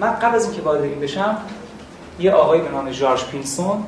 [0.00, 1.36] من قبل از اینکه وارد این بشم
[2.18, 3.84] یه آقای به نام جارج پینسون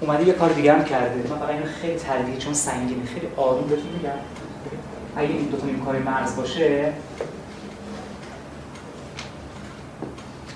[0.00, 1.30] اومده یه کار دیگه هم کرده.
[1.30, 3.06] من فقط اینو خیلی تلویحی چون سنگینه.
[3.06, 4.10] خیلی آروم بهتون میگم.
[5.16, 6.92] اگه این دو تا کار مرز باشه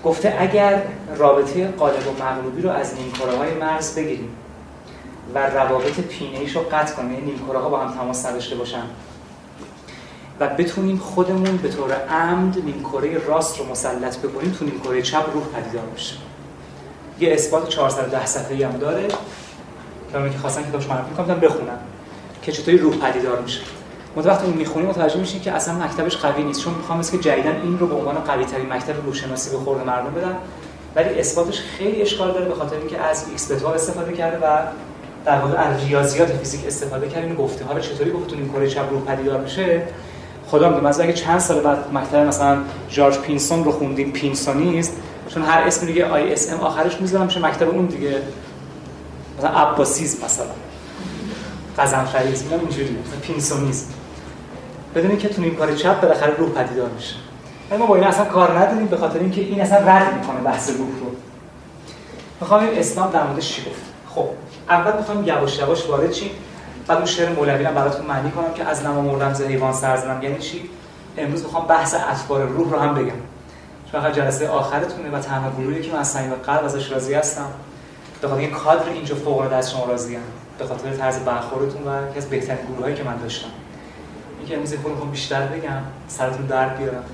[0.05, 0.83] گفته اگر
[1.17, 4.37] رابطه قالب و مغلوبی رو از نیمکره های مرز بگیریم
[5.35, 8.83] و روابط پینه رو قطع کنیم یعنی نیمکره ها با هم تماس نداشته باشن
[10.41, 15.45] و بتونیم خودمون به طور عمد نیمکره راست رو مسلط بکنیم تو نیمکره چپ روح
[15.45, 16.15] پدیدار بشه
[17.21, 19.09] یه اثبات 410 صفحه‌ای هم داره.
[20.13, 21.79] که که خواستن کتابش معرفی کنم بخونم.
[22.43, 23.61] که چطوری روح پدیدار میشه.
[24.17, 26.61] وقتی اون می‌خونی متوجه میشین که اصلا مکتبش قوی نیست.
[26.61, 30.11] چون می‌خوام که جدیدا این رو به عنوان قوی ترین مکتب روحشناسی به خورد مردم
[30.11, 30.37] بدن
[30.97, 34.59] ولی اثباتش خیلی اشکال داره به خاطر اینکه از ایکس بتا استفاده کرده و
[35.25, 37.27] در واقع از ریاضیات فیزیک استفاده کرده.
[37.27, 39.83] این گفته رو چطوری گفتن نیمکره چپ روح پدیدار میشه؟
[40.51, 40.89] خدا می‌دونه.
[40.89, 42.59] مثلا اگه چند سال بعد مکتب مثلا
[42.91, 44.97] جورج پینسون رو خوندیم پینسونیسم
[45.29, 48.23] چون هر اسم دیگه ISM آخرش می‌ذارم میشه مکتب اون دیگه.
[49.39, 50.47] مثلا عباسیسم مثلا.
[51.79, 52.97] غضنفریسم میگم اینجوری.
[53.07, 53.87] مثلا پینسونیسم
[54.95, 57.15] بدونی که تو نیمکره چپ بالاخره روح پدیدار میشه.
[57.79, 60.79] ما با این اصلا کار نداریم به خاطر اینکه این اصلا رد می‌کنه بحث روح
[60.79, 61.11] رو.
[62.41, 63.83] می‌خوام اسلام در موردش چی گفت.
[64.15, 64.29] خب
[64.69, 66.31] اول می‌خوام یواش یواش وارد چی
[66.89, 70.23] بعد اون شعر مولوی رو براتون معنی کنم که از نما مردم ز حیوان سرزنم
[70.23, 70.71] یعنی چی؟
[71.17, 73.13] امروز می‌خوام بحث اطوار روح رو هم بگم.
[73.93, 77.47] چون فقط جلسه آخرتونه و تنها گروهی که من از صمیم قلب ازش راضی هستم.
[78.21, 80.21] به خاطر این کادر اینجا فوق العاده از شما راضیم
[80.59, 83.49] به خاطر طرز برخوردتون و یکی از بهترین گروهایی که من داشتم.
[84.39, 87.05] اینکه امروز خودم بیشتر بگم سرتون درد بیارم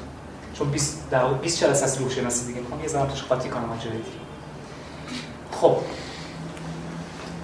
[0.58, 2.80] چون 20 در 20 جلسه از روح شناسی دیگه می‌خوام.
[2.80, 4.05] یه زمان توش قاطی کنم جای دیگه.
[5.52, 5.77] خب.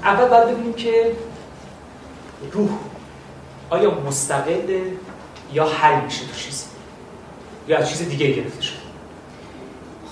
[0.04, 1.12] اول باید ببینیم که
[2.52, 2.70] روح.
[3.70, 4.80] آیا مستقل
[5.52, 6.64] یا حل میشه تو چیزی؟
[7.68, 8.76] یا از چیز دیگه گرفته شده؟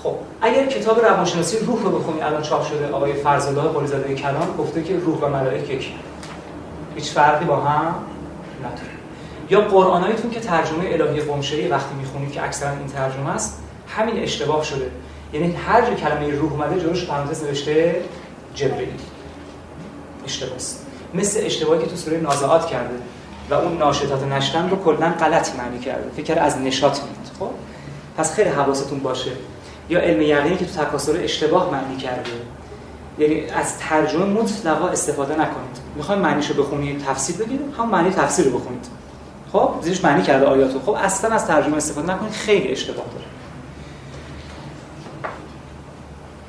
[0.03, 4.83] خب اگر کتاب روانشناسی روح رو بخونی الان چاپ شده آقای فرزالله قلیزاده کلام گفته
[4.83, 5.93] که روح و ملائکه یکی
[6.95, 7.95] هیچ فرقی با هم
[8.59, 8.89] نداره.
[9.49, 14.63] یا قرآنایتون که ترجمه الهی قمشه‌ای وقتی می‌خونید که اکثرا این ترجمه است همین اشتباه
[14.63, 14.91] شده.
[15.33, 18.01] یعنی هر کلمه روح اومده جلوش پرانتز نوشته
[18.55, 18.89] جبرئیل
[20.25, 20.57] اشتباه
[21.13, 22.95] مثل اشتباهی که تو سوره نازعات کرده
[23.49, 26.09] و اون ناشطات نشتن رو کلا غلط معنی کرده.
[26.15, 27.49] فکر از نشاط میاد خب؟
[28.17, 29.31] پس خیلی حواستون باشه.
[29.89, 32.31] یا علم یقینی که تو تکاسر اشتباه معنی کرده.
[33.19, 35.79] یعنی از ترجمه مطلقا استفاده نکنید.
[35.95, 38.85] می‌خوایم معنیشو بخونید تفسیر بگیرید هم معنی تفسیر رو بخونید.
[39.53, 40.79] خب؟ زیرش معنی کرده آیاتو.
[40.79, 42.31] خب اصلا از ترجمه استفاده نکنید.
[42.31, 43.25] خیلی اشتباه داره.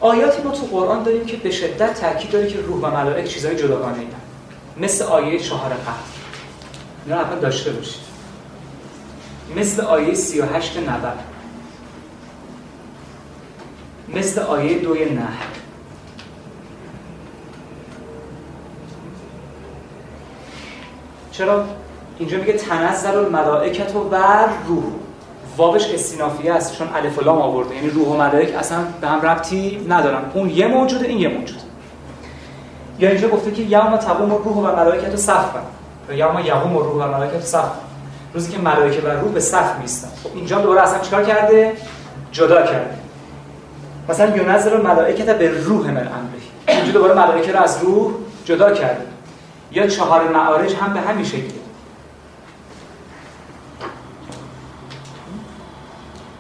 [0.01, 3.57] آیاتی ما تو قرآن داریم که به شدت تاکید داره که روح و ملائک چیزای
[3.57, 4.30] جداگانه اینا.
[4.81, 5.95] مثل آیه چهار قهر
[7.07, 8.01] اینا اول داشته باشید.
[9.57, 11.13] مثل آیه 38 نبر
[14.15, 15.29] مثل آیه دوی نه
[21.33, 21.65] چرا؟
[22.19, 24.85] اینجا میگه تنزل الملائکت و بر روح.
[25.57, 27.75] وابش استینافیه است چون الف و لام آورده.
[27.75, 30.23] یعنی روح و ملائک اصلا به هم ربطی ندارن.
[30.35, 31.60] اون یه موجوده این یه موجود
[33.01, 35.61] یا اینجا گفته که یوم تقوم روح و ملائکت صفا
[36.09, 37.73] یا یوم یقوم روح و ملائکت صفا
[38.35, 41.73] روزی که ملائکه و روح به صف میستن خب اینجا دوباره اصلا چیکار کرده؟
[42.33, 42.95] جدا کرده.
[44.09, 48.13] مثلا ینزل الملائکت به روح من امری اینجا دوباره ملائکه رو از روح
[48.45, 49.03] جدا کرده.
[49.73, 51.61] یا چهار معارج هم به همین شکله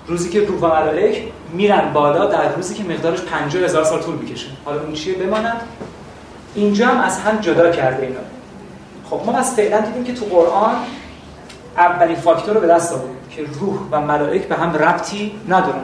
[0.07, 1.23] روزی که روح و ملائک
[1.53, 4.47] میرن بالا در روزی که مقدارش 50 هزار سال طول می‌کشه.
[4.65, 5.61] حالا اون چیه؟ بماند.
[6.55, 8.21] اینجا هم از هم جدا کرده اینا.
[9.11, 10.75] خب ما از فعلا دیدیم که تو قرآن
[11.77, 15.83] اولین فاکتور رو به دست آورد که روح و ملائک به هم ربطی ندارن.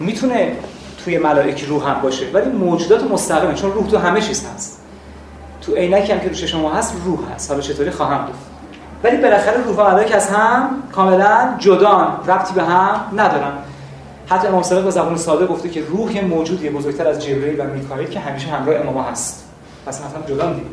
[0.00, 0.56] می‌تونه
[1.04, 4.80] توی ملائک روح هم باشه ولی موجودات مستقیمه چون روح تو همه چیز هست.
[5.60, 7.50] تو عینکی هم که روش شما هست روح هست.
[7.50, 8.38] حالا چطوری خواهم گفت؟
[9.04, 13.52] ولی بالاخره روح و ملائک از هم کاملا جدان ربطی به هم ندارن.
[14.28, 18.08] حتی امام صادق با زبان ساده گفته که روح موجودی بزرگتر از جبرئیل و میکائیل
[18.08, 19.47] که همیشه همراه امام هست.
[19.88, 20.66] پس مثلا جدا دیگه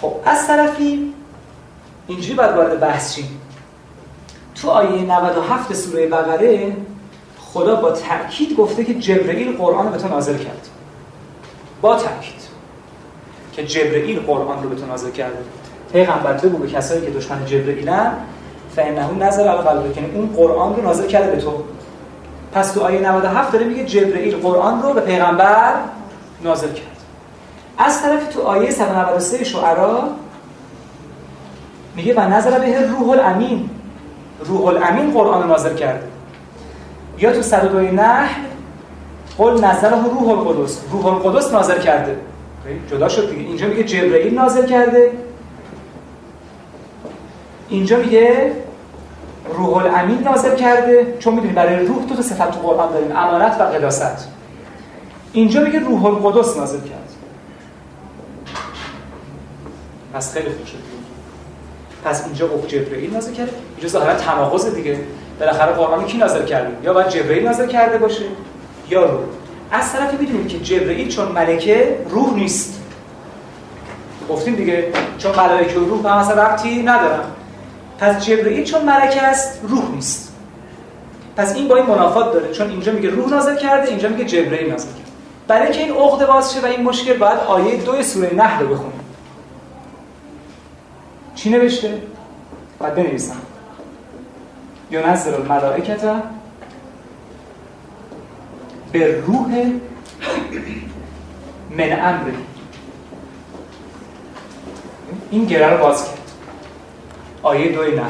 [0.00, 1.14] خب از طرفی
[2.06, 3.40] اینجوری باید وارد بحث شیم.
[4.54, 6.76] تو آیه 97 سوره بقره
[7.38, 10.68] خدا با تأکید گفته که جبرئیل قرآن رو به تو نازل کرد.
[11.80, 12.40] با تأکید
[13.52, 15.38] که جبرئیل قرآن رو به تو نازل کرده
[15.92, 18.12] پیغمبر بگو به کسایی که دشمن جبرئیلن
[18.76, 21.64] فانه نظر علی قلبه که اون قرآن رو نازل کرده به تو.
[22.52, 25.74] پس تو آیه 97 داره میگه جبرئیل قرآن رو به پیغمبر
[26.42, 26.89] نازل کرد.
[27.84, 30.08] از طرف تو آیه 193 شعرا
[31.96, 33.70] میگه و نظر به روح الامین
[34.44, 36.06] روح الامین قرآن نازل کرده.
[37.18, 38.42] یا تو 102 نحل
[39.38, 42.16] قول نزله روح القدس روح القدس نازل کرده.
[42.90, 43.42] جدا شد دیگه.
[43.42, 45.12] اینجا میگه جبرئیل نازل کرده.
[47.68, 48.52] اینجا میگه
[49.54, 51.16] روح الامین نازل کرده.
[51.18, 53.16] چون می‌دونی برای روح دو تا صفت تو قرآن داریم.
[53.16, 54.28] امانت و قداست.
[55.32, 56.99] اینجا میگه روح القدس نازل کرد
[60.14, 60.78] پس خیلی خوب شد
[62.04, 63.52] پس اینجا گفت جبرئیل نازل کرده.
[63.76, 64.98] اینجا ظاهرا تناقض دیگه.
[65.40, 68.24] بالاخره قرآن کی نازل کرده؟ یا باید جبرئیل نازل کرده باشه
[68.90, 69.20] یا روح.
[69.72, 72.80] از طرفی می‌دونیم که جبرئیل چون ملکه روح نیست.
[74.28, 77.24] گفتیم دیگه چون ملائکه و روح به مثلا ربطی ندارن.
[77.98, 80.32] پس جبرئیل چون ملکه است روح نیست.
[81.36, 82.52] پس این با این منافات داره.
[82.52, 85.00] چون اینجا میگه روح نازل کرده اینجا میگه جبرئیل نازل کرده.
[85.48, 88.74] برای اینکه این عقده باز شه و این مشکل باید آیه دو سوره نحل رو
[88.74, 88.99] بخونیم.
[91.40, 92.02] چی نوشته؟
[92.78, 93.36] باید بنویسم.
[94.90, 96.00] ینزل الملائکت
[98.92, 99.72] به روح
[101.70, 102.30] من امر.
[105.30, 106.18] این گره رو باز کرد.
[107.42, 108.02] آیه دوی نه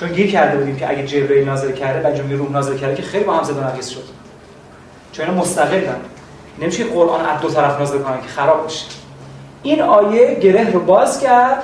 [0.00, 3.02] چون گیر کرده بودیم که اگه جبرئیل نازل کرده بعد جمعی روح نازل کرده که
[3.02, 4.04] خیلی با هم زد شد.
[5.12, 6.00] چون اینا مستقلن.
[6.58, 8.86] نمیشه قرآن از دو طرف نازل کنن که خراب بشه.
[9.62, 11.62] این آیه گره رو باز کرد.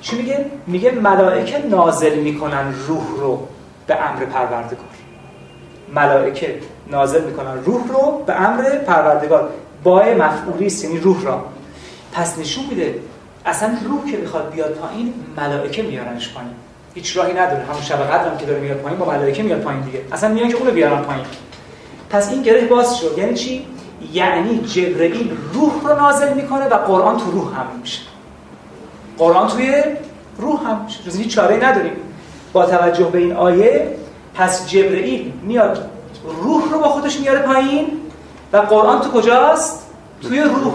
[0.00, 3.46] چی میگه؟ میگه ملائکه نازل می‌کنن روح رو
[3.86, 4.84] به امر پروردگار.
[5.94, 6.58] ملائکه
[6.90, 9.50] نازل می‌کنن روح رو به امر پروردگار.
[9.84, 11.44] با مفعولی است یعنی روح را.
[12.12, 12.94] پس نشون میده
[13.46, 16.50] اصلا روح که می‌خواد بیاد پایین ملائکه میارنش پایین.
[16.94, 17.64] هیچ راهی نداره.
[17.64, 20.02] همون شب قدرم که داره میاد پایین با ملائکه میاد پایین دیگه.
[20.12, 21.24] اصلا میان که اونو بیارن پایین.
[22.10, 23.18] پس این گره باز شد.
[23.18, 23.66] یعنی چی؟
[24.12, 28.00] یعنی جبرئیل روح رو نازل می‌کنه و قرآن تو روح هم میشه.
[29.20, 29.82] قرآن توی
[30.38, 31.92] روح هم جز هیچ چاره نداریم.
[32.52, 33.96] با توجه به این آیه
[34.34, 35.90] پس جبرئیل میاد
[36.42, 37.86] روح رو با خودش میاره پایین
[38.52, 39.86] و قرآن تو کجاست؟
[40.22, 40.74] توی روح.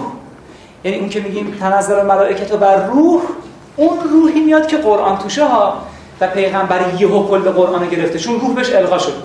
[0.84, 3.22] یعنی اون که میگیم تنزل ملائکت بر روح
[3.76, 5.76] اون روحی میاد که قرآن توشه ها
[6.20, 8.18] و پیغمبر یهو کل قرآن گرفته.
[8.18, 9.22] چون روح بهش القا شد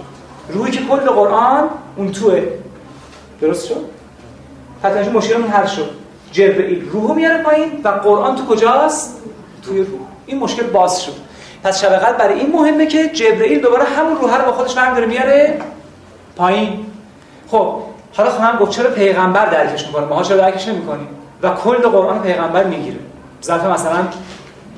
[0.49, 2.43] روحی که کل قرآن اون توه.
[3.41, 3.85] درست شد؟
[4.83, 6.00] حتی مشکلمون حل شد.
[6.31, 9.21] جبرئیل روحو میاره پایین و قرآن تو کجاست؟
[9.65, 9.99] توی روح.
[10.25, 11.13] این مشکل باز شد.
[11.63, 15.07] پس شب برای این مهمه که جبرئیل دوباره همون روح رو با خودش برمی داره
[15.07, 15.59] میاره
[16.35, 16.85] پایین.
[17.47, 17.75] خب
[18.17, 21.07] حالا خواهم گفت چرا پیغمبر درکش می‌کنه؟ ما چرا درکش نمی‌کنیم؟
[21.41, 22.99] و کل قرآن پیغمبر می‌گیره.
[23.43, 24.07] ظرف مثلا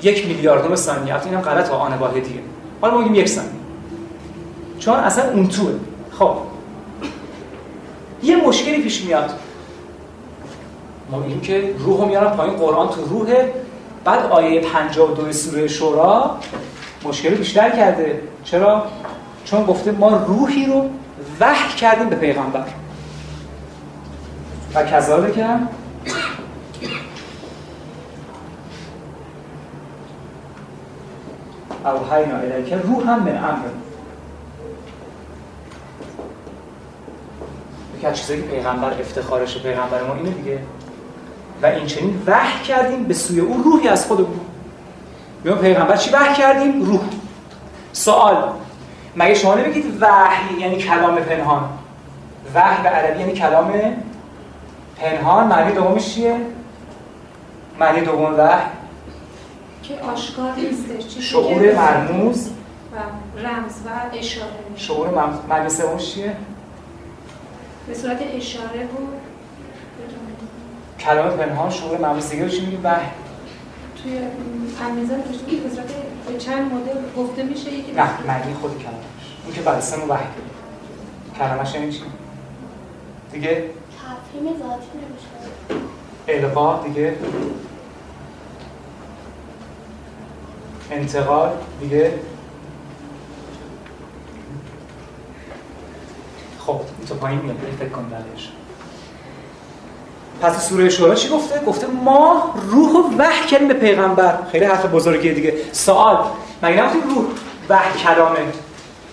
[0.02, 1.14] یک میلیاردم ثانیه.
[1.14, 2.40] البته اینم غلط آن واحدیه.
[2.82, 3.52] حالا ما میگیم یک ثانیه.
[4.80, 5.72] چون اصلا اون توه.
[6.20, 6.36] خب.
[8.24, 9.30] یه مشکلی پیش میاد.
[11.14, 13.54] ما میگیم که روحو میارن پایین قرآن تو روحه
[14.04, 16.40] بعد آیه 52 سوره شورا
[17.04, 18.22] مشکل بیشتر کرده.
[18.44, 18.84] چرا؟
[19.46, 20.90] چون گفته ما روحی رو
[21.40, 22.66] وحی کردیم به پیغمبر.
[24.76, 25.46] و کذالک
[31.86, 33.68] اوحینا الیک روح هم من امر.
[37.98, 40.60] یکی از چیزایی که پیغمبر افتخارش پیغمبر ما اینه دیگه.
[41.64, 44.40] و این چنین وحی کردیم به سوی او روحی از خودمون
[45.44, 47.02] میگم پیغمبر چی وحی کردیم؟ روح.
[47.94, 48.54] سوال.
[49.16, 51.70] مگه شما نمیگید وحی یعنی کلام پنهان؟
[52.56, 53.74] وحی به عربی یعنی کلام
[54.98, 56.38] پنهان؟ معنی دومش چیه؟
[57.80, 58.66] معنی دوم وحی.
[59.84, 62.50] که آشکار نیستش شعور مرموز.
[62.94, 62.96] و
[63.40, 64.50] رمز و اشاره.
[64.76, 65.10] شعور
[65.50, 66.36] معنی سومش چیه؟
[67.88, 69.23] به صورت اشاره بود.
[71.06, 73.08] کلام پنهان شعور مرموز دیگه چی میگیم؟ وحی.
[74.04, 74.20] توی
[74.86, 75.58] امیزان که
[76.28, 80.26] به چند مدل گفته میشه یکی نه معنی خود کلامش اون که بعد سن وحی.
[81.38, 82.04] کلمش یعنی چی؟
[83.32, 86.48] دیگه؟ تفهیم ذاتی نمیشه.
[86.48, 87.16] القا دیگه؟
[90.92, 92.14] انتقال دیگه؟
[96.60, 98.52] خب این تو پایین میاد فکر کن درش.
[100.44, 104.38] پس سوره شورا چی گفته؟ گفته ما روح و وحی کردیم به پیغمبر.
[104.52, 105.54] خیلی حرف بزرگیه دیگه.
[105.72, 106.18] سوال.
[106.64, 107.26] مگه نگفتیم روح
[107.70, 108.40] وحی کلامه؟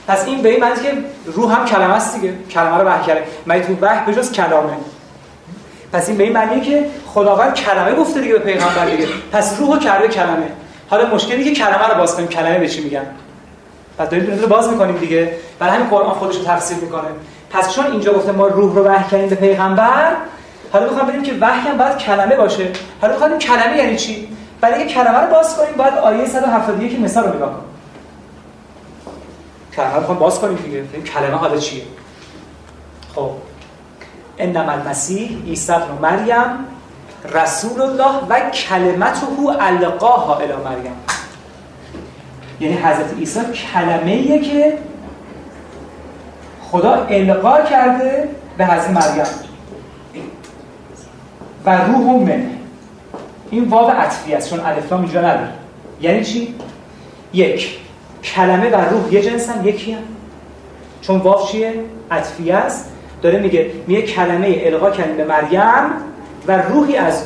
[0.09, 0.93] پس این به این معنی که
[1.27, 2.35] روح هم کلمه است دیگه.
[2.51, 4.73] کلمه رو وحی کرده مگه تو وحی بجز کلامه؟
[5.93, 9.07] پس این به این معنیه که خداوند کلمه گفته دیگه به پیغمبر دیگه.
[9.33, 10.47] پس روحو کرده کلمه.
[10.89, 12.29] حالا مشکلی که کلمه رو باز کنیم.
[12.29, 13.07] کلمه به چی میگن؟
[13.99, 15.33] پس داریم رو باز می‌کنیم دیگه.
[15.59, 17.09] برای همین قرآن خودش رو تفسیر می‌کنه.
[17.51, 20.13] پس چون اینجا گفته ما روح رو وحی کردیم به پیغمبر
[20.73, 22.69] حالا می‌خوام ببینیم که وحی هم باید کلمه باشه.
[23.01, 24.29] حالا می‌خوام کلمه یعنی چی؟
[24.61, 27.71] برای اینکه کلمه رو باز کنیم باید آیه 171 مثال رو نگاه کنیم.
[29.77, 31.03] کلمه رو باز کنیم دیگه.
[31.03, 31.83] کلمه حالا چیه.
[33.15, 33.31] خب.
[34.39, 36.47] انما المسیح عیسی ابن مریم
[37.35, 39.27] رسول الله و کلمته
[39.61, 40.97] القاها الی مریم.
[42.61, 43.41] یعنی حضرت عیسی
[43.73, 44.79] کلمه ایه که
[46.71, 49.50] خدا القا کرده به حضرت مریم.
[51.65, 52.47] و روح من.
[53.51, 55.49] این واو عطفی است چون الف اینجا نداره
[56.01, 56.55] یعنی چی؟
[57.33, 57.79] یک.
[58.25, 60.03] کلمه و روح یه جنسن یکی هم.
[61.01, 61.75] چون واو چیه؟
[62.11, 62.91] عطفی است.
[63.23, 65.91] داره میگه میگه کلمه القا کردیم به مریم
[66.47, 67.25] و روحی از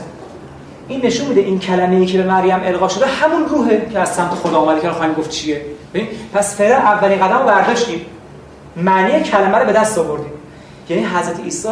[0.88, 4.14] این نشون میده این کلمه ای که به مریم القا شده همون روحه که از
[4.14, 5.62] سمت خدا اومده که خواهیم گفت چیه.
[6.34, 8.00] پس فعلا اولین قدم رو برداشتیم.
[8.76, 10.32] معنی کلمه رو به دست آوردیم.
[10.88, 11.68] یعنی حضرت عیسی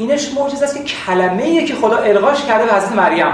[0.00, 3.32] اینش معجزه است که کلمه ای که خدا القاش کرده به حضرت مریم.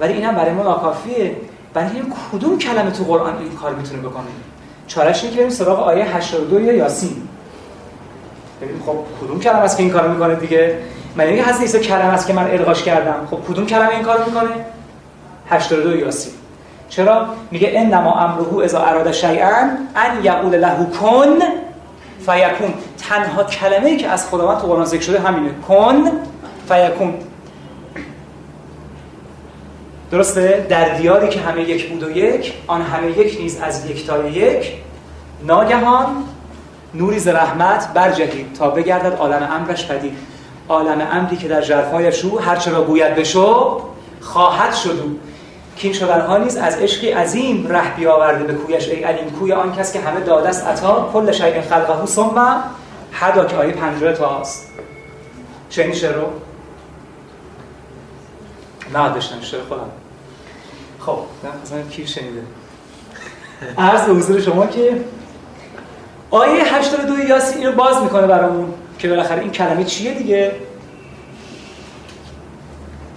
[0.00, 1.36] ولی اینم برای ما ناکافیه.
[1.74, 4.24] برای این کدوم کلمه تو قرآن این کار می‌تونه بکنه؟
[4.86, 7.28] چارش اینه که سراغ آیه 82 یا یاسین.
[8.62, 10.78] ببینیم خب کدوم کلمه است که این کارو می‌کنه دیگه؟
[11.16, 13.26] من اینکه حضرت عیسی کلمه است که من القاش کردم.
[13.30, 14.50] خب کدوم کلمه این کارو می‌کنه؟
[15.50, 16.32] 82 یاسین.
[16.88, 21.38] چرا؟ میگه انما امره اذا اراد شیئا ان یقول له کن
[22.18, 22.74] فیکون.
[23.08, 25.50] تنها کلمه ای که از خداوند تو قرآن ذکر شده همینه.
[25.68, 26.10] کن
[26.68, 27.14] فیکون.
[30.10, 34.06] درسته؟ در دیاری که همه یک بود و یک آن همه یک نیز از یک
[34.06, 34.72] تا یک.
[35.46, 36.06] ناگهان
[36.94, 40.16] نوری ز رحمت برجهید تا بگردد عالم امرش پدید.
[40.68, 43.80] عالم امری که در جرفایش رو هر چرا گوید بشو
[44.20, 45.16] خواهد شد
[45.76, 49.30] کین شدنها نیز از عشقی عظیم ره بیاورده به کویش ای علیم.
[49.30, 51.10] کوی آن کس که همه داده است عطا.
[51.12, 52.62] کل شیء خلقه ثم
[53.12, 54.70] حدا که آیه 50 تا است
[55.70, 56.26] چنین رو؟
[58.94, 59.90] نه داشتم شعر خودم.
[60.98, 61.18] خب
[61.64, 62.42] مثلا کی شنیده.
[63.78, 65.04] عرض به حضور شما که
[66.30, 70.52] آیه 82 یاسین اینو باز می‌کنه برامون که بالاخره این کلمه چیه دیگه؟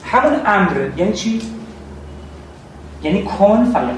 [0.05, 0.93] همون امره.
[0.97, 1.41] یعنی چی؟
[3.05, 3.97] یعنی کن فیکون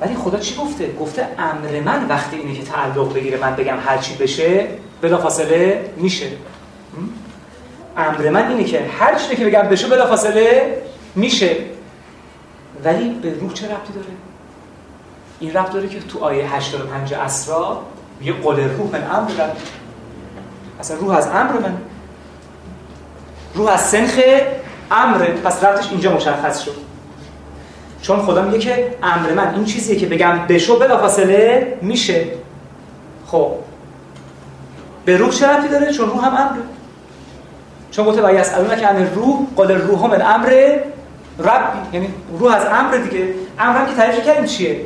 [0.00, 3.98] ولی خدا چی گفته؟ گفته امر من وقتی اینه که تعلق بگیره من بگم هر
[3.98, 4.66] چی بشه
[5.02, 6.26] بلا فاصله میشه
[7.96, 10.82] امر من اینه که هر چی که بگم بشه بلا فاصله
[11.14, 11.56] میشه.
[12.84, 14.06] ولی به روح چه ربطی داره؟
[15.40, 17.82] این ربط داره که تو آیه 85 اسرا
[18.22, 19.56] یه قول روح من امر ربط
[20.80, 21.76] اصلا روح از امر من.
[23.54, 24.20] روح از سنخ
[24.90, 26.74] امره پس ربطش اینجا مشخص شد.
[28.02, 32.24] چون خدا میگه که امر من این چیزیه که بگم بشو بلافاصله میشه.
[33.26, 33.52] خب.
[35.04, 36.62] به روح چه ربطی داره؟ چون روح هم امره
[37.90, 40.78] چون گفته و یسالون که امر روح قل روح من امر
[41.38, 41.78] ربی.
[41.92, 43.34] یعنی روح از امر دیگه.
[43.58, 44.80] امر که تعریف کردیم چیه؟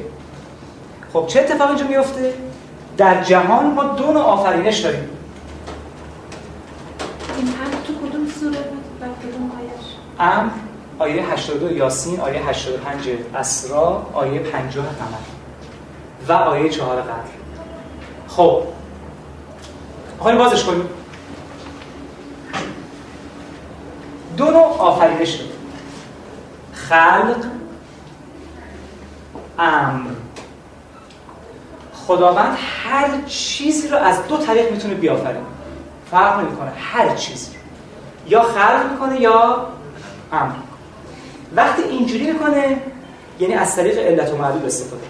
[1.13, 2.33] خب چه اتفاقی اینجا میفته؟
[2.97, 5.09] در جهان ما دو نوع آفرینش داریم.
[10.21, 10.51] امر
[10.99, 15.19] آیه 82 یاسین آیه 85 اسرا آیه 50 قمر
[16.29, 17.13] و آیه 4 قدر.
[18.29, 18.63] خب.
[20.19, 20.89] خواهیم بازش کنیم.
[24.37, 25.53] دو نوع آفرینش داریم.
[26.73, 27.45] خلق
[29.59, 30.11] امر
[32.07, 35.41] خداوند هر چیزی رو از دو طریق می‌تونه بیافرینه.
[36.11, 36.73] فرق نمی‌کنه.
[36.79, 37.51] هر چیزی
[38.27, 39.67] یا خلق می‌کنه یا
[40.35, 40.55] امر.
[41.57, 42.79] وقتی اینجوری می‌کنه
[43.41, 45.03] یعنی از طریق علت و معلول استفاده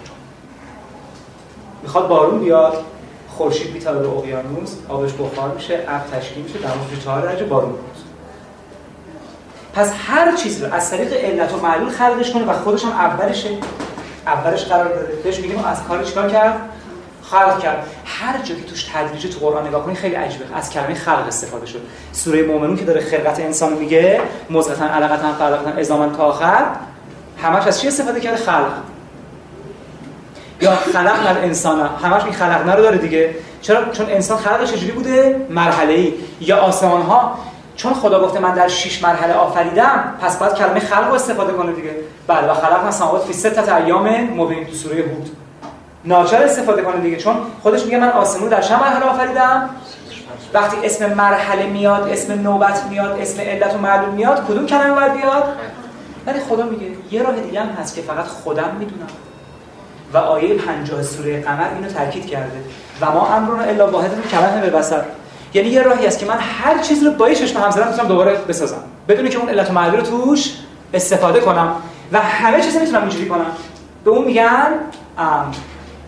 [1.83, 2.83] می‌خواد بارون بیاد
[3.29, 7.95] خورشید میتابه به اقیانوس آبش بخار میشه ابر تشکیل میشه مورد 4 درجه بارون میاد
[9.73, 13.49] پس هر چیز رو از طریق علت و معلول خلقش کنه و خودش هم اولشه.
[14.27, 16.69] اولش قرار داره بهش میگیم از کار کرد؟
[17.31, 17.87] خلق کرد.
[18.05, 20.45] هر جا که توش تدریج تو قرآن نگاه کنی خیلی عجیبه.
[20.55, 21.81] از کلمه خلق استفاده شد.
[22.11, 26.65] سوره مؤمنون که داره خلقت انسان میگه مزغتا علقتا فرقتا ازامن تا آخر
[27.43, 28.71] همش از چی استفاده کرده؟ خلق.
[30.61, 31.89] یا خلق الانسان.
[32.03, 33.35] همش این خلق رو داره دیگه.
[33.61, 37.39] چرا؟ چون انسان خلقش چجوری بوده؟ مرحله ای یا آسمان ها
[37.75, 41.71] چون خدا گفته من در 6 مرحله آفریدم پس باید کلمه خلق رو استفاده کنه
[41.71, 41.95] دیگه.
[42.27, 45.44] بله و خلق سماوات فی ست ایام مبین تو سوره هود.
[46.05, 47.17] ناچار استفاده کنه دیگه.
[47.17, 49.69] چون خودش میگه من آسمون در چند مرحله آفریدم.
[50.53, 55.13] وقتی اسم مرحله میاد اسم نوبت میاد اسم علت و معلوم میاد کدوم کلمه باید
[55.13, 55.43] بیاد؟
[56.27, 59.07] ولی خدا میگه یه راه دیگه هم هست که فقط خودم می‌دونم.
[60.13, 62.57] و آیه 50 سوره قمر اینو تاکید کرده.
[63.01, 65.01] و ما امرنا الا واحد کلمه به بصر.
[65.53, 68.35] یعنی یه راهی هست که من هر چیز رو با یه چشم هم می‌تونم دوباره
[68.35, 68.83] بسازم.
[69.07, 70.53] بدون که اون علت و معلول رو توش
[70.93, 71.75] استفاده کنم.
[72.11, 73.45] و همه چیز می‌تونم اینجوری کنم.
[74.03, 74.73] به اون میگن
[75.17, 75.55] امر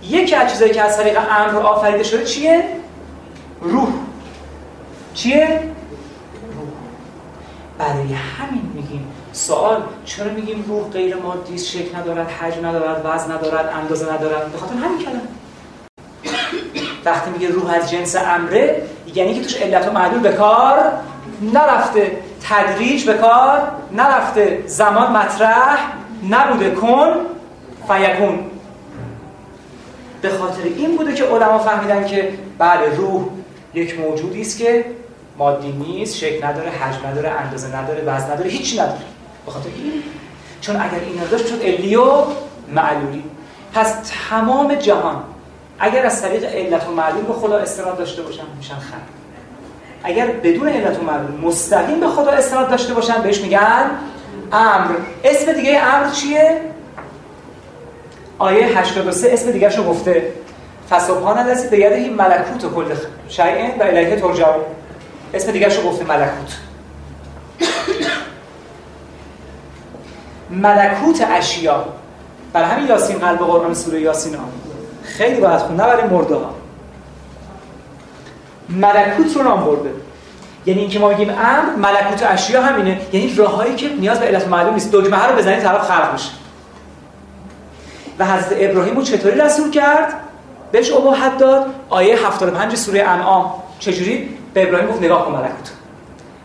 [0.09, 2.63] یکی از چیزایی که از طریق امر آفریده شده چیه؟
[3.61, 3.87] روح.
[5.13, 5.47] چیه؟
[6.53, 6.67] روح.
[7.77, 13.31] برای همین میگیم سوال چرا میگیم روح غیر مادی است شکل ندارد حجم ندارد وزن
[13.31, 15.21] ندارد اندازه ندارد؟ به خاطر همین کلمه.
[17.05, 18.83] وقتی میگه روح از جنس امره
[19.15, 20.91] یعنی که توش علت و معلول به کار
[21.53, 22.17] نرفته.
[22.49, 24.63] تدریج به کار نرفته.
[24.65, 25.93] زمان مطرح
[26.29, 26.71] نبوده.
[26.71, 27.13] کن
[27.87, 28.39] فیکون.
[30.21, 33.25] به خاطر این بوده که علما فهمیدن که بله روح
[33.73, 34.85] یک موجودی است که
[35.37, 38.99] مادی نیست شکل نداره حجم نداره اندازه نداره وزن نداره هیچی نداره.
[39.45, 40.03] به خاطر این؟
[40.61, 42.23] چون اگر این نداشت شد علی و
[42.73, 43.23] معلولی
[43.73, 43.93] پس
[44.29, 45.23] تمام جهان
[45.79, 49.01] اگر از طریق علت و معلول به خدا استناد داشته باشن میشن خلق.
[50.03, 53.89] اگر بدون علت و معلول مستقیم به خدا استناد داشته باشن بهش میگن
[54.51, 54.95] امر.
[55.23, 56.61] اسم دیگه امر چیه؟
[58.39, 60.33] آیه 83 اسم دیگه شو گفته.
[60.89, 62.95] فسبحان الذی بیده ملکوت کل
[63.29, 64.63] شیء و الیه ترجعون.
[65.33, 66.57] اسم دیگه شو گفته ملکوت.
[70.49, 71.85] ملکوت اشیا.
[72.53, 74.43] برای همین یاسین قلب قرآن سوره یاسین ها.
[75.03, 76.53] خیلی باید خون نه برای مرده ها
[78.69, 79.89] ملکوت رو نام برده.
[80.65, 83.01] یعنی اینکه ما بگیم امر ملکوت اشیا همینه.
[83.13, 84.91] یعنی راههایی که نیاز به علت معلوم نیست.
[84.91, 86.29] دکمه رو بزنید طرف خلق میشه.
[88.19, 90.13] و حضرت ابراهیم رو چطوری رسول کرد؟
[90.71, 91.65] بهش اباحت داد.
[91.89, 93.53] آیه 75 سوره انعام.
[93.79, 95.71] چجوری؟ به ابراهیم گفت نگاه کن ملکوت.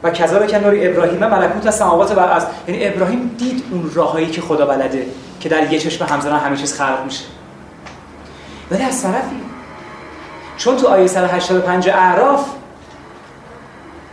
[0.02, 4.40] و کذالک نوری ابراهیم ملکوت از سماوات بر از یعنی ابراهیم دید اون راههایی که
[4.40, 5.06] خدا بلده
[5.40, 7.24] که در یه چشم همزمان همه چیز خلق میشه.
[8.70, 9.36] ولی از طرفی
[10.56, 12.46] چون تو آیه 185 اعراف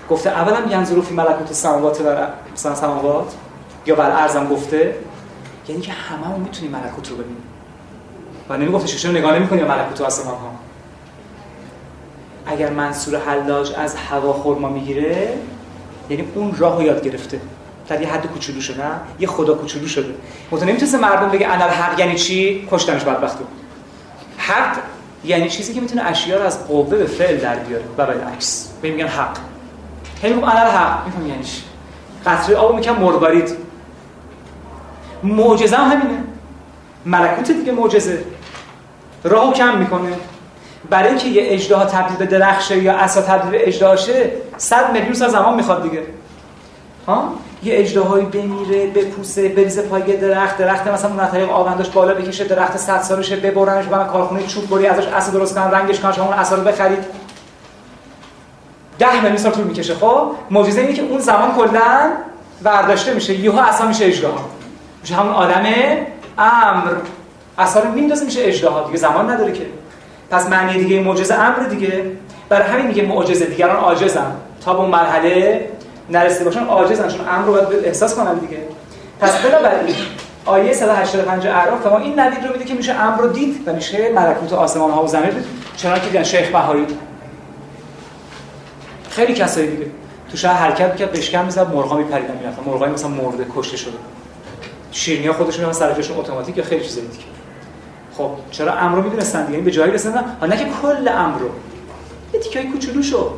[0.09, 2.01] گفته اولا ینظرو فی ملکوت سماوات
[2.53, 3.33] مثلا سماوات
[3.85, 4.95] یا بر ارزم گفته
[5.67, 7.43] یعنی که هممون می‌تونیم ملکوت رو ببینیم
[8.49, 10.51] و نمی‌گفته چرا نگاه نمی‌کنی ملکوت آسمان ها.
[12.45, 15.37] اگر منصور حلاج از هوا خورما می‌گیره
[16.09, 17.41] یعنی اون راهو یاد گرفته.
[17.87, 20.13] در یه حد کوچولو شده نه؟ یه خدا کوچولو شده.
[20.51, 23.43] مثلا نمی‌تونه مردم بگه انا حق یعنی چی؟ کشتنش بدبختو
[24.37, 24.77] حق
[25.25, 27.83] یعنی چیزی که می‌تونه اشیا رو از قوه به فعل در بیاره.
[27.97, 29.37] و بالعکس به میگن حق.
[30.21, 31.61] هی میگم انا حق میفهم یعنی چی؟
[32.25, 33.57] قطره آب میگم مروارید
[35.23, 36.23] معجزه هم همینه.
[37.05, 38.23] ملکوت دیگه معجزه.
[39.23, 40.11] راهو کم می‌کنه.
[40.89, 45.13] برای اینکه یه اجدها تبدیل به درخشه یا عصا تبدیل به اجدها شه 100 میلیون
[45.13, 46.03] سال زمان می‌خواد دیگه.
[47.07, 52.43] ها؟ یه اجدهایی بمیره بپوسه بریزه پای درخت درخت مثلا اون طریق آونداش بالا بکشه
[52.43, 56.25] درخت 100 سالشه ببرنش برن کارخونه چوب بری ازش عصا درست کنن رنگش کنن شما
[56.25, 57.05] اون رو بخرید.
[58.99, 59.95] 10 میلیون سال طول می‌کشه.
[59.95, 62.11] خب؟ معجزه اینه که اون زمان کلا
[62.63, 63.33] برداشته میشه.
[63.33, 64.49] یهو عصا میشه اجدها
[65.01, 65.63] میشه همون آدم
[66.37, 66.91] امر.
[67.59, 69.65] رو میندازه میشه اجدها دیگه زمان نداره که.
[70.31, 72.05] پس معنی دیگه معجزه امر دیگه.
[72.49, 74.31] برای همین میگه معجزه دیگران عاجزن.
[74.65, 75.69] تا به مرحله
[76.09, 78.57] نرسیده باشن عاجزن چون امر رو باید احساس کنن دیگه.
[79.19, 79.95] پس بنابراین
[80.45, 84.11] آیه 185 اعراف ما این ندید رو میده که میشه امر رو دید و میشه
[84.15, 85.45] ملکوت آسمان ها و زمین دید.
[85.77, 86.87] چنانکه دیدن شیخ بهایی.
[89.09, 89.85] خیلی کسایی دیگه.
[90.31, 92.61] تو شهر حرکت می‌کرد بشکم می‌زد مرغا میپریدن می‌رفتن.
[92.65, 93.97] مرغای مثلا مرده کشته شده.
[94.91, 97.23] شیرینیا خودشون هم سر اتوماتیک یا خیلی چیزا دیگه.
[98.19, 101.39] خب چرا امر رو می‌دونستن دیگه؟ این به جایی رسیدن؟ ها نه که کل امر
[101.39, 101.49] رو.
[102.33, 103.31] یه کوچولو شو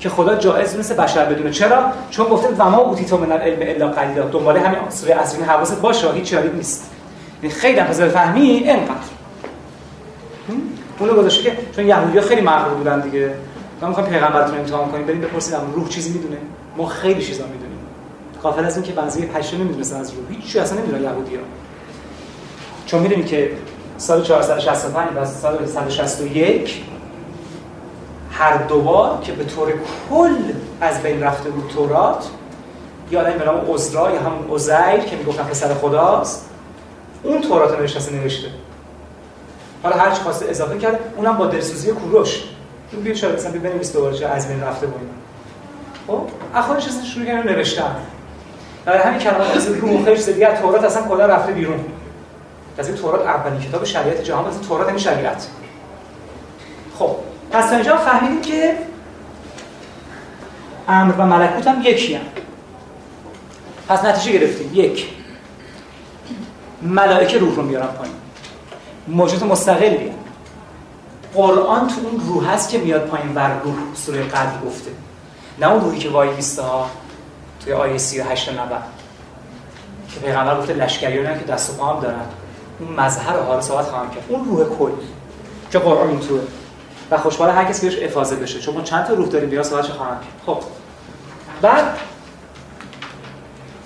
[0.00, 1.50] که خدا جایز مثل بشر بدونه.
[1.50, 4.26] چرا؟ چون گفته و ما اوتیتو من العلم الا قلیلا.
[4.26, 6.90] دنباله همین سوره اصلی حواست باشه هیچ چیزی نیست.
[7.42, 8.94] یعنی خیلی هم فهمی اینقدر.
[10.98, 13.34] اونو گذاشته که چون یهودی‌ها خیلی مغرور بودن دیگه.
[13.82, 16.36] ما می‌خوایم پیغمبرتون امتحان کنیم بریم بپرسید روح چیزی می‌دونه؟
[16.76, 17.78] ما خیلی چیزا می‌دونیم.
[18.42, 20.24] غافل از این که بعضی پشه نمی‌دونستن از روح.
[20.30, 21.42] هیچ چیزی اصلا نمی‌دونن یهودی‌ها.
[22.86, 23.50] چون می‌دونید که
[23.98, 26.84] سال 465 و سال 161
[28.30, 29.72] هر دوبار که به طور
[30.10, 30.36] کل
[30.80, 32.28] از بین رفته بود تورات
[33.10, 36.50] یا آدمی به نام عزرا یا همون عزیر که می‌گفتن پسر خداست
[37.22, 38.48] اون تورات رو نوشته نوشته.
[39.82, 42.42] حالا هر چی خواسته اضافه کرده اونم با دلسوزی کوروش.
[42.92, 45.10] این بیا شاید مثلا ببینیم دوباره چه از بین رفته بود.
[46.06, 46.20] خب
[46.54, 47.96] اخوانش شروع کردن نوشتن.
[48.84, 51.80] برای همین کلمات از رو مخش دیگه تورات اصلا کلا رفته بیرون.
[52.78, 55.46] از این تورات اولین کتاب شریعت جهان از تورات همین شریعت.
[56.98, 57.16] خب
[57.50, 58.76] پس تا اینجا فهمیدیم که
[60.88, 62.24] امر و ملکوت هم یکی هم.
[63.88, 64.70] پس نتیجه گرفتیم.
[64.74, 65.06] یک.
[66.82, 68.14] ملائکه روح رو میارن پایین.
[69.08, 70.12] موجود مستقلی.
[71.34, 74.90] قرآن تو اون روح هست که میاد پایین بر روح سوره قدر گفته.
[75.58, 76.90] نه اون روحی که وای ها
[77.64, 78.82] توی آیه 38 90
[80.14, 82.24] که پیغمبر گفته لشکریان که دست و پا هم دارن.
[82.86, 84.24] اون مظهر رو صحبت خواهم کرد.
[84.28, 84.90] اون روح کل.
[85.70, 86.40] که قرآن این توه
[87.10, 88.60] و خوشحال هر کسی بهش افاضه بشه.
[88.60, 90.58] چون ما چند تا روح داریم بیا صحبتش خواهم کرد؟ خب.
[91.62, 91.84] بعد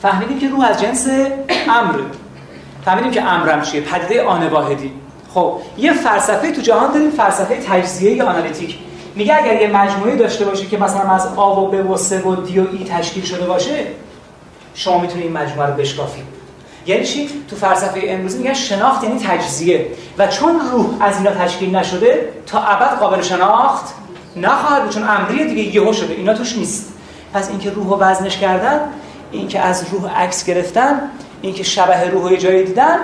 [0.03, 1.09] فهمیدیم که روح از جنس
[1.69, 2.01] امر.
[2.85, 4.93] فهمیدیم که امرم چیه؟ پدیده آن واحدی.
[5.35, 5.61] خب.
[5.77, 8.79] یه فلسفه تو جهان داریم فلسفه تجزیه آنالیتیک.
[9.15, 12.35] میگه اگر یه مجموعه داشته باشه که مثلا از آ و ب و س و
[12.35, 13.87] دی و ای تشکیل شده باشه
[14.75, 16.38] شما می‌تونید این مجموعه رو بشکافید
[16.89, 19.87] یعنی چی؟ تو فلسفه امروزی میگن شناخت یعنی تجزیه.
[20.19, 23.95] و چون روح از اینا تشکیل نشده تا ابد قابل شناخت
[24.37, 26.15] نخواهد بود چون امریه دیگه یهو شده.
[26.15, 26.93] اینا توش نیست.
[27.35, 28.81] پس اینکه روح رو وزنش کردن
[29.33, 31.01] اینکه از روح عکس گرفتن
[31.43, 32.99] اینکه شبه روح جایی دیدن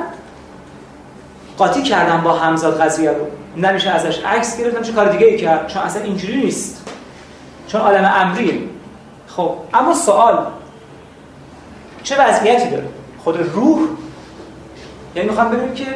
[1.58, 3.26] قاطی کردن با همزاد قضیه رو.
[3.56, 6.88] نمیشه ازش عکس گرفتن چه کار دیگه ای کرد؟ چون اصلا اینجوری نیست.
[7.68, 8.58] چون عالم امریه.
[9.26, 10.46] خب اما سوال
[12.02, 12.88] چه وضعیتی داره؟
[13.24, 13.78] خود روح.
[15.14, 15.86] یعنی می‌خوام ببینیم که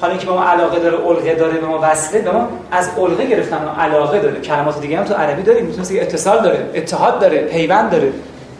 [0.00, 3.26] حالا اینکه به ما علاقه داره الغه داره به ما وصله به ما از الغه
[3.26, 4.40] گرفتن و علاقه داره.
[4.40, 8.12] کلمات دیگه هم تو عربی داریم می‌تونه اتصال داره اتحاد داره پیوند داره.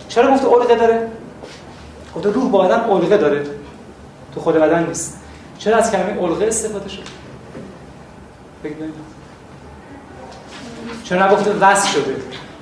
[0.09, 1.09] چرا گفت الغه داره؟
[2.13, 3.43] خود روح با آدم الغه داره.
[4.35, 5.21] تو خود بدن نیست.
[5.59, 7.03] چرا از کلمه الغه استفاده شد؟
[11.05, 12.17] چرا نگفته وصل شده؟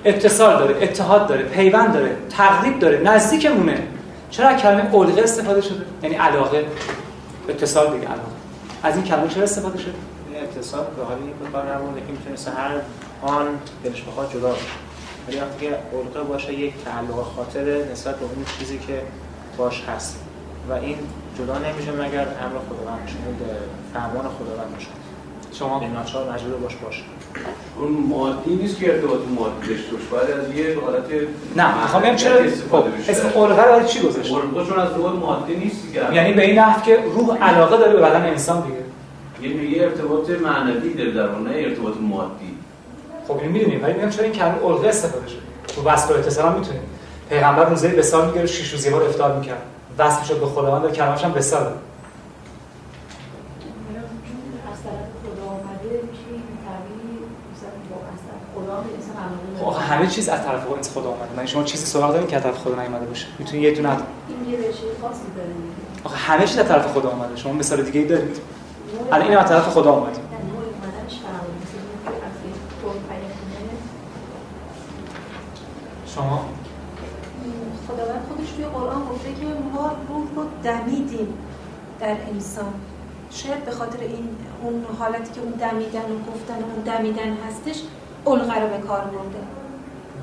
[0.05, 3.83] اتصال داره اتحاد داره پیوند داره تقریب داره نزدیکمونه.
[4.31, 6.67] چرا کلمه الغه استفاده شده؟ یعنی علاقه.
[7.49, 8.31] اتصال دیگه علاقه.
[8.83, 9.95] از این کلمه چرا استفاده شده؟
[10.43, 12.71] اتصال به حالی به کار نمونده که می‌تونست هر
[13.23, 13.47] آن
[13.85, 14.65] دلش بخواد جدا بشه.
[15.29, 19.03] ولی وقتی که الغه باشه یک تعلق خاطر نسبت به اون چیزی که
[19.57, 20.19] باش هست.
[20.69, 20.99] و این
[21.39, 23.17] جدا نمیشه مگر امر خداوند باشه
[23.95, 24.89] فرمان خداوند باشه
[25.53, 27.03] شما؟ به ناچار مجبور باش باشه.
[27.79, 31.05] اون مادی نیست که ارتباط مادی داشته باشه باید از یه حالت
[31.57, 32.37] نه می‌خوام بگم چرا
[32.71, 36.15] خب اسم الغه رو چی گذاشت الغه چون از روح مادی نیست دیگه.
[36.15, 38.77] یعنی به این نحو که روح علاقه داره به بدن انسان دیگه.
[39.71, 42.55] یه ارتباط معنوی داره در اون نه ارتباط مادی.
[43.29, 43.83] خب اینو می‌دونیم.
[43.83, 45.39] ولی میگم چرا این کلمه الغه استفاده شده.
[45.77, 46.83] تو وصف اتصال می‌تونیم.
[47.31, 49.63] پیغمبر روزه به سال میگه 6 روز یه بار افطار می‌کرد.
[49.99, 51.67] وصف شد به خداوند و کلمه‌ش هم به سال
[59.87, 61.37] همه چیز از طرف خدا خدا اومده.
[61.37, 63.27] من شما چیزی سراغ دارین که از طرف خدا نیومده باشه.
[63.39, 63.97] می‌تونی یه دونه
[66.05, 67.37] آخه همه چیز از طرف خدا اومده.
[67.37, 68.37] شما مثال دیگه ای دارید.
[69.13, 70.19] الان این از طرف خدا اومد
[76.15, 76.45] شما؟
[77.89, 81.35] خداوند خودش توی قرآن گفته که ما روح رو دمیدیم
[82.01, 82.75] در انسان.
[83.31, 84.29] شاید به خاطر این
[84.63, 87.83] اون حالتی که اون دمیدن و گفتن و اون دمیدن هستش
[88.27, 89.39] الغه رو به کار برده.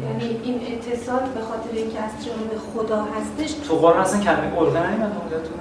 [0.02, 4.90] یعنی این اتصال به خاطر اینکه از جانب خدا هستش تو قرآن اصلا کلمه الغه
[4.90, 5.58] نیومده اونجاتون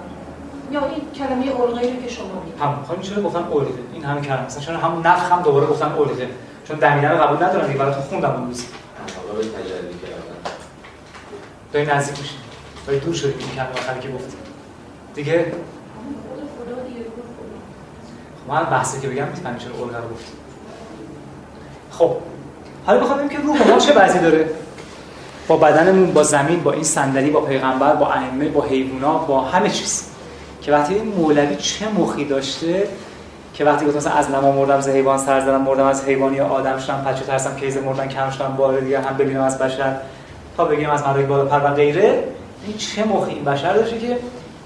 [0.72, 2.60] یا این کلمه الغه رو که شما میگید.
[2.60, 5.92] هم خب چرا گفتن الغه این همین کلمه مثلا چرا هم نفخ هم دوباره گفتن
[5.92, 6.28] الغه
[6.64, 8.66] چون دمیدن رو قبول ندارن دیگه براتون خوندم اون روز.
[9.16, 10.52] حالا به تجلی کردن.
[11.72, 12.38] داری نزدیک میشین
[12.88, 14.36] ولی دور شدیم این کلمه آخری که گفتی.
[15.14, 17.00] دیگه؟ خدا دیگه
[18.46, 20.32] خب من بحثی که بگم می‌تونم چرا الغه رو گفتی.
[21.90, 22.16] خب
[22.86, 24.50] حالا بخوام که روح ما چه وضعی داره؟
[25.48, 29.70] با بدنمون با زمین با این صندلی با پیغمبر با ائمه با حیوونا با همه
[29.70, 30.08] چیز.
[30.62, 32.88] که وقتی این مولوی چه مخی داشته؟
[33.54, 36.78] که وقتی گفت مثلا از نما مردم ز حیوان سر زدم مردم از حیوانی آدم
[36.78, 39.96] شدم پچه ترسم کیز مردن کم شدم بار دیگه هم ببینم از بشر.
[40.56, 42.24] تا بگیم از ملائکه بالا پر و غیره.
[42.66, 44.18] این چه مخی؟ این بشر داشته که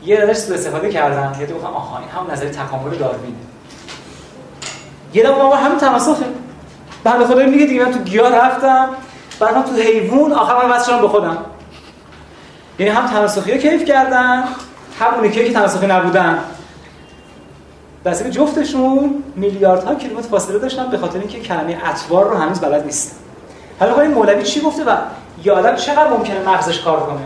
[0.05, 1.33] یه ازش سوء استفاده کردن.
[1.39, 3.37] که گفتن آها این هم نظری تکامل داروینه
[5.15, 6.25] یه دفعه همین تناسخه
[7.07, 8.89] بعد خدا میگه دیگه من تو گیاه رفتم
[9.41, 11.37] بعد تو حیوان آخر من واسه به خودم.
[12.79, 14.45] یعنی هم تناسخی رو کیف کردن
[15.01, 16.39] هم اونی که تناسخی نبودن.
[18.05, 23.17] دسته جفتشون میلیاردها کیلومتر فاصله داشتن به خاطر اینکه کلمه اطوار رو هنوز بلد نیستن.
[23.81, 24.97] حالا این مولوی چی گفته و
[25.45, 27.21] یه آدم چقدر ممکنه مغزش کار کنه؟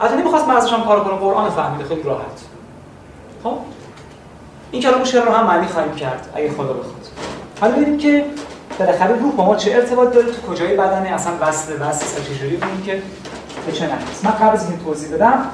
[0.00, 2.40] البته نمی‌خواست مغزش هم کار کنه قرآن فهمیده خیلی راحت.
[3.44, 3.58] خب؟
[4.70, 7.06] این کلام شعر رو هم معنی خواهیم کرد اگه خدا بخواد.
[7.60, 8.24] حالا ببینیم که
[8.78, 12.82] بالاخره روح با ما چه ارتباط داره تو کجای بدنه؟ اصلا وصل وصل چجوری ببینیم
[12.82, 13.02] که
[13.66, 15.50] به چه نحوی من قبل از این توضیح بدم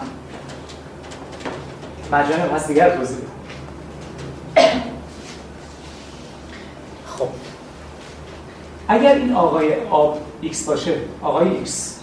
[2.12, 3.32] مجانی پس دیگر توضیح بدم.
[7.18, 7.28] خب.
[8.88, 12.00] اگر این آقای آب ایکس باشه آقای ایکس.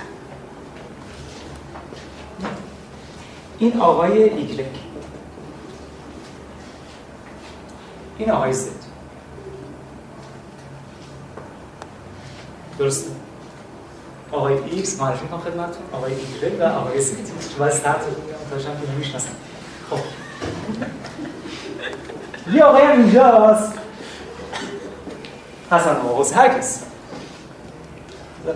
[3.60, 4.66] این آقای ایگرک
[8.18, 8.79] این آقای زد.
[12.80, 13.12] درسته
[14.32, 15.84] آقای ایکس معرفی کنم خدمتتون.
[15.94, 17.02] آقای ایگرک و آقای
[17.60, 19.30] باید سرت رو بگم تاشم که نمی‌شناسم.
[19.90, 19.98] خب.
[22.54, 23.74] یه آقای هم اینجاست.
[25.72, 26.84] حسن آقا هر کس.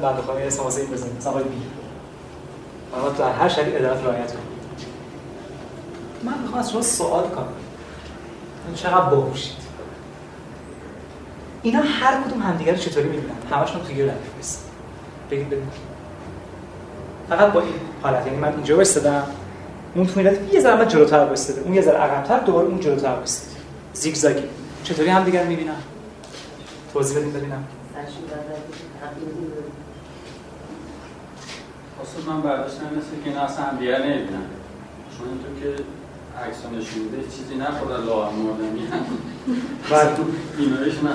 [0.02, 1.16] بنده خواهی اسم حسین بزنیم.
[1.18, 1.62] مثلا آقای بی.
[3.02, 4.48] ما در هر شکل ادارت رعایت کنیم
[6.24, 7.48] من می‌خوام از شما سوال کنم.
[8.68, 9.63] این چقدر باهوشید
[11.64, 14.64] اینا هر کدوم همدیگه رو چطوری می‌بینن همشون تو ردیف بس
[15.32, 15.94] بگید ببینید.
[17.30, 19.24] فقط با این حالت یعنی من اینجا وایسادم
[19.96, 23.52] اون تو یه ذره جلوتر وایساده اون یه ذره عقب‌تر دوباره اون جلوتر وایساده
[23.94, 24.44] زیگزاگی.
[24.84, 25.76] چطوری همدیگه رو می‌بینن؟
[26.94, 27.64] توضیح بدین ببینم.
[32.02, 34.46] اصلا من برداشتم مثل که اینا اصلا هم دیگر نمی‌بینن.
[35.18, 35.84] چون اینطور که
[36.42, 38.88] عکس نشون میده چیزی نخورد لا مردنی.
[39.92, 40.08] بعد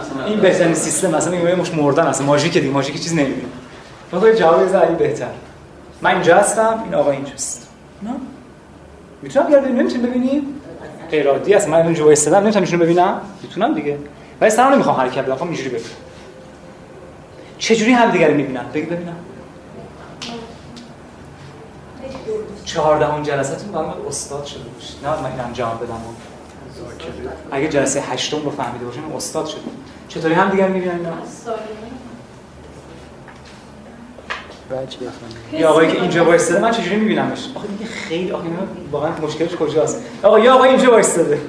[0.00, 3.48] اصلا این بهترین سیستم مثلا این مش مردن اصلا ماژیک دیگه ماژیک چیز نمی‌بینه
[4.12, 5.26] من جواب زایی بهتر.
[6.02, 7.68] من اینجا هستم این آقا اینجاست.
[8.02, 8.10] نه؟
[9.22, 10.42] می‌تونم بیار ببینم؟ نمی‌تونی ببینیم
[11.10, 13.98] غیر عادی است من اونجا وایسادم نمی‌تونم ایشونو ببینم؟ می‌تونم دیگه.
[14.40, 15.90] ولی سلام نمی‌خوام حرکت بدم خب اینجوری ببینم
[17.58, 19.16] چجوری هم دیگه می‌بینم بگی ببینم.
[22.68, 24.96] چهاردهم جلساتون برای استاد شده باشید.
[25.04, 26.00] نه من این انجام بدم.
[27.50, 29.60] اگه جلسه هشتم رو فهمیده باشیم استاد شده.
[30.08, 31.12] چطوری هم دیگر می‌بینن اینا؟
[35.52, 38.44] یه آقایی که اینجا وایستاده من چجوری میبینمش؟ آخه دیگه خیلی آخه
[38.92, 41.40] واقعا مشکلش کجاست؟ آقا یه آقا اینجا وایستاده.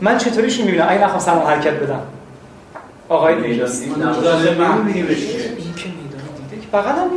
[0.00, 2.02] من چطوریش می‌بینم؟ اگه نخوام سلام حرکت بدم.
[3.08, 3.82] آقای اینجاست.
[3.82, 3.98] این که
[5.88, 7.08] می‌دونه دیده که بغل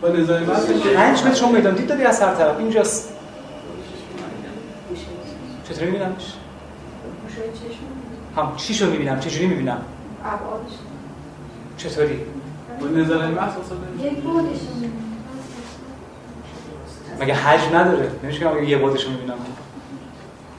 [0.00, 0.48] با نظامیت
[0.96, 2.58] پنج متر شما میدان دید دادی از هر طرف.
[2.58, 3.12] اینجاست
[5.68, 6.34] چطوری میبینمش؟
[8.36, 9.82] هم چی شو می‌بینم چجوری می‌بینم؟
[11.76, 12.20] چطوری؟
[12.80, 13.52] با نظر محض
[17.20, 19.34] مگه حج نداره؟ نمیشه که یه بادشو می‌بینم.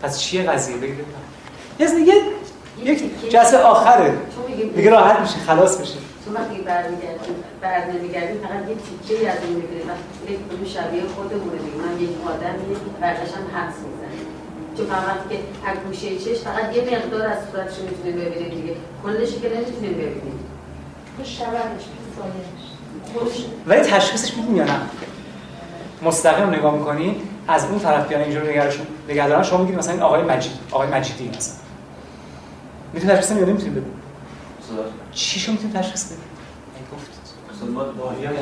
[0.01, 1.05] پس چیه قضیه؟ بگید
[1.79, 2.13] یه
[2.83, 4.17] یک جلسه آخره.
[4.75, 5.97] دیگه راحت میشه خلاص میشه.
[6.25, 9.87] تو وقتی برمیگردیم بر نمیگردیم فقط یه تیکه از اون می‌گیریم.
[9.89, 11.77] وقتی یک شبیه خودمونه دیگه.
[11.83, 14.25] من یک آدمی برگشتم حدس می‌زنیم
[14.77, 15.35] چون فقط که
[15.69, 18.75] از گوشه چش فقط یه مقدار از صورتش می‌تونیم ببینیم دیگه.
[19.03, 20.39] کلش که نمی‌تونیم ببینیم.
[21.23, 21.83] شبهش
[23.67, 24.79] ولی تشخیصش می‌دونی یا نه؟
[26.03, 30.23] مستقیم نگاه می‌کنی از اون طرف بیان اینجور نگرشون نگهدارن شما میگید مثلا این آقای
[30.23, 31.55] مجید آقای مجیدی مثلا.
[32.93, 34.00] می‌تونی تشخیص یا نمی‌تونی بدید
[35.11, 36.19] چی شو می‌تونی تشخیص بدید؟
[36.93, 37.83] گفتید ما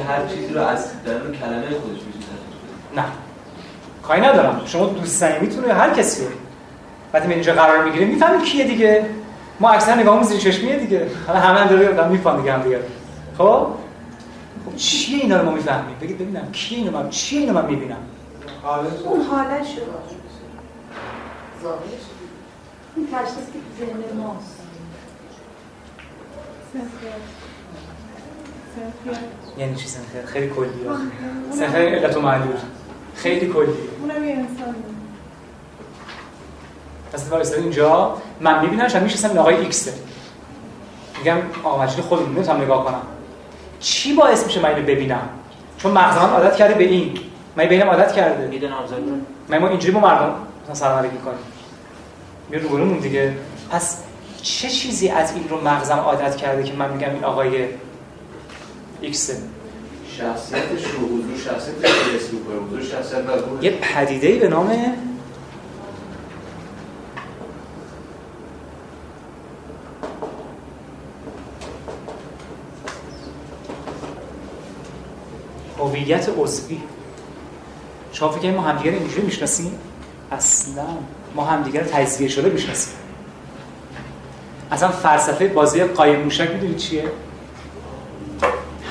[0.08, 2.26] هر چیزی رو از درون کلمه خودش می‌تونی
[2.96, 3.04] نه.
[4.04, 4.62] کاری ندارم.
[4.65, 6.24] شما دوست می‌تونه هر کسی.
[6.24, 6.30] رو
[7.13, 9.06] وقتی من اینجا قرار می‌گیریم می‌فهمیم کیه دیگه.
[9.60, 11.12] ما اکثر نگاهمون زیر چشمیه دیگه.
[11.28, 12.80] حالا همه هم داره می‌فهمن دیگه هم دیگه.
[13.38, 13.68] خب؟
[14.65, 17.98] خب چیه اینا رو ما می‌فهمیم؟ بگید ببینم کیه اینو من چیه اینو من می‌بینم؟
[19.06, 19.82] اون حالش شد.
[21.63, 22.06] ظاهرش
[22.96, 24.59] این تشخیص که ذهن ماست.
[29.58, 30.71] یعنی چی سنخیر خیلی کلیه
[31.51, 32.55] سنخیر علت و معلول.
[33.15, 34.75] خیلی کلیه اونم یه انسان
[37.13, 39.93] پس اینجا من میبینمش هم میشستم این آقای ایکسه
[41.17, 43.01] میگم آقا مجید خودمون نمی‌تونم نگاه کنم.
[43.79, 45.29] چی باعث میشه من اینو ببینم؟
[45.77, 47.19] چون مغزم عادت کرده به این.
[47.55, 48.47] من ببینم عادت کرده.
[48.47, 49.01] میده نامزدی
[49.49, 51.38] من ما اینجوری با مردم مثلا سلام علیکم کنیم
[52.49, 53.34] میاد روبرومون دیگه.
[53.71, 54.03] پس
[54.41, 57.65] چه چیزی از این رو مغزم عادت کرده که من میگم این آقای
[59.02, 59.38] ایکسه
[60.17, 61.91] شخصیتش رو حضور شخصیتش
[62.32, 63.23] رو حضور شخصیت
[63.62, 64.95] یه پدیده به نام
[75.80, 76.82] هویت عضوی.
[78.12, 79.80] شما فکر ما همدیگه رو اینجوری می‌شناسیم؟
[80.32, 80.86] اصلا.
[81.36, 82.93] ما همدیگه رو تجزیه شده می‌شناسیم.
[84.71, 87.03] اصلا فلسفه بازی قایم موشک می‌دونید چیه؟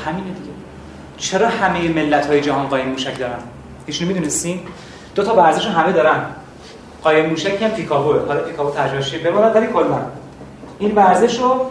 [0.06, 0.50] همینه دیگه.
[1.16, 3.38] چرا همه ملت های جهان قایم موشک دارن؟
[3.86, 4.60] هیچ می‌دونستین؟
[5.14, 6.24] دو تا ورزش همه دارن.
[7.02, 10.00] قایم موشک هم پیکابوه حالا پیکابو ترجمهش بماند ولی کلا
[10.78, 11.70] این ورزش رو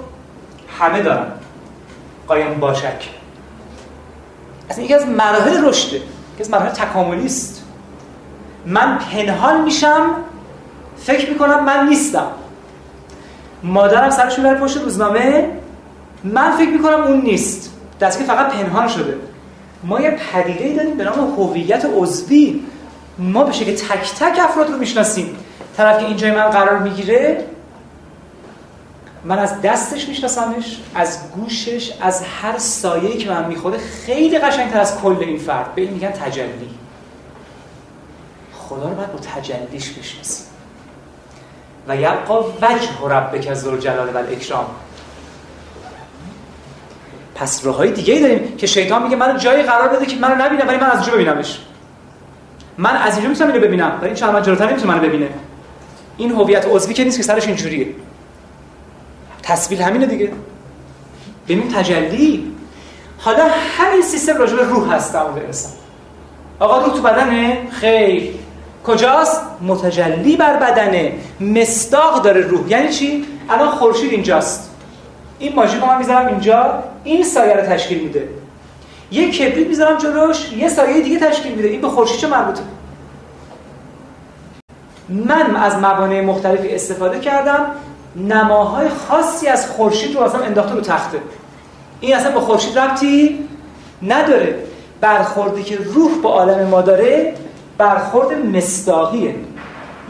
[0.79, 1.27] همه دارن.
[2.27, 3.09] قایم باشک.
[4.69, 6.05] اصلا یکی از مراحل رشده یکی
[6.39, 7.63] از مراحل تکاملی است.
[8.65, 10.09] من پنهان میشم
[10.97, 12.27] فکر می‌کنم من نیستم.
[13.63, 15.49] مادرم سرش می‌بره پشت روزنامه
[16.23, 17.73] من فکر می‌کنم اون نیست.
[18.01, 19.17] دست که فقط پنهان شده.
[19.83, 22.63] ما یه پدیده داریم به نام هویت عضوی.
[23.19, 25.35] ما به شکل تک تک افراد رو می‌شناسیم.
[25.77, 27.45] طرف که اینجای من قرار می‌گیره
[29.23, 35.01] من از دستش میشناسمش از گوشش از هر سایه‌ای که من می‌خوره خیلی قشنگتر از
[35.01, 35.75] کل این فرد.
[35.75, 36.69] به این میگن تجلی.
[38.53, 40.45] خدا رو باید با تجلیش بشناسیم.
[41.87, 44.65] و یبقا وجه ربک ذوالجلال و الاکرام.
[47.35, 50.65] پس راههای دیگه ای داریم که شیطان میگه منو جایی قرار بده که منو نبینه
[50.65, 51.59] ولی من از اونجا ببینمش.
[52.77, 55.29] من از اینجا می‌تونم اینو ببینم ولی این چند جلوتر نمی‌تونه منو ببینه.
[56.17, 57.87] این هویت عضوی که نیست که سرش اینجوریه.
[59.43, 60.31] تصویر همینه دیگه.
[61.47, 62.53] ببین تجلی.
[63.17, 63.47] حالا
[63.77, 65.71] همین سیستم راجع به روح هست در انسان.
[66.59, 68.33] آقا روح تو بدنه؟ خیر.
[68.87, 71.13] کجاست؟ متجلی بر بدنه.
[71.39, 72.69] مستاق داره روح.
[72.69, 74.71] یعنی چی؟ الان خورشید اینجاست.
[75.39, 76.83] این ماژیک من می‌ذارم اینجا.
[77.03, 78.29] این سایه رو تشکیل میده.
[79.11, 80.51] یه کبریت می‌ذارم جلوش.
[80.51, 81.67] یه سایه دیگه تشکیل میده.
[81.67, 82.61] این به خورشید چه مربوطه؟
[85.09, 87.65] من از موانع مختلفی استفاده کردم.
[88.15, 91.17] نماهای خاصی از خورشید رو اصلا انداخته رو تخته.
[91.99, 93.47] این اصلا به خورشید ربطی
[94.03, 94.55] نداره.
[95.01, 97.33] برخوردی که روح با عالم ما داره
[97.77, 99.35] برخورد مصداقیه.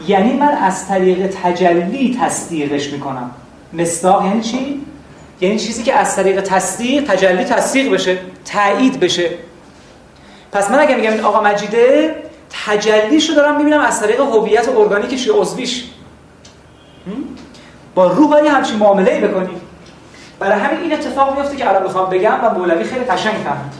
[0.06, 3.30] یعنی من از طریق تجلی تصدیقش می‌کنم.
[3.72, 4.80] مصداق یعنی چی؟
[5.40, 9.30] یعنی چیزی که از طریق تصدیق تجلی تصدیق بشه تایید بشه.
[10.52, 12.16] پس من اگه میگم این آقا مجیده
[12.66, 15.84] تجلیشو دارم می‌بینم از طریق هویت ارگانیکش یا عضویش.
[17.94, 19.60] با روح باید همچین معامله بکنیم
[20.38, 23.72] برای همین این اتفاق میفته که الان می‌خوام بگم و مولوی خیلی قشنگ فهمید.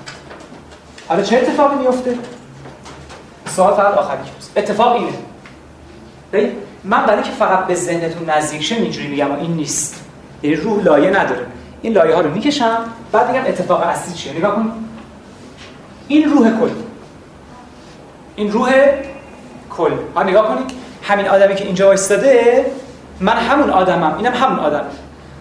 [1.09, 2.19] حالا چه اتفاقی میفته
[3.49, 4.19] سوال فقط آخری
[4.57, 5.13] اتفاق اینه.
[6.33, 6.53] ببین
[6.85, 10.05] من برای که فقط به ذهنتون نزدیک شه اینجوری میگم این نیست.
[10.43, 11.47] یعنی روح لایه نداره.
[11.83, 12.79] این لایه ها رو می‌کشم
[13.13, 14.73] بعد میگم اتفاق اصلی چیه؟ نگاه کن.
[16.09, 16.71] این روح کل.
[18.37, 18.73] این روح
[19.71, 19.93] کل.
[20.17, 20.71] ها نگاه کنید
[21.03, 22.67] همین آدمی که اینجا وایستاده
[23.21, 24.15] من همون آدمم.
[24.17, 24.85] اینم همون آدم.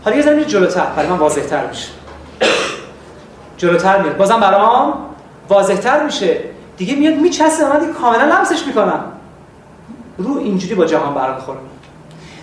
[0.06, 0.86] حالا یه ذره جلوتر.
[0.86, 1.88] برای من واضح‌تر میشه.
[3.58, 4.18] جلوتر میاد.
[4.18, 4.94] بازم برام
[5.50, 6.40] واضح‌تر میشه.
[6.78, 9.04] دیگه میاد میچسه من دیگه کاملا لمسش می‌کنم.
[10.18, 11.60] رو اینجوری با جهان برمیخوره.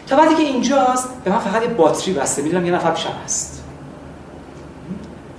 [0.06, 2.42] تا وقتی که اینجاست به من فقط یه باتری بسته.
[2.42, 3.64] می‌دونم یه نفر پیشم هست.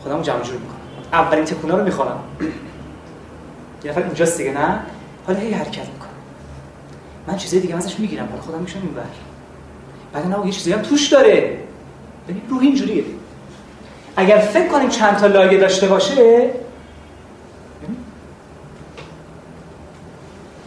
[0.03, 0.75] خودمو جمع جور می‌کنم.
[1.13, 2.19] اولین تکونا رو می‌خورم.
[3.83, 4.79] یه نفر اینجاست دیگه نه؟
[5.27, 6.09] حالا هی حرکت می‌کنم
[7.27, 8.27] من چیزای دیگه ازش می‌گیرم.
[8.31, 9.03] حالا خودم میشم اینور.
[10.13, 11.57] بعد نه یه چیزی هم توش داره.
[12.27, 13.03] ببین روح اینجوریه.
[14.15, 16.49] اگر فکر کنیم چند تا لایه داشته باشه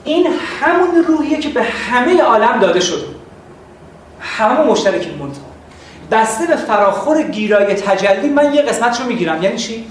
[0.09, 0.27] این
[0.61, 3.07] همون روحیه که به همه عالم داده شده.
[4.21, 5.43] همه مشترکیم منتها
[6.11, 9.43] بسته به فراخور گیرای تجلی من یه قسمت رو می‌گیرم.
[9.43, 9.87] یعنی چی؟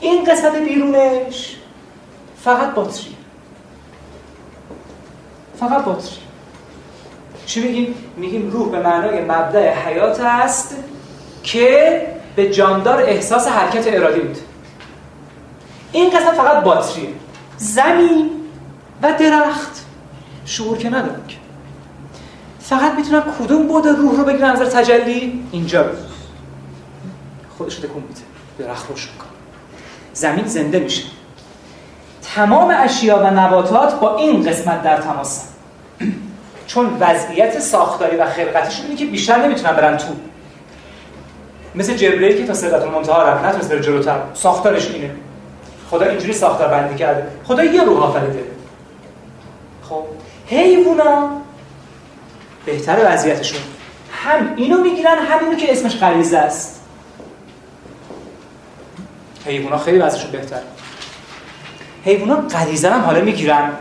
[0.00, 1.56] این قسمت بیرونش
[2.44, 3.16] فقط باتری.
[5.60, 6.16] فقط باتری.
[7.46, 10.76] چی میگیم؟ میگیم روح به معنای مبدع حیات است
[11.42, 12.06] که
[12.36, 14.38] به جاندار احساس حرکت ارادی بود
[15.92, 17.08] این قسمت فقط باتریه.
[17.56, 18.39] زمین
[19.02, 19.84] و درخت.
[20.44, 21.36] شعور که ندارن که.
[22.60, 25.88] فقط می‌تونن کدوم بود روح رو بگیرن نظر تجلی؟ اینجا رو
[27.58, 28.20] خودش رو تکون میده.
[28.58, 29.28] درخت روش می‌کنه
[30.12, 31.02] زمین زنده میشه.
[32.34, 35.44] تمام اشیا و نباتات با این قسمت در تماس
[36.66, 40.06] چون وضعیت ساختاری و خلقتیشون اینه که بیشتر نمی‌تونن برن تو.
[41.74, 44.20] مثل جبرئیل که تا صدت المنتها رفت نتونست بره جلوتر.
[44.34, 45.10] ساختارش اینه.
[45.90, 47.26] خدا اینجوری ساختار بندی کرده.
[47.44, 48.44] خدا یه روح آفریده.
[49.90, 50.04] خب
[50.46, 51.30] حیوونا
[52.66, 53.60] بهتر وضعیتشون.
[54.12, 56.80] هم اینو می‌گیرن هم اینو که اسمش غریزه است.
[59.46, 60.60] حیوونا خیلی وضعشون بهتر.
[62.04, 63.72] حیوونا غریزه هم حالا می‌گیرن.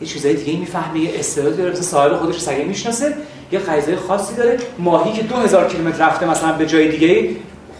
[0.00, 3.16] یه چیزای دیگه می‌فهمه یه استعداد داره مثل صاحب خودش سگه می‌شناسه
[3.52, 4.58] یه غریزه خاصی داره.
[4.78, 7.36] ماهی که 2000 کیلومتر رفته مثلا به جای دیگه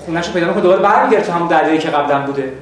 [0.07, 2.53] خونش پیدا می‌کنه دوباره برمیگرده تو همون دریایی که قبلا بوده.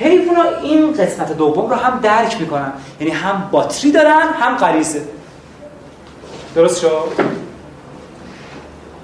[0.00, 2.72] حیوونا این قسمت دوم رو هم درک می‌کنن.
[3.00, 5.02] یعنی هم باتری دارن هم غریزه.
[6.54, 7.12] درست شد؟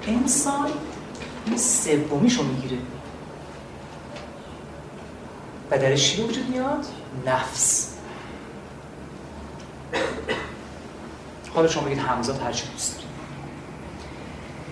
[0.07, 0.69] انسان
[1.45, 2.77] این سومیشو می‌گیره.
[5.71, 6.85] و درش چی وجود میاد؟
[7.25, 7.93] نفس.
[11.55, 12.53] حالا شما بگید همزاد هر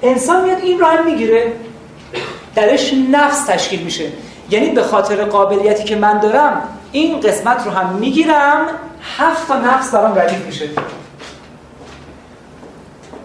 [0.02, 1.54] انسان میاد این رو هم می‌گیره.
[2.56, 4.12] درش نفس تشکیل میشه.
[4.50, 8.68] یعنی به خاطر قابلیتی که من دارم این قسمت رو هم می‌گیرم
[9.18, 10.70] هفت تا نفس دارم ردیف میشه.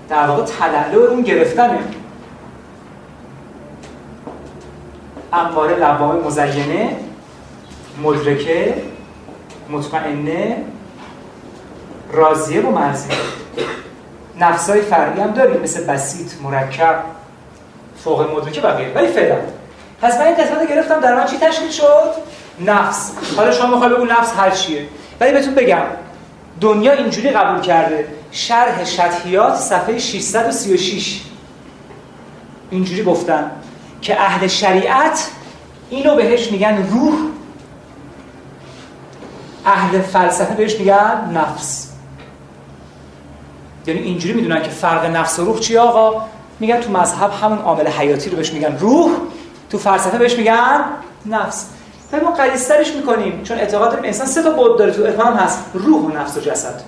[0.08, 1.78] در واقع تلالو اون گرفتنه.
[5.32, 6.96] امواره لوامه مزینه
[8.02, 8.82] مدرکه
[9.70, 10.64] مطمئنه
[12.12, 13.16] راضیه و مرزیه
[14.40, 17.04] نفسای فرعی هم داریم مثل بسیط مرکب
[18.04, 18.92] فوق مدرکه بقیه.
[18.94, 19.36] ولی فعلا
[20.02, 22.12] پس من این قسمت گرفتم در من چی تشکیل شد؟
[22.60, 23.12] نفس.
[23.36, 24.86] حالا شما می‌خوای بگو نفس هر چیه.
[25.20, 25.82] ولی بهتون بگم
[26.60, 31.20] دنیا اینجوری قبول کرده شرح شتحیات صفحه 636
[32.70, 33.50] اینجوری گفتن
[34.02, 35.30] که اهل شریعت
[35.90, 37.14] اینو بهش میگن روح
[39.66, 41.92] اهل فلسفه بهش میگن نفس.
[43.86, 46.26] یعنی اینجوری می‌دونن که فرق نفس و روح چی آقا؟
[46.60, 49.10] میگن تو مذهب همون عامل حیاتی رو بهش میگن روح.
[49.70, 50.80] تو فلسفه بهش میگن
[51.26, 51.66] نفس.
[52.22, 56.02] ما قلیسترش می‌کنیم چون اعتقاد داریم انسان سه تا بود داره تو افهام هست روح
[56.02, 56.80] و نفس و جسد.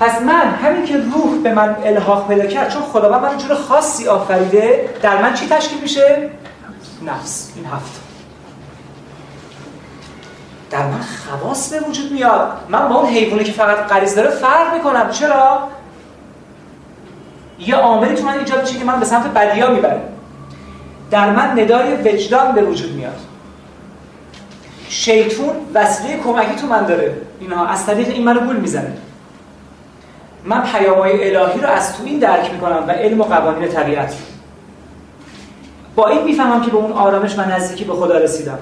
[0.00, 4.08] پس من همین که روح به من الحاق پیدا کرد چون خداوند من جور خاصی
[4.08, 6.30] آفریده در من چی تشکیل میشه؟
[7.02, 7.52] نفس.
[7.56, 8.00] این هفت.
[10.70, 12.52] در من خواص به وجود میاد.
[12.68, 15.10] من با اون حیوانی که فقط غریز داره فرق می‌کنم.
[15.10, 15.68] چرا؟
[17.58, 20.02] یه عاملی تو من ایجاد میشه که من به سمت بدیا می‌بره
[21.10, 23.20] در من ندای وجدان به وجود میاد.
[24.88, 27.16] شیطون وسیله کمکی تو من داره.
[27.40, 28.92] اینها از طریق این منو گول می‌زنه.
[30.44, 34.14] من پیامهای الهی رو از تو این درک می‌کنم و علم و قوانین طبیعت
[35.96, 38.58] با این می‌فهمم که به اون آرامش و نزدیکی به خدا رسیدم.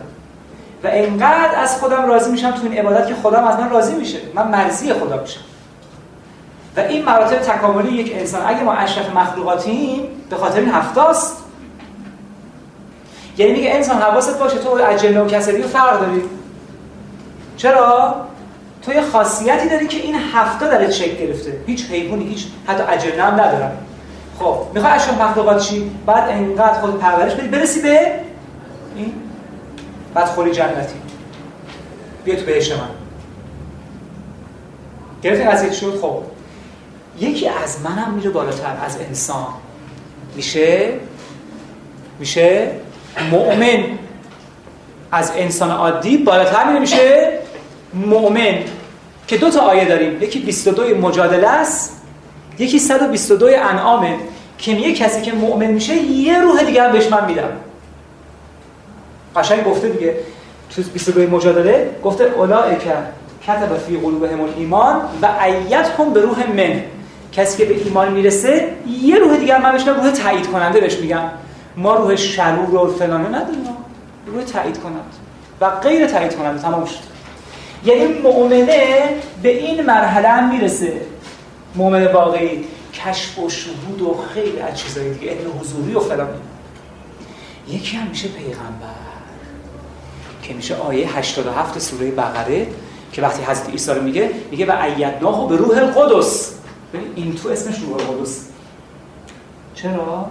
[0.85, 4.19] و انقدر از خودم راضی میشم تو این عبادت که خودم از من راضی میشه.
[4.35, 5.41] من مرزی خدا میشم.
[6.77, 11.45] و این مراتب تکاملی یک انسان اگه ما اشرف مخلوقاتیم به خاطر این هفتاست
[13.39, 16.23] یعنی میگه انسان حواست باشه تو از جن و کسری فرق داری.
[17.57, 18.15] چرا؟
[18.83, 21.61] تو یه خاصیتی داری که این هفته داره شکل گرفته.
[21.67, 23.71] هیچ حیوانی هیچ حتی اجنه هم ندارن.
[24.39, 27.49] خب می‌خوای اشرف مخلوقات چی؟ بعد انقدر خود پرورش بدی.
[27.49, 28.13] برسی به
[28.97, 29.13] این؟
[30.15, 30.95] بعد خوری جنتی.
[32.25, 32.89] بیا تو بهش من.
[35.23, 36.23] گرفتی قضیه شد؟ خب.
[37.19, 39.47] یکی از منم میره بالاتر از انسان.
[40.37, 40.93] میشه؟
[42.19, 42.71] میشه؟
[43.31, 43.85] مؤمن
[45.13, 47.39] از انسان عادی بالاتر میشه
[47.95, 48.55] مؤمن
[49.27, 50.23] که دو تا آیه داریم.
[50.23, 52.03] یکی 22 مجادله است
[52.59, 54.17] یکی 122 انعامه.
[54.59, 57.49] که میگه کسی که مؤمن میشه یه روح دیگه هم بهش من میدم.
[59.37, 60.15] قشنگ گفته دیگه.
[60.77, 62.83] تو 22 مجادله گفته اولائک
[63.47, 65.27] کتب فی قلوبهم ایمان و
[65.99, 66.83] هم به روح من
[67.33, 68.69] کسی که به ایمان می‌رسه
[69.03, 71.23] یه روح دیگه من بهش روح تایید کننده بهش میگم.
[71.79, 73.67] ما روح شرور و فلانه نداریم
[74.27, 75.01] روح تایید کننده.
[75.61, 76.99] و غیر تایید کننده تمام شد.
[77.85, 79.09] یعنی مؤمنه
[79.43, 81.01] به این مرحله هم می‌رسه.
[81.75, 82.65] مؤمن واقعی
[82.95, 86.29] کشف و شهود و خیلی از چیزایی دیگه علم حضوری و فلان.
[87.69, 89.09] یکی هم میشه پیغمبر
[90.43, 92.67] که میشه آیه 87 سوره بقره
[93.13, 96.55] که وقتی حضرت عیسی رو میگه میگه و ایدناه به روح القدس.
[97.17, 98.45] این تو اسمش روح القدس.
[99.75, 100.31] چرا؟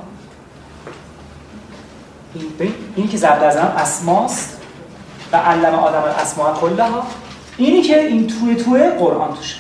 [2.34, 4.62] این اینی که زبد از اسماست
[5.32, 7.08] و علم آدم الاسماء کلها
[7.58, 9.58] اینی که این توی توی قرآن توشه.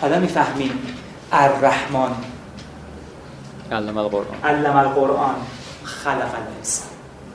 [0.00, 0.96] حالا می‌فهمیم
[1.32, 2.10] الرحمن.
[3.72, 4.26] علم القرآن.
[4.44, 5.34] علم القرآن
[5.84, 6.88] خلق الانسان.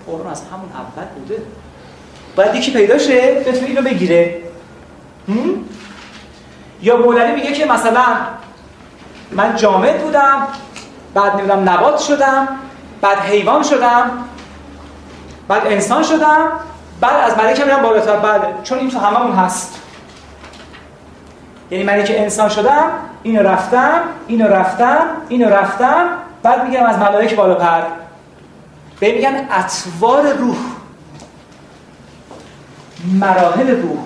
[0.07, 1.41] قرآن از همون اول بوده.
[2.35, 4.41] باید یکی پیدا شه بتونه اینو بگیره.
[6.81, 8.05] یا مولوی میگه که مثلا
[9.31, 10.47] من جامد بودم
[11.13, 12.47] بعد نمی‌دونم نبات شدم.
[13.01, 14.11] بعد حیوان شدم
[15.47, 16.51] بعد انسان شدم
[17.01, 19.79] بعد از ملکه میرم بالاتر بله چون این تو هممون هست.
[21.71, 22.91] یعنی من که انسان شدم
[23.23, 26.05] اینو رفتم اینو رفتم اینو رفتم
[26.43, 27.83] بعد میگم از ملائک بالاتر.
[28.99, 30.57] به میگن اطوار روح.
[33.13, 33.99] مراحل روح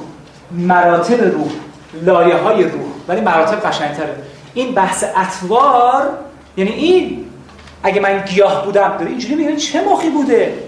[0.52, 1.52] مراتب روح
[1.94, 2.92] لایه های روح.
[3.08, 4.16] ولی مراتب قشنگتره.
[4.54, 6.10] این بحث اطوار
[6.58, 7.26] یعنی این
[7.84, 10.60] اگه من گیاه بودم داره اینجوری میگن چه مخی بوده؟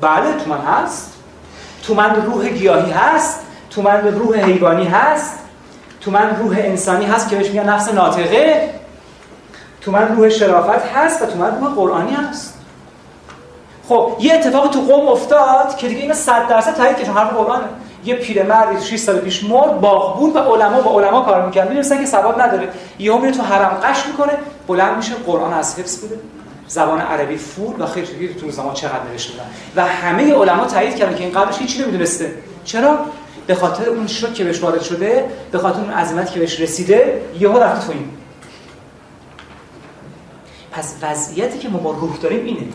[0.00, 1.12] بله تو من هست.
[1.82, 3.40] تو من روح گیاهی هست.
[3.70, 5.38] تو من روح حیوانی هست.
[6.00, 8.70] تو من روح انسانی هست که بهش میگن نفس ناطقه.
[9.80, 12.54] تو من روح شرافت هست و تو من روح قرآنی هست.
[13.88, 17.64] خب یه اتفاق تو قوم افتاد که دیگه اینو 100 درصد تایید که حرف قرآنه.
[18.04, 21.68] یه پیرمردی 6 سال پیش مرد باغبون و علما با علما کار می‌کرد.
[21.68, 22.68] می‌دونستن که ثواب نداره.
[22.98, 24.32] یهو میره تو حرم قش می‌کنه.
[24.66, 26.18] بلند میشه قرآن از حفظ بوده.
[26.68, 29.44] زبان عربی فول و خیلی تو زمان چقدر نوشته بودن.
[29.76, 32.34] و همه علما تایید کردن که این قبلش هیچی نمی‌دونسته.
[32.64, 32.98] چرا؟
[33.46, 37.22] به خاطر اون شوک که بهش وارد شده به خاطر اون عظمت که بهش رسیده
[37.40, 38.08] یهو رفت تو این.
[40.72, 42.66] پس وضعیتی که ما با روح داریم اینه.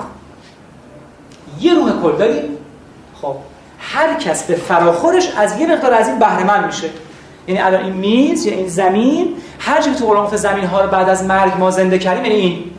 [1.59, 2.57] یه روح کل داریم.
[3.21, 3.35] خب
[3.79, 6.89] هر کس به فراخورش از یه مقدار از این بهره میشه.
[7.47, 11.09] یعنی الان این میز یا این زمین هر چیزی تو قرآن زمین ها رو بعد
[11.09, 12.70] از مرگ ما زنده کردیم یعنی این.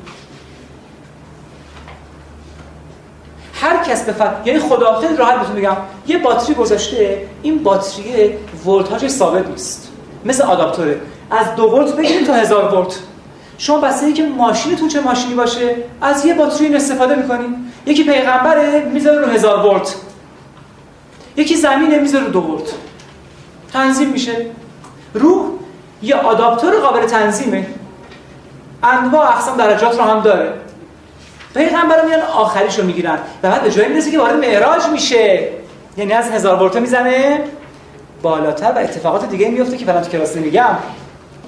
[3.63, 8.35] هر کس به یعنی خدا خیلی راحت بهتون میگم یه باتری گذاشته این باتری
[8.67, 9.89] ولتاژش ثابت نیست
[10.25, 11.01] مثل آداپتوره
[11.31, 12.99] از دو ولت بگیریم تا هزار ولت.
[13.59, 17.57] شما بسته که ماشینتون چه ماشینی باشه از یه باتری استفاده می‌کنین
[17.87, 19.95] یکی پیغمبره می‌ذاره رو هزار ولت.
[21.37, 22.73] یکی زمینه می‌ذاره رو دو ولت.
[23.73, 24.47] تنظیم میشه.
[25.15, 25.47] روح
[26.03, 27.67] یه آداپتور قابل تنظیمه.
[28.83, 30.53] انواع اقسام درجات رو هم داره.
[31.55, 33.19] پیغمبر میان آخریش رو می‌گیرن.
[33.43, 35.49] و بعد به جایی می‌رسه که وارد معراج میشه.
[35.97, 37.41] یعنی از هزار ولت می‌زنه.
[38.23, 40.79] بالاتر و اتفاقات دیگه میفته که فلان تو کلاس نمیگم.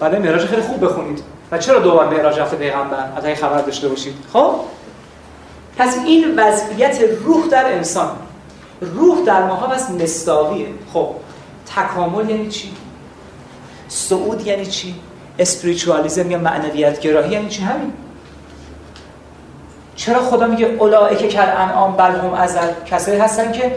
[0.01, 1.23] بعد معراج خیلی خوب بخونید.
[1.53, 4.15] و چرا دوبار معراج رفته پیغمبر؟ از خبر داشته باشید.
[4.33, 4.55] خب؟
[5.79, 8.11] پس این وضعیت روح در انسان.
[8.81, 11.11] روح در ماها بس مستاویه خب
[11.77, 12.73] تکامل یعنی چی؟
[13.89, 14.95] صعود یعنی چی؟
[15.39, 17.93] اسپریچوالیزم یا معنویت گراهی یعنی چی؟ همین.
[19.97, 23.77] چرا خدا میگه اولائک کل انعام بل هم ازل؟ کسایی هستن که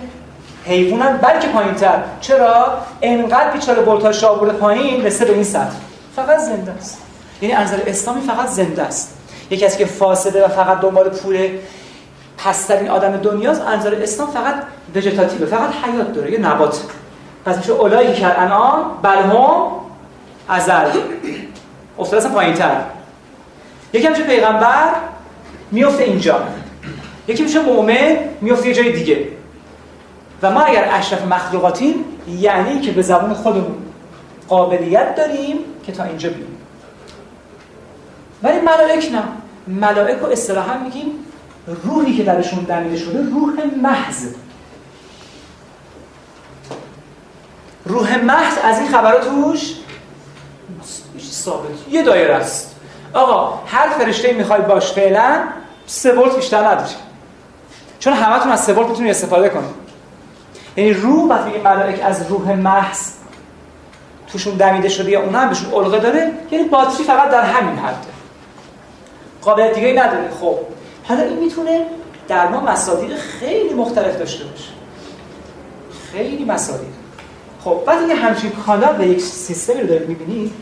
[0.66, 2.00] حیوانن بلکه پایینتر.
[2.22, 5.76] چرا؟ انقدر بیچاره بولتاژ آورده پایین رسه به این سطح.
[6.16, 6.98] فقط زنده است.
[7.42, 9.18] یعنی از اسلامی فقط زنده است.
[9.50, 11.50] یکی از که فاسده و فقط دنبال پول
[12.38, 14.56] پسترین آدم دنیاست انظر اسلام فقط
[14.96, 16.82] وجتاتیوه فقط حیات داره یه نبات.
[17.46, 19.68] پس میشه اولایی که انعام بل هم
[20.50, 21.00] ازل.
[22.00, 22.76] افتاد اصلا پایین تر
[23.94, 24.90] یکی میشه پیغمبر
[25.72, 26.44] میفته اینجا.
[27.28, 29.28] یکی میشه مؤمن میفته یه جای دیگه.
[30.42, 31.96] و ما اگر اشرف مخلوقاتیم
[32.40, 33.76] یعنی که به زبان خودمون
[34.48, 36.58] قابلیت داریم که تا اینجا بیاییم
[38.44, 39.24] ولی ملائک نه.
[39.68, 41.12] ملائک رو اصطلاحا میگیم
[41.84, 44.28] روحی که درشون دمیده شده روح محض.
[47.86, 49.76] روح محض از این خبرات توش
[51.32, 51.70] ثابت.
[51.90, 52.76] یه دایره است.
[53.14, 55.44] آقا هر فرشته می‌خوای باش فعلا
[55.86, 56.92] سه ولت بیشتر نداری
[58.00, 59.88] چون همتون از سه ولت می‌تونید استفاده کنید
[60.78, 63.12] یعنی روح وقتی این ملائک از روح محض.
[64.32, 68.08] توشون دمیده شده یا اونها هم بهشون علقه داره یعنی باتری فقط در همین حده
[69.42, 70.30] قابلیت دیگه نداره.
[70.42, 70.56] خب
[71.08, 71.86] حالا این می‌تونه
[72.28, 74.70] در ما مصادیق خیلی مختلف داشته باشه.
[76.12, 76.90] خیلی مصادیق.
[77.64, 80.54] خب بعد یه همچین کانال و یک سیستمی رو دارید می‌بینید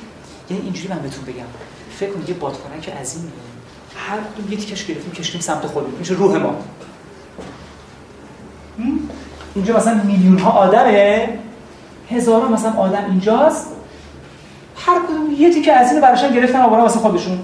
[0.50, 1.46] یعنی اینجوری من بهتون بگم.
[2.00, 3.32] فکر کنید یه بادکنک عظیمی
[3.98, 5.96] هر کدوم یه تیکش گرفتیم کشیدیم سمت خودمون.
[6.00, 6.56] میشه روح ما.
[9.56, 11.40] اینجا مثلا میلیون ها آدمه.
[12.10, 13.68] هزاران مثلا آدم اینجاست.
[14.78, 17.40] هر کدوم یه تیکه از این براشون گرفتن آوردن واسه خودشون.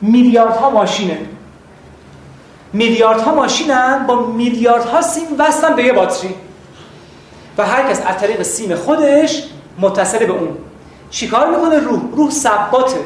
[0.00, 1.18] میلیاردها ماشینه.
[2.72, 6.34] میلیاردها ماشینن با میلیاردها سیم وصلن به یه باتری.
[7.58, 9.44] و هر کس از طریق سیم خودش
[9.78, 10.48] متصل به اون.
[11.10, 13.00] چیکار می‌کنه روح؟ روح ثباته.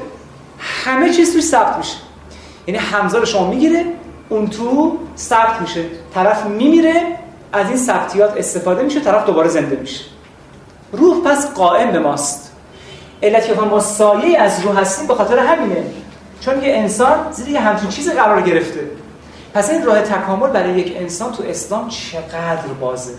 [0.59, 1.97] همه چیز توش ثبت میشه.
[2.67, 3.85] یعنی همزه رو شما می‌گیره
[4.29, 5.85] اون تو ثبت میشه.
[6.15, 7.03] طرف میمیره
[7.53, 10.05] از این ثبتیات استفاده میشه طرف دوباره زنده میشه.
[10.93, 12.53] روح پس قائم به ماست.
[13.23, 15.85] علت که ما سایه از روح هستیم به خاطر همینه.
[16.41, 18.91] چون یه انسان زیر یه همچین چیز قرار گرفته.
[19.55, 23.13] پس این راه تکامل برای یک انسان تو اسلام چقدر بازه؟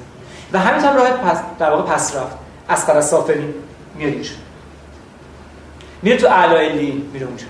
[0.54, 2.38] و همینطور راه پس در واقع پس رفت.
[2.70, 3.54] از پر سافری
[3.96, 4.14] میاد
[6.06, 7.46] میره تو اعلی میره اونجا.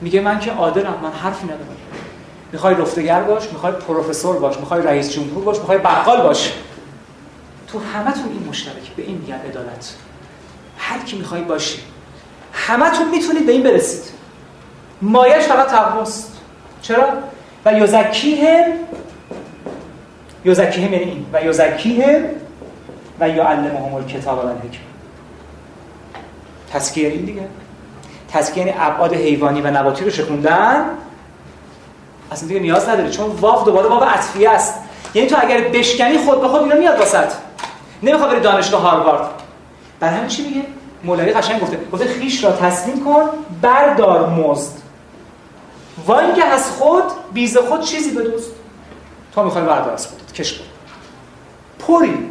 [0.00, 1.76] میگه من که عادلم من حرفی ندارم.
[2.52, 6.52] می‌خوای رفتگر باش می‌خوای پروفسور باش می‌خوای رئیس جمهور باش می‌خوای بقال باش.
[7.68, 9.94] تو همتون این مشترک به این میگن عدالت.
[10.78, 11.78] هر کی می‌خوای باشی.
[12.52, 14.02] همتون می‌تونید به این برسید.
[15.02, 16.38] مایش فقط تقواست.
[16.82, 17.08] چرا؟
[17.64, 18.72] و یزکیهم
[20.44, 21.26] یزکیهم یعنی این.
[21.32, 22.24] و یزکیهم
[23.20, 24.91] و یعلمهم الکتاب و الحکمه
[26.72, 27.48] تزکیه این دیگه.
[28.32, 30.84] تزکیه یعنی ابعاد حیوانی و نباتی رو شکوندن.
[32.32, 34.74] اصلا دیگه نیاز نداری چون واف دوباره واف عطفیه است.
[35.14, 37.32] یعنی تو اگر بشکنی خود به خود اینا میاد واسط.
[38.02, 39.30] نمی‌خواد بری دانشگاه هاروارد.
[40.00, 40.62] برای همین چی میگه؟
[41.04, 43.28] مولوی قشنگ گفته گفته خیش را تسلیم کن
[43.62, 44.72] بردار مزد.
[46.06, 48.46] و اینکه از خود بیز خود چیزی بدوز
[49.34, 50.64] تو می‌خوای بردار از خودت کش کن.
[51.78, 52.28] پری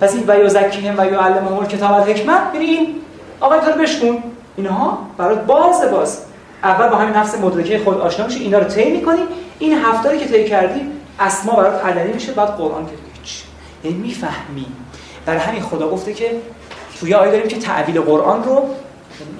[0.00, 2.94] پس این و یزکیهم و یعلمهم کتاب الحکمت ببین
[3.40, 4.22] آقا تو بشکن
[4.56, 6.22] اینها برات باز باز.
[6.62, 9.22] اول با همین نفس مدرکه خود آشنا میشی اینا رو طی می‌کنی.
[9.58, 10.80] این هفته که طی کردی
[11.20, 13.42] اسما برات علنی میشه بعد قرآن که هیچ
[13.84, 14.66] یعنی می‌فهمی.
[15.26, 16.30] برای همین خدا گفته که
[17.00, 18.68] توی آیه داریم که تعویل قرآن رو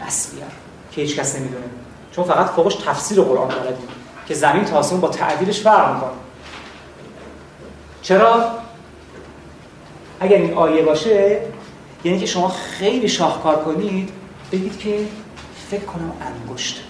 [0.06, 0.42] نسبیه
[0.92, 1.64] که هیچ کس نمی‌دونه.
[2.12, 3.88] چون فقط فوقش تفسیر قرآن بلدیم
[4.28, 6.10] که زمین تا با تعویلش فرق می‌کنه.
[8.02, 8.50] چرا؟
[10.20, 11.40] اگر این آیه باشه
[12.04, 14.08] یعنی که شما خیلی شاهکار کنید
[14.52, 14.98] بگید که
[15.70, 16.80] فکر کنم انگشت.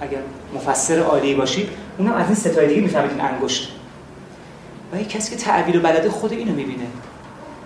[0.00, 0.18] اگر
[0.54, 1.68] مفسر عالی باشید
[1.98, 3.72] اونم از این ستای دیگه می‌فهمید این انگشت.
[4.92, 6.86] و یک کسی که تعبیر و بلده خود اینو می‌بینه.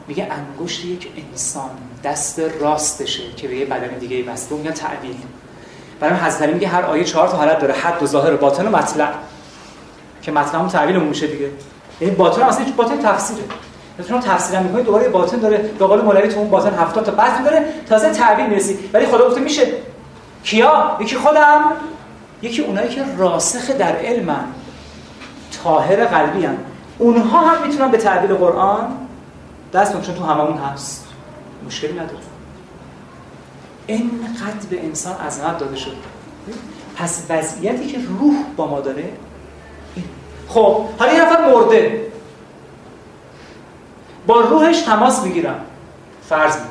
[0.09, 1.71] میگه انگشت یک انسان
[2.05, 4.55] دست راستشه که به یه بدن دیگه بسته.
[4.55, 5.17] میگن تعبیل
[6.01, 8.71] برای حضرت میگه هر آیه چهار تا حالت داره حد و ظاهر و باطن و
[8.77, 9.13] مطلع.
[10.23, 11.51] که مطلع هم تعبیل میشه دیگه.
[12.01, 13.43] یعنی باطن هم اصلا باطن تفسیره.
[14.03, 17.45] شما تفسیر می‌کنی دوباره باطن داره به قول مولوی تو اون باطن 70 تا بحث
[17.45, 18.79] داره تازه تعبیر می‌رسی.
[18.93, 19.67] ولی خدا گفته میشه
[20.45, 21.65] کیا؟ یکی خودم.
[22.43, 24.45] یکی اونایی که راسخ در علمن
[25.65, 26.57] طاهر قلبی هم.
[26.99, 28.89] اونها هم می‌تونن به تعبیر قرآن
[29.73, 31.07] دست چون تو هممون هست.
[31.67, 32.19] مشکلی نداره.
[33.87, 35.97] اینقدر به انسان عظمت داده شد.
[36.97, 39.05] پس وضعیتی که روح با ما داره
[40.49, 42.07] خب حالا یه نفر مرده.
[44.27, 45.61] با روحش تماس می‌گیرم.
[46.29, 46.71] فرض می‌کنم.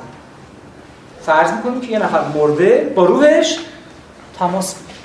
[1.26, 3.60] فرض می‌کنیم که یه نفر مرده با روحش
[4.39, 4.97] تماس می‌گیرم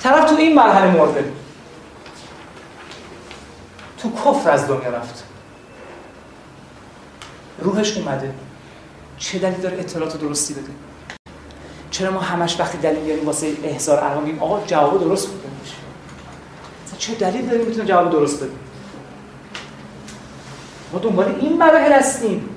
[0.00, 1.32] طرف تو این مرحله مرده.
[3.98, 5.24] تو کفر از دنیا رفت.
[7.58, 8.34] روحش اومده.
[9.18, 10.70] چه دلیل داره اطلاعات درستی بده؟
[11.90, 15.38] چرا ما همش وقتی دلیل بیاریم واسه احضار ارقام میگیم آقا جواب درست بده
[16.98, 18.52] چه دلیل داریم می‌تونه جواب درست بده
[20.94, 22.48] ما دنبال این مراحل هستیم.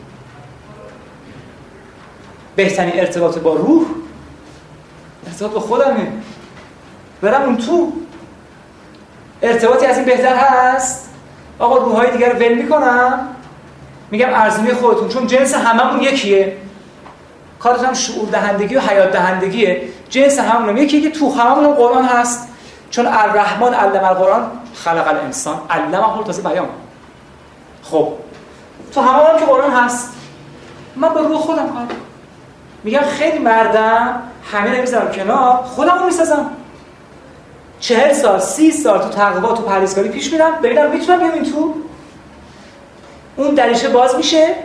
[2.55, 3.85] بهترین ارتباط با روح
[5.27, 6.11] ارتباط با خودمه.
[7.21, 7.93] برم اون تو.
[9.41, 11.09] ارتباطی از این بهتر هست؟
[11.59, 13.27] آقا روحهای دیگر رو ول می‌کنم.
[14.11, 16.57] میگم ارزمی خودتون چون جنس هممون یکیه.
[17.59, 19.81] کارتون هم شعور دهندگی و حیات دهندگیه.
[20.09, 22.47] جنس هممون یکیه که تو هممون قرآن هست.
[22.89, 25.61] چون الرحمن علم القرآن خلق الانسان.
[25.69, 26.67] علم تازه بیان.
[27.83, 28.13] خب
[28.93, 30.13] تو همه که قرآن هست.
[30.95, 31.83] من با روح خودم کار
[32.83, 34.21] میگم خیلی مردم
[34.51, 36.49] همه نمی‌ذارم کنار خودم رو می‌سازم.
[37.79, 41.73] چهل سال سی سال تو تقوا تو پرهیزکاری پیش میرم ببینم می‌تونم بیام این تو.
[43.35, 44.55] اون دریچه باز میشه.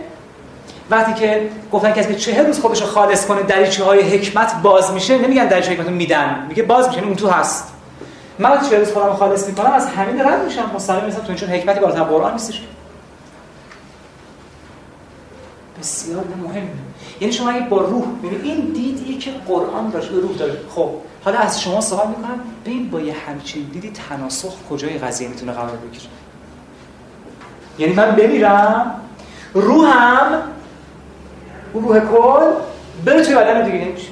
[0.91, 4.93] وقتی که گفتن کسی که چهل روز خودش رو خالص کنه دریچه های حکمت باز
[4.93, 6.47] میشه نمیگن دریچه حکمت رو میدن.
[6.49, 7.73] میگه باز میشه اون تو هست.
[8.39, 10.71] من چهل روز خودم خالص می‌کنم از همین رد میشم.
[10.75, 12.63] مستقیم میشم تو چون حکمتی بالاتر قرآن نیستش.
[15.83, 16.69] بسیار مهمه
[17.21, 20.57] یعنی شما اگه با روح ببین این دیدی که قرآن راجع به روح داره.
[20.75, 20.91] خب
[21.25, 25.77] حالا از شما سوال می‌کنم ببین با یه همچین دیدی تناسخ کجای قضیه می‌تونه قرار
[25.77, 26.05] بگیره؟
[27.79, 28.95] یعنی من بمیرم
[29.55, 30.43] روحم
[31.73, 32.51] اون روح کل
[33.05, 34.09] بره توی بدن دیگه نمیشه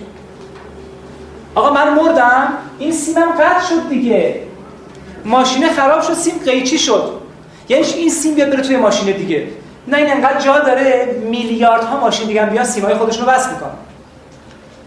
[1.54, 2.48] آقا من مردم
[2.78, 4.40] این سیمم قطع شد دیگه.
[5.24, 7.12] ماشینه خراب شد سیم قیچی شد.
[7.68, 9.48] یعنی این سیم بیاد بره توی ماشین دیگه.
[9.90, 13.70] نه این انقدر جا داره میلیاردها ماشین دیگه بیان سیمای خودشون رو وصل می‌کنن.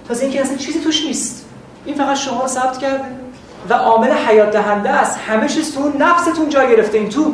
[0.08, 1.45] تازه اینکه اصلا چیزی توش نیست.
[1.86, 3.04] این فقط شما ثبت کرده.
[3.70, 5.20] و عامل حیات دهنده است.
[5.28, 7.34] همه چیز تو نفستون جا گرفته این تو.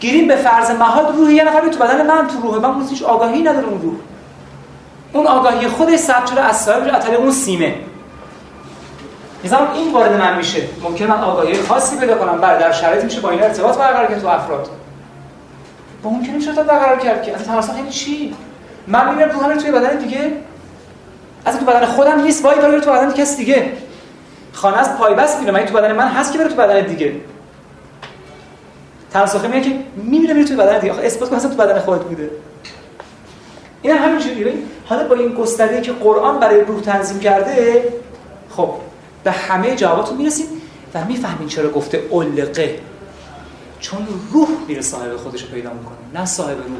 [0.00, 2.58] گیریم به فرض محال روح یه نفر تو بدن من تو روح.
[2.58, 3.94] من هیچ آگاهی نداره اون روح.
[5.12, 7.74] اون آگاهی خودش ثبت شده از صاحب اون سیمه.
[9.44, 10.62] مثلا این وارد من میشه.
[10.82, 12.40] ممکن من آگاهی خاصی پیدا کنم.
[12.40, 14.68] بر در شرایط میشه با این ارتباط برقرار کرد تو افراد.
[16.02, 18.34] با ممکنه میشه برقرار کرد که اصلا تناسخ یعنی چی؟
[18.86, 20.32] من تو همین توی بدن دیگه.
[21.44, 23.72] از تو بدن خودم نیست وای داره تو بدن کسی دیگه.
[24.52, 27.12] خانه از پایبست میره من تو بدن من هست که بره تو بدن دیگه؟
[29.12, 30.92] تناسخ میگه که میمیره میره تو بدن دیگه.
[30.92, 32.30] آخه اثبات کنه تو بدن خودت بوده.
[33.82, 34.52] این همینجوریه.
[34.86, 37.84] حالا با این گسترده که قرآن برای روح تنظیم کرده
[38.56, 38.74] خب
[39.28, 40.46] به همه جواباتون می‌رسیم
[40.94, 42.80] و می‌فهمین چرا گفته علقه.
[43.80, 46.78] چون روح میره صاحب خودش رو پیدا می‌کنه نه صاحب روح.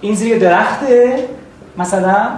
[0.00, 1.28] این زیر درخته
[1.76, 2.30] مثلا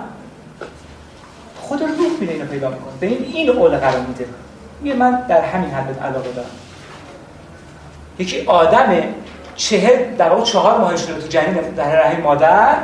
[1.61, 2.93] خود روح میره اینو پیدا می‌کنه.
[3.01, 4.27] به این این علقه رو میده.
[4.81, 6.51] میگه من در همین حد علاقه دارم.
[8.19, 9.03] یکی آدم
[9.57, 12.77] چهل در چهار ماهش رو تو جنین در رحم مادر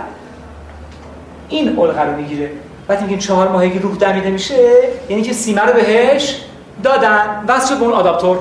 [1.49, 2.51] این علقه رو می‌گیره.
[2.89, 4.71] وقتی میگیم چهار ماهگی روح دمیده میشه
[5.09, 6.41] یعنی که سیمه رو بهش
[6.83, 7.45] دادن.
[7.49, 8.39] واسه به اون آداپتور.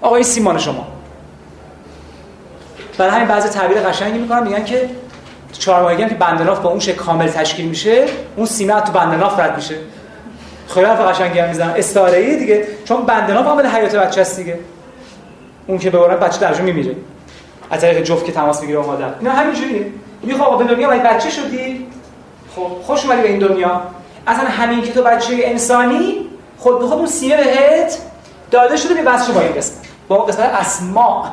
[0.00, 0.86] آقا این سیمان شما.
[2.98, 4.90] برای همین بعضی تعبیر قشنگی می‌کنن میگن که
[5.52, 8.06] چهار ماهگی که بندناف با اون شکل کامل تشکیل میشه
[8.36, 9.74] اون سیمه تو بندناف رد میشه.
[10.68, 11.70] خیلی حرف قشنگی هم می‌زنن.
[11.76, 14.58] استعاره ای دیگه چون بندناف عامل حیات بچه است دیگه.
[15.66, 16.96] اون که به قرآن بچه درجا میمیره.
[17.70, 19.86] از طریق جفت که تماس می‌گیره با مادر اینا همینجوریه.
[20.22, 21.86] میگه به دنیا بچه شدی؟
[22.56, 23.82] خب خوش اومدی به این دنیا.
[24.26, 26.16] اصلا همین که تو بچه انسانی
[26.58, 27.98] خود به خود اون سینه بهت
[28.50, 29.86] داده شده به بچه با این قسمت.
[30.08, 31.26] با قسمت اسماء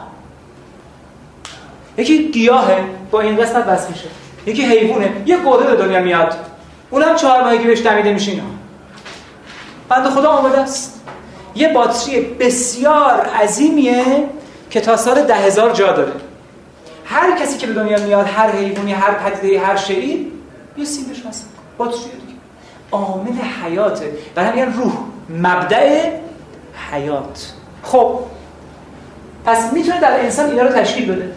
[1.97, 4.07] یکی گیاهه با این قسمت بس میشه.
[4.45, 5.11] یکی حیوانه.
[5.26, 6.36] یه گوده به دنیا میاد.
[6.89, 8.32] اونم چهار ماهگی بهش دمیده میشه
[9.89, 11.01] بند خدا آمده است.
[11.55, 14.05] یه باتری بسیار عظیمیه
[14.69, 16.11] که تا سال ده هزار جا داره.
[17.05, 20.32] هر کسی که به دنیا میاد هر حیوانی هر پدیده هر شیعی
[20.78, 21.43] یه سیم بهش وصل
[21.78, 22.39] باتری دیگه.
[22.91, 24.93] عامل حیاته برای همین روح.
[25.30, 26.11] مبدع
[26.91, 27.53] حیات.
[27.84, 28.19] خب.
[29.45, 31.34] پس می‌تونه در انسان اینا رو تشکیل بده.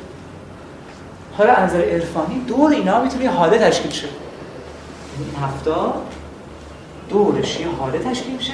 [1.39, 4.09] حالا از نظر عرفانی دور اینا می‌تونه حاله تشکیل شه.
[5.19, 5.75] این هفته
[7.09, 8.53] دورش یه حاله تشکیل شه.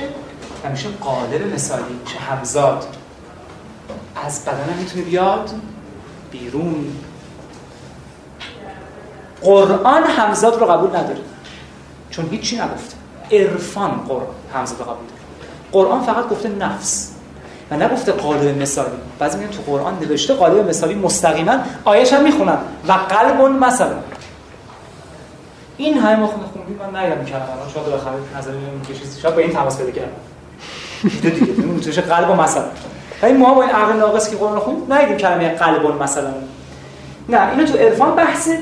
[0.64, 1.94] و میشه قالب مثالی.
[2.04, 2.86] میشه همزاد.
[4.24, 5.50] از بدن می‌تونه بیاد
[6.30, 6.92] بیرون.
[9.42, 11.20] قرآن همزاد رو قبول نداره.
[12.10, 12.96] چون هیچی نگفته.
[13.32, 15.20] عرفان قرآن همزاد رو قبول داره.
[15.72, 17.12] قرآن فقط گفته نفس.
[17.70, 18.90] و نگفته قالب مثالی.
[19.18, 22.58] بعضی میگن تو قرآن نوشته قالب مثالی مستقیما آیش هم می‌خونن.
[22.88, 23.94] و قلب مثلا.
[25.76, 26.78] این همه ما خوندیم.
[26.92, 27.86] من نیدم کردم شاید
[28.38, 28.50] نظر
[28.88, 30.12] که چیزی شاید با این تماس پیدا کردم.
[31.02, 31.80] دیده دیگه.
[31.80, 32.64] توش قلب و مثلا.
[33.22, 36.30] ولی ما با این عقل ناقص که قرآن خوند ندیدیم کلمه قلب مثلا.
[37.28, 38.58] نه اینو تو عرفان بحثه.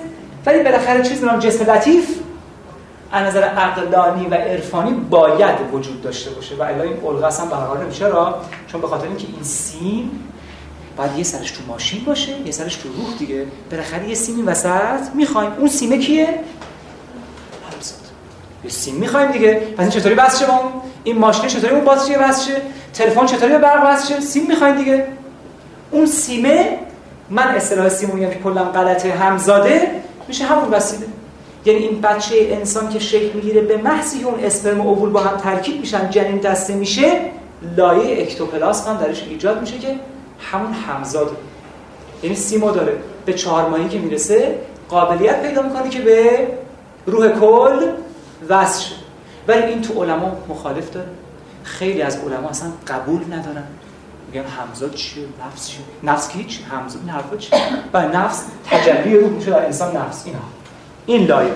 [0.46, 2.08] ولی بالاخره چیز نام جسم لطیف
[3.12, 6.54] از نظر عقلانی و عرفانی باید وجود داشته باشه.
[6.54, 8.06] و الا این الغاز هم برقرار نمیشه.
[8.06, 10.10] را چون به خاطر اینکه این سیم
[10.96, 13.46] باید یه سرش تو ماشین باشه یه سرش تو روح دیگه.
[13.70, 15.52] بالاخره یه سیمی وسط می‌خوایم.
[15.58, 16.28] اون سیمه کیه؟
[18.64, 19.54] یه سیم می‌خوایم دیگه.
[19.54, 20.52] پس این چطوری وصل شه
[21.04, 22.62] این ماشین چطوری اون باتری وصل شه؟
[22.94, 25.06] تلفن چطوری به برق وصل شه؟ سیم می‌خوایم دیگه.
[25.90, 26.78] اون سیمه
[27.30, 30.02] من اصطلاح سیم میگم که کلا غلطه همزاده.
[30.28, 31.06] میشه همون وسیله.
[31.64, 35.36] یعنی این بچه انسان که شکل می‌گیره به محضی اون اسپرم و اوول با هم
[35.36, 37.20] ترکیب میشن جنین دسته میشه
[37.76, 39.96] لایه اکتوپلاس هم درش ایجاد میشه که
[40.52, 41.36] همون همزاده.
[42.22, 42.96] یعنی سیمو داره.
[43.26, 44.58] به چهار ماهی که می‌رسه
[44.88, 46.48] قابلیت پیدا می‌کنه که به
[47.06, 47.86] روح کل
[48.48, 48.84] وصل
[49.48, 51.08] ولی این تو علما مخالف داره.
[51.64, 53.64] خیلی از علما اصلا قبول ندارن.
[54.32, 57.58] میگن همزاد چیه؟ نفس چیه؟ نفس کی؟ چیه همزاد این حرفا چیه؟
[57.92, 60.38] و نفس تجلی روح میشه در انسان نفس اینا.
[61.06, 61.52] این لایه.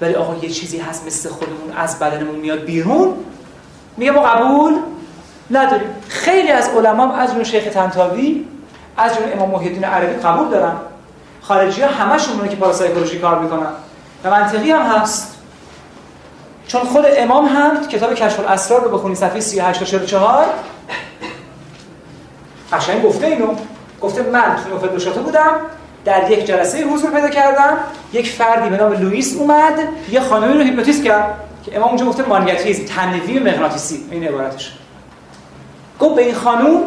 [0.00, 3.14] ولی آقا یه چیزی هست مثل خودمون از بدنمون میاد بیرون.
[3.96, 4.72] میگه ما قبول
[5.50, 5.88] نداریم.
[6.08, 8.44] خیلی از علما از جون شیخ تنتاوی
[8.96, 10.76] از جون امام محی الدین عربی قبول دارن.
[11.40, 13.70] خارجی ها همشون که پاراسایکولوژی کار می‌کنن.
[14.24, 15.36] و منطقی هم هست.
[16.66, 20.46] چون خود امام هم کتاب کشف الاسرار رو بخونی صفحه 38 تا 44
[22.72, 23.54] قشنگ گفته اینو.
[24.00, 25.52] گفته من تو نوفل دوشاته بودم
[26.04, 27.76] در یک جلسه حضور پیدا کردم
[28.12, 29.78] یک فردی به نام لوئیس اومد
[30.10, 34.72] یه خانمی رو هیپنوتیزم کرد که امام اونجا گفته مانگتیزم تنوی مغناطیسی این عبارتش.
[36.00, 36.82] گفت به این خانوم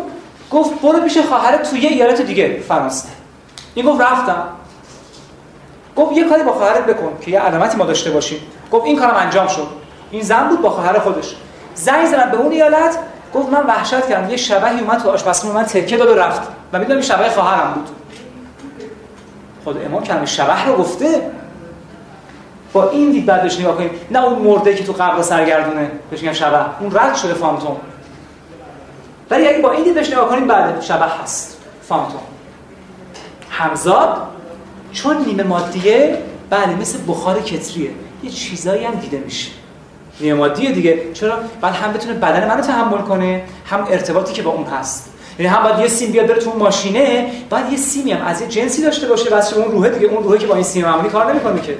[0.51, 3.07] گفت برو پیش خواهرت توی یه ایالت دیگه فرانسه.
[3.75, 4.43] این گفت رفتم.
[5.95, 8.39] گفت یه کاری با خواهرت بکن که یه علامتی ما داشته باشیم.
[8.71, 9.67] گفت این کارم انجام شد.
[10.11, 11.35] این زن بود با خواهر خودش.
[11.75, 12.97] زنگ زدن به اون ایالت
[13.33, 14.29] گفت من وحشت کردم.
[14.29, 16.41] یه شبحی اومد تو آشپزخونه من تکه داد و رفت.
[16.73, 17.89] و می‌دونم این شبح خواهرم بود.
[19.63, 21.31] خود امام کلمه شبح رو گفته.
[22.73, 23.91] با این دید بعد بهش نگاه کنیم.
[24.11, 25.91] نه اون مرده که تو قبر سرگردونه.
[26.11, 27.77] بهش میگن شبح اون رد شده فانتوم.
[29.29, 31.57] ولی اگه با این دید بهش نگاه کنیم بعد شبح هست.
[31.87, 32.21] فانتوم.
[33.49, 34.17] همزاد
[34.91, 36.17] چون نیمه مادیه
[36.49, 37.91] بله مثل بخار کتریه.
[38.23, 39.51] یه چیزایی هم دیده میشه.
[40.19, 41.13] نیمه مادیه دیگه.
[41.13, 45.09] چرا؟ بعد هم بتونه بدن منو تحمل کنه هم ارتباطی که با اون هست.
[45.39, 48.41] یعنی هم باید یه سیم بیاد بره تو اون ماشینه بعد یه سیمی هم از
[48.41, 51.09] یه جنسی داشته باشه واسه اون روحه دیگه اون روحه که با این سیم معمولی
[51.09, 51.77] کار نمی‌کنه که.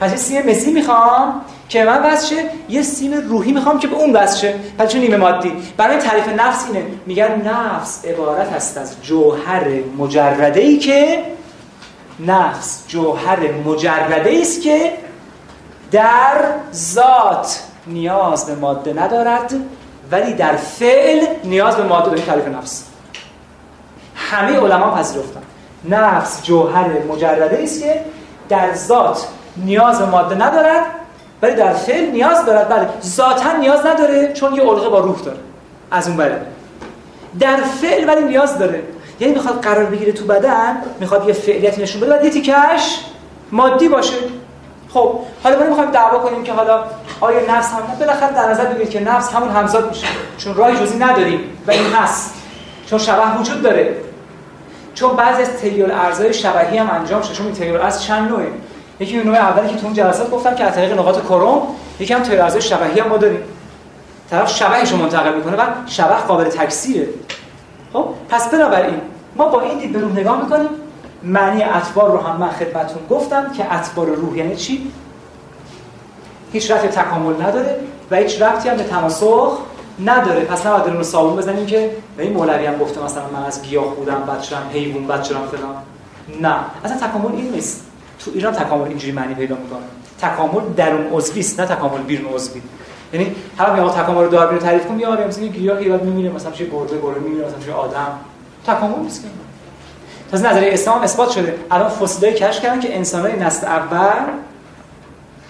[0.00, 4.12] پس یه سیم مسی می‌خوام که من واسه یه سیم روحی می‌خوام که به اون
[4.12, 5.52] واسه پس چون نیمه مادی.
[5.76, 6.86] برای تعریف نفس اینه.
[7.06, 9.68] میگن نفس عبارت است از جوهر
[9.98, 11.24] مجرده ای که
[12.26, 14.92] نفس جوهر مجرده است که
[15.90, 17.62] در ذات.
[17.86, 19.54] نیاز به ماده ندارد
[20.10, 22.84] ولی در فعل نیاز به ماده داره تعریف نفس.
[24.14, 25.42] همه علما پذیرفتن.
[25.88, 28.00] نفس جوهر مجرده است که
[28.48, 29.26] در ذات
[29.56, 30.84] نیاز به ماده ندارد
[31.42, 32.68] ولی در فعل نیاز دارد.
[32.68, 35.38] بله ذاتا نیاز نداره چون یه علقه با روح داره.
[35.90, 36.40] از اون بله.
[37.40, 38.82] در فعل ولی نیاز داره.
[39.20, 43.00] یعنی می‌خواد قرار بگیره تو بدن می‌خواد یه فعلیت نشون بده بعد یه تیکش
[43.52, 44.16] مادی باشه.
[44.94, 46.84] خب حالا ما می‌خوایم دعوا کنیم که حالا
[47.20, 50.06] آیا نفس هم بالاخره در نظر بگیرید که نفس همون همزاد میشه
[50.38, 52.34] چون راه جزئی نداریم و این هست
[52.86, 53.96] چون شبه وجود داره.
[54.94, 58.46] چون بعضی از تریال ارزای شبهی هم انجام شده چون تریال ارز چند نوعه؟
[59.00, 61.62] یکی نوع اولی که تو اون جلسات گفتم که از طریق نقاط کروم
[62.00, 63.40] یکی هم تریال ارزای شبهی هم ما داریم.
[64.30, 67.06] طرف شبهش رو منتقل می‌کنه و شبه قابل تکثیره.
[67.92, 69.00] خب پس بنابراین
[69.36, 70.68] ما با این دید به نگاه می‌کنیم.
[71.26, 74.92] معنی اطبار رو هم من خدمتون گفتم که اطبار روح یعنی چی؟
[76.52, 79.58] هیچ رفت تکامل نداره و هیچ رفتی هم به تناسخ
[80.04, 80.40] نداره.
[80.40, 83.94] پس نباید رو صابون بزنیم که به این مولوی هم گفته مثلا من از گیاه
[83.94, 85.74] بودم بد شدم حیوان بد شدم فلان.
[86.40, 86.56] نه.
[86.84, 87.86] اصلا تکامل این نیست.
[88.18, 89.78] تو ایران تکامل اینجوری معنی پیدا می‌کنه.
[90.20, 92.62] تکامل درون عضوی است نه تکامل بیرون عضوی.
[93.12, 96.66] یعنی هر میگم تکامل رو داربین تعریف کنم یا مثلا گیاهی بعد میمیره مثلا چه
[96.66, 98.08] گربه گربه میمیره مثلا چه آدم.
[98.66, 99.45] تکامل نیست که.
[100.30, 101.54] تازه نظریه اسلام اثبات شده.
[101.70, 104.24] الان فسیلای کشف کردن که انسانای نسل اول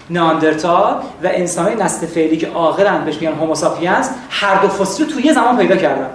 [0.09, 5.23] ناندرتال و انسانای نسل فعلی که عاقلن بهش میگن هوموساپینز هر دو فسیل رو توی
[5.23, 6.09] یه زمان پیدا کردن.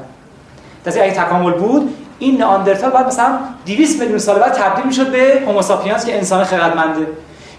[0.85, 5.43] تازه اگه تکامل بود این ناندرتال بعد مثلا 200 میلیون سال بعد تبدیل می‌شد به
[5.47, 7.07] هوموساپینز که انسان خردمنده.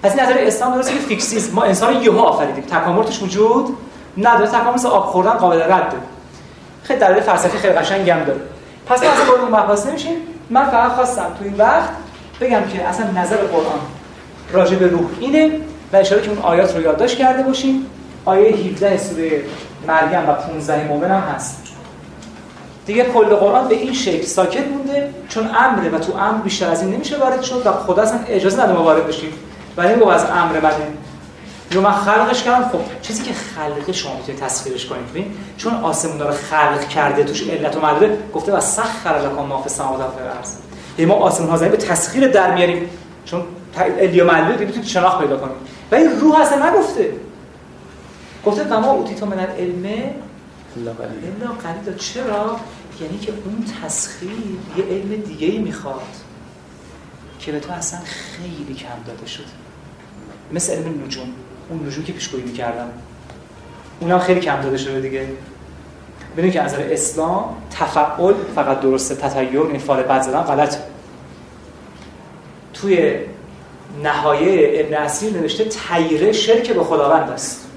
[0.03, 2.63] پس نظر اسلام درسته که فیکسیست ما انسان یهو آفریدیم.
[2.63, 3.77] تکامل توش وجود
[4.17, 4.47] نداره.
[4.47, 5.97] تکامل مثل آب خوردن قابل رده
[6.83, 8.39] خیلی دلیل فلسفی خیلی قشنگی هم داره.
[8.85, 10.15] پس ما از اون بحث نمیشیم.
[10.49, 11.89] من فقط خواستم تو این وقت
[12.41, 13.79] بگم که اصلا نظر قرآن
[14.51, 15.51] راجع به روح اینه
[15.93, 17.85] و اشاره که اون آیات رو یادداشت کرده باشیم.
[18.25, 19.41] آیه 17 سوره
[19.87, 21.63] مریم و 15 مؤمن هم هست.
[22.85, 26.81] دیگه کل قرآن به این شکل ساکت مونده چون امره و تو امر بیشتر از
[26.81, 29.33] این نمیشه وارد شد و خدا اصلا اجازه نده ما وارد بشیم.
[29.77, 30.87] ولی این از امر بده
[31.73, 32.69] رو من خلقش کردم.
[32.69, 37.47] خب چیزی که خلق شما می‌تونید تصویرش کنید ببین چون آسمون داره خلق کرده توش
[37.47, 40.03] علت و مداره گفته و سخر لکم ما فی السماوات و
[40.97, 42.89] یعنی ما آسمون ها به تسخیر در میاریم.
[43.25, 43.43] چون
[43.77, 45.55] الی و معلومه می‌تونید شناخت پیدا کنید
[45.91, 47.13] و این روح اصلا نگفته.
[48.45, 49.85] گفته فما اوتیتو من العلم
[50.77, 51.97] الا قلیل.
[51.97, 52.59] چرا؟
[53.01, 54.29] یعنی که اون تسخیر
[54.77, 56.01] یه علم دیگه ای می‌خواد
[57.39, 59.45] که به تو اصلا خیلی کم داده شده.
[60.51, 61.27] مثل علم نجوم.
[61.69, 62.89] اون نجوم که پیشگویی می‌کردم.
[63.99, 65.27] اونم خیلی کم داده شده دیگه.
[66.33, 70.77] ببینید که از اسلام تفعل فقط درسته تطیر این فال بد زدن غلط
[72.73, 73.15] توی
[74.03, 77.67] نهایه ابن اسیر نوشته تیره شرک به خداوند است.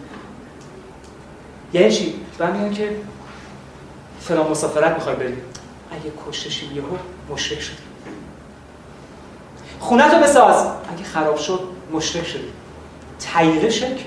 [1.72, 2.96] یعنی چی؟ و میگن که
[4.20, 5.38] فلان مسافرت می‌خوای بریم
[5.90, 6.86] اگه کشتشی یهو
[7.30, 7.76] مشرک شدی.
[9.80, 10.66] خونه تو بساز.
[10.66, 11.60] اگه خراب شد
[11.92, 12.48] مشرک شدی.
[13.18, 14.04] تیره شک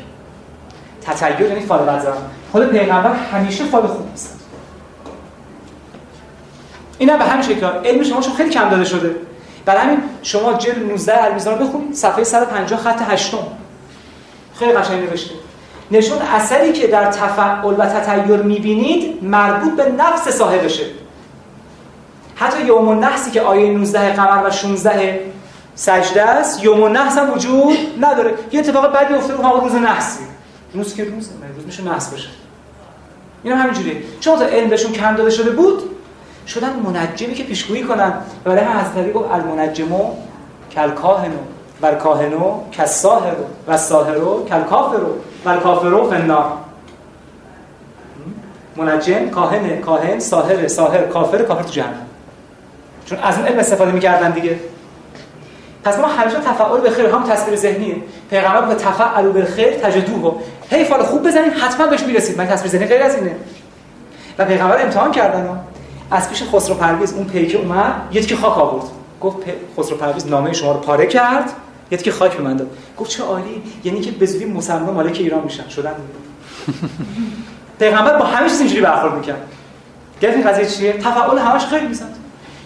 [1.01, 2.13] تطیر یعنی فال بد زدن
[2.51, 4.39] خود پیغمبر همیشه فال خوب نیست
[6.99, 7.65] این به همین شکل.
[7.85, 9.15] علم شما شما خیلی کم داده شده.
[9.65, 11.93] برای همین شما جلد 19 المیزان رو بخونید.
[11.93, 13.35] صفحه 150 خط 8
[14.55, 15.35] خیلی قشنگ نوشته.
[15.91, 20.83] نشون اثری که در تفعل و تطیر می‌بینید مربوط به نفس صاحبشه.
[22.35, 25.19] حتی یوم النحسی که آیه 19 قمر و 16
[25.79, 28.33] سجده است یوم النحس هم وجود نداره.
[28.51, 30.23] یه اتفاق بدی افتاده رو روز نحسی
[30.73, 32.29] روز که روز؟ روز میشه نحس باشه
[33.43, 34.03] اینا همینجوریه.
[34.19, 35.83] چون تا بهشون کم داده شده بود
[36.47, 38.13] شدن منجمی که پیشگویی کنن.
[38.43, 40.11] برای حضرت علی گفت المنجمو
[40.71, 41.37] کل کاهنو
[41.81, 45.15] و کاهنو کساهرو و ساهرو کل کافرو
[45.45, 46.51] و کافرو فنار.
[48.77, 52.05] منجم کاهن کاهن ساهر ساهر کافر کافر تو جهنم.
[53.05, 54.59] چون از این علم استفاده می‌کردن دیگه.
[55.83, 57.95] پس ما همیشه تفعال به خیر هم تصویر ذهنیه
[58.29, 60.35] پیغمبر به تفعل به خیر تجدوه.
[60.69, 63.35] هی فال خوب بزنید حتما بهش می‌رسید من تصویر ذهنی غیر از اینه.
[64.37, 65.59] و پیغمبر امتحان کردن
[66.11, 68.85] از پیش خسرو پرویز اون پیکه اومد یه که خاک آورد.
[69.21, 69.37] گفت
[69.79, 71.51] خسرو پرویز نامه شما رو پاره کرد
[71.91, 72.67] یه که خاک به من داد.
[72.97, 75.69] گفت چه عالی یعنی که به زودی مسلمان مالک ایران میشن.
[75.69, 75.91] شدن.
[77.79, 79.41] پیغمبر با همه چیز اینجوری برخورد می‌کرد.
[80.23, 82.15] گفت این قضیه چیه؟ تفعال همش خیلی می‌زد.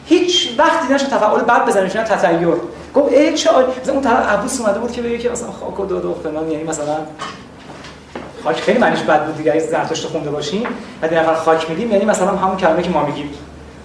[0.05, 2.47] هیچ وقتی نشه تفعال بعد بزنه شدن تطیر
[2.93, 3.49] گفت ای چه
[3.81, 6.51] مثلا اون طرف عبوس اومده بود که بگه که مثلا خاک و دو فلان.
[6.51, 6.97] یعنی مثلا
[8.43, 10.63] خاک خیلی معنیش بد بود دیگه اگه زرتشت خونده باشیم
[11.01, 13.29] و یه نفر خاک میدیم یعنی مثلا همون کلمه که ما میگیم.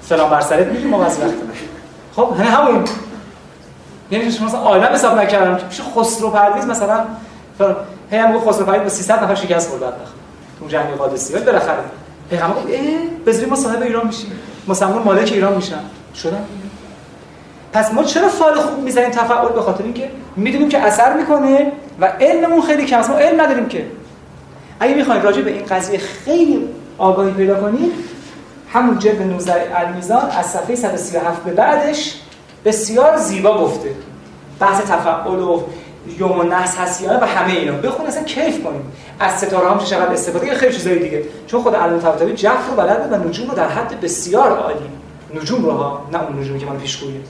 [0.02, 1.16] سلام بر سرت میگیم ما وقت
[2.16, 2.84] خب نه همون.
[4.10, 5.66] یعنی شما مثلا عالم حساب نکردم.
[5.66, 7.04] میشه خسرو پرویز مثلا
[8.10, 10.12] هی هم گفت خسرو پرویز با 300 نفر شکست خورد بدبخت.
[10.60, 11.34] تو جنگ قادسی.
[11.34, 11.78] ولی بالاخره.
[12.30, 14.32] پیغمبر گفت ای بذاریم ما صاحب ایران میشیم.
[14.68, 15.80] مسلمان مالک ایران میشن.
[16.14, 16.44] شدن؟
[17.72, 22.04] پس ما چرا فال خوب می‌زنیم تفعول به خاطر اینکه می‌دونیم که اثر می‌کنه و
[22.20, 23.86] علممون خیلی کم ما علم نداریم که.
[24.80, 27.92] اگه می‌خواید راجع به این قضیه خیلی آگاهی پیدا کنید
[28.72, 32.14] همون جلد 19 المیزان از صفحه 137 به بعدش
[32.64, 33.90] بسیار زیبا گفته.
[34.60, 35.62] بحث تفعول و
[36.18, 37.72] یوم و نحس هستیانه و همه اینا.
[37.72, 38.92] بخون اصلا کیف کنیم.
[39.20, 41.24] از ستاره هم چقدر استفاده یا خیلی چیزای دیگه.
[41.46, 44.78] چون خود علم طباطبایی جف رو بلد و نجوم رو در حد بسیار عالی.
[45.34, 47.20] نجوم رو ها نه اون نجومی که من پیشگویی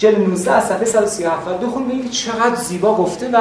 [0.00, 3.38] جلد 19 از صفحه 137 بخون ببینید چقدر زیبا گفته و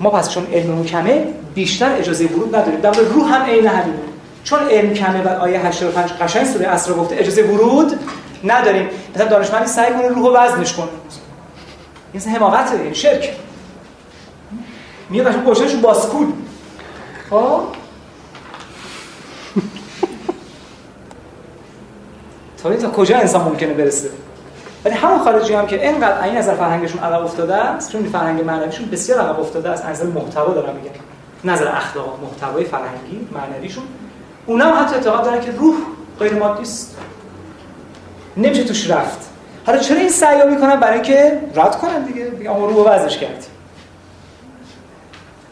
[0.00, 2.80] ما پس چون علم کمه بیشتر اجازه ورود نداریم.
[2.80, 3.98] در روح هم عین همینه.
[4.44, 8.00] چون علم کمه و آیه 85 قشنگ سوره اسرا گفته اجازه ورود
[8.44, 8.88] نداریم.
[9.14, 10.88] مثلا دانشمندی سعی کنه روح و وزنش کنه.
[12.12, 13.36] این حماقته این شرک.
[15.10, 16.26] میاد قشنگ گوشهشو باسکول
[17.30, 17.60] خب؟
[22.82, 24.10] تا کجا انسان ممکنه برسه؟
[24.84, 28.88] ولی همون خارجی هم که اینقدر این نظر فرهنگشون عقب افتاده است چون فرهنگ معنویشون
[28.88, 30.90] بسیار عقب افتاده است از نظر محتوا دارم میگم
[31.44, 33.84] نظر اخلاق محتوای فرهنگی معنویشون.
[34.46, 35.74] اونا هم حتی اعتقاد دارن که روح
[36.18, 36.96] غیر مادی است.
[38.36, 39.18] نمیشه توش رفت.
[39.66, 42.24] حالا چرا این سعی می‌کنن؟ برای اینکه رد کنن دیگه.
[42.24, 43.46] بگم روح وزش کردی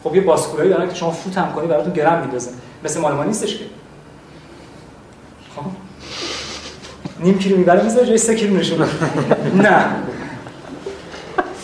[0.03, 2.51] خب یه باسکولایی دارن که شما فوت هم کنی براتون گرم میندازه.
[2.83, 3.47] مثل مال ما که
[5.55, 5.63] خب
[7.23, 8.87] نیم کیلو می‌بره می‌ذاره جای سه کیلو نشون
[9.55, 9.85] نه.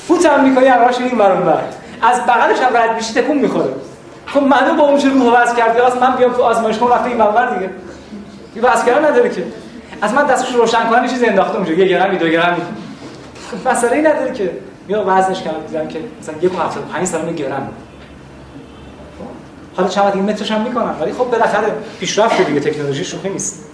[0.08, 1.62] فوت هم می‌کنی همراهش این برون بر
[2.02, 3.74] از بغلش هم رد میشی تکون می‌خوره.
[4.26, 5.80] خب معلوم با اون چه روح وز کردی.
[5.80, 7.70] از من بیام تو آزمایش کنم رفته این بر دیگه.
[8.56, 9.44] یه وز کردن نداره که.
[10.02, 11.74] از من دستش روشن کنم یه چیزی انداخته اونجا.
[11.74, 12.62] یه گرمی دو گرمی
[13.66, 14.52] مسئله ای نداره که.
[14.88, 16.36] یا وزنش کردن دیدن که مثلا
[17.02, 17.70] 1.75 سال گرم.
[19.76, 21.68] حالا چند این مترش هم می‌کنن ولی خب بالاخره
[22.00, 23.66] پیشرفت دیگه تکنولوژی شوخی نیست.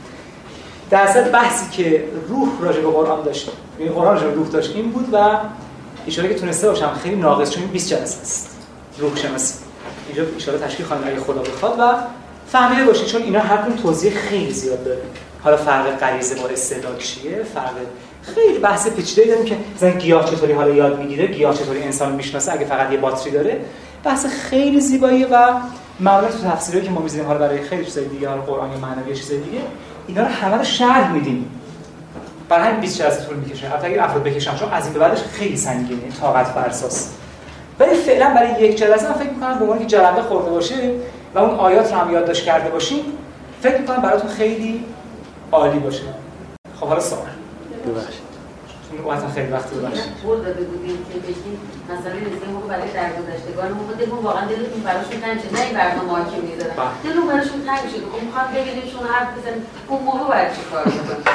[0.89, 4.75] در اصل بحثی که روح راجع به قرآن داشت این یعنی قرآن راجع روح داشت
[4.75, 5.37] این بود و
[6.07, 8.57] اشاره که تونسته باشم خیلی ناقص چون 20 جلسه است.
[8.99, 9.53] روح شناسی.
[10.07, 11.93] اینجا اشاره تشکیل خواهیم اگه خدا بخواد و
[12.47, 15.01] فهمیده باشید چون اینا هر توضیح خیلی زیاد داره.
[15.43, 17.73] حالا فرق غریزه با استعداد چیه؟ فرق
[18.21, 22.53] خیلی بحث پیچیده داریم که مثلا گیاه چطوری حالا یاد می‌گیره گیاه چطوری انسان می‌شناسه
[22.53, 23.61] اگه فقط یه باتری داره.
[24.03, 25.53] بحث خیلی زیباییه و
[25.99, 29.37] معمولا تو تفسیری که ما می‌ذاریم حالا برای خیلی چیزای دیگه حالا قرآن معنوی چیزای
[29.37, 29.61] دیگه
[30.07, 31.51] اینا رو همه رو شرح میدیم.
[32.49, 33.67] برای همین 20 از طول می‌کشه.
[33.67, 37.11] حتی اگه افراد بکشم چون از این به بعدش خیلی سنگینه طاقت فرساس
[37.79, 40.91] ولی فعلا برای یک جلسه من فکر می‌کنم به عنوان که جلنده خورده باشه
[41.35, 43.03] و اون آیات رو هم یادداشت کرده باشیم
[43.61, 44.85] فکر می‌کنم براتون خیلی
[45.51, 46.03] عالی باشه.
[46.79, 47.27] خب حالا سوال.
[47.87, 48.24] ببخشید.
[49.35, 51.57] خیلی وقت ببخشید پول داده بودیم که بگیم
[51.91, 56.11] مثلا مثل موقع برای درگذشتگان موقع دلمون واقعا دلتون براشون تنگ شد نه این برنامه
[56.11, 56.93] ها که می‌ذارن بله.
[57.05, 60.83] دلمون براشون تنگ شد خب می‌خوام ببینیم شما حرف بزنید اون موقع باید چی کار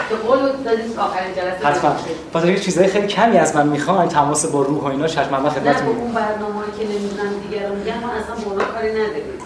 [0.09, 4.63] که قول دادیم آخرین جلسه حتما اینکه چیزای خیلی کمی از من می‌خوان تماس با
[4.63, 8.09] روح و اینا چشم من خدمتتون نه اون برنامه که نمی‌دونم دیگه رو میگن ما
[8.21, 9.39] اصلا با کاری نداریم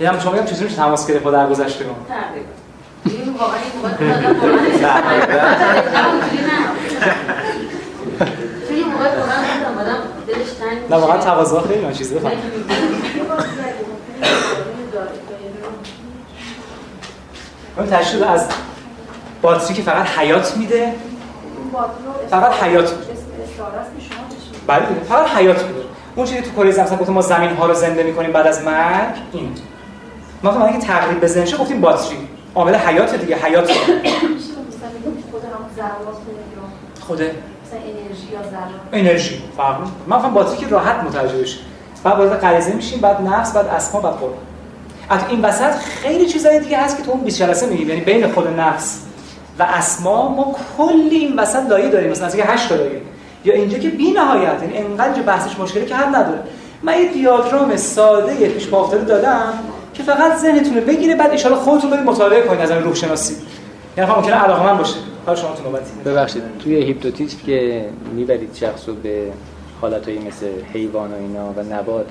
[0.00, 0.44] یعنی شما میگم
[0.76, 2.66] تماس گرفت با درگذشتگان تقریبا
[3.04, 3.90] این واقعا این موقع
[8.68, 12.32] توی موقع قرآن آدم دلش تنگ نه واقعا تواضع خیلی اون چیزی بفهم
[17.76, 18.48] اون تشکیل از
[19.42, 20.92] باتری که فقط حیات میده؟
[22.30, 23.12] فقط حیات میده.
[24.66, 25.80] بله فقط حیات میده.
[26.16, 28.64] اون چیزی تو کره زمین مثلا گفتم ما زمین ها رو زنده می‌کنیم بعد از
[28.64, 29.52] مرگ این.
[30.42, 32.28] ما تو که تقریب ذهنش گفتیم باتری.
[32.54, 33.70] عامل حیات دیگه حیات.
[37.06, 39.76] خود انرژی یا ذره انرژی فرق
[40.06, 41.58] من فهم باتری که راحت متوجه بشی.
[42.04, 44.32] بعد وارد غریزه میشیم بعد نفس بعد اسما بعد قرآن.
[45.10, 48.32] از این وسط خیلی چیزای دیگه هست که تو اون 20 جلسه میگیم یعنی بین
[48.32, 49.02] خود نفس
[49.58, 52.10] و اسما ما کلی این وسط لایه داریم.
[52.10, 53.00] مثلا از 8 تا لایه.
[53.44, 56.38] یا اینجا که بی نهایت یعنی انقدر بحثش مشکلی که حل نداره.
[56.82, 59.52] من یه دیاگرام ساده پیش پا افتاده دادم
[59.94, 63.36] که فقط ذهنتون رو بگیره بعد ان خودتون برید مطالعه کنید از روح شناسی
[63.96, 64.94] یعنی ممکنه علاقه من باشه.
[65.26, 65.90] حالا شما تو نوبتی.
[66.04, 66.42] ببخشید.
[66.64, 67.84] توی هیپنوتیزم که
[68.14, 69.32] می‌برید شخص رو به
[69.80, 72.06] حالتهایی مثل حیوان و اینا و نبات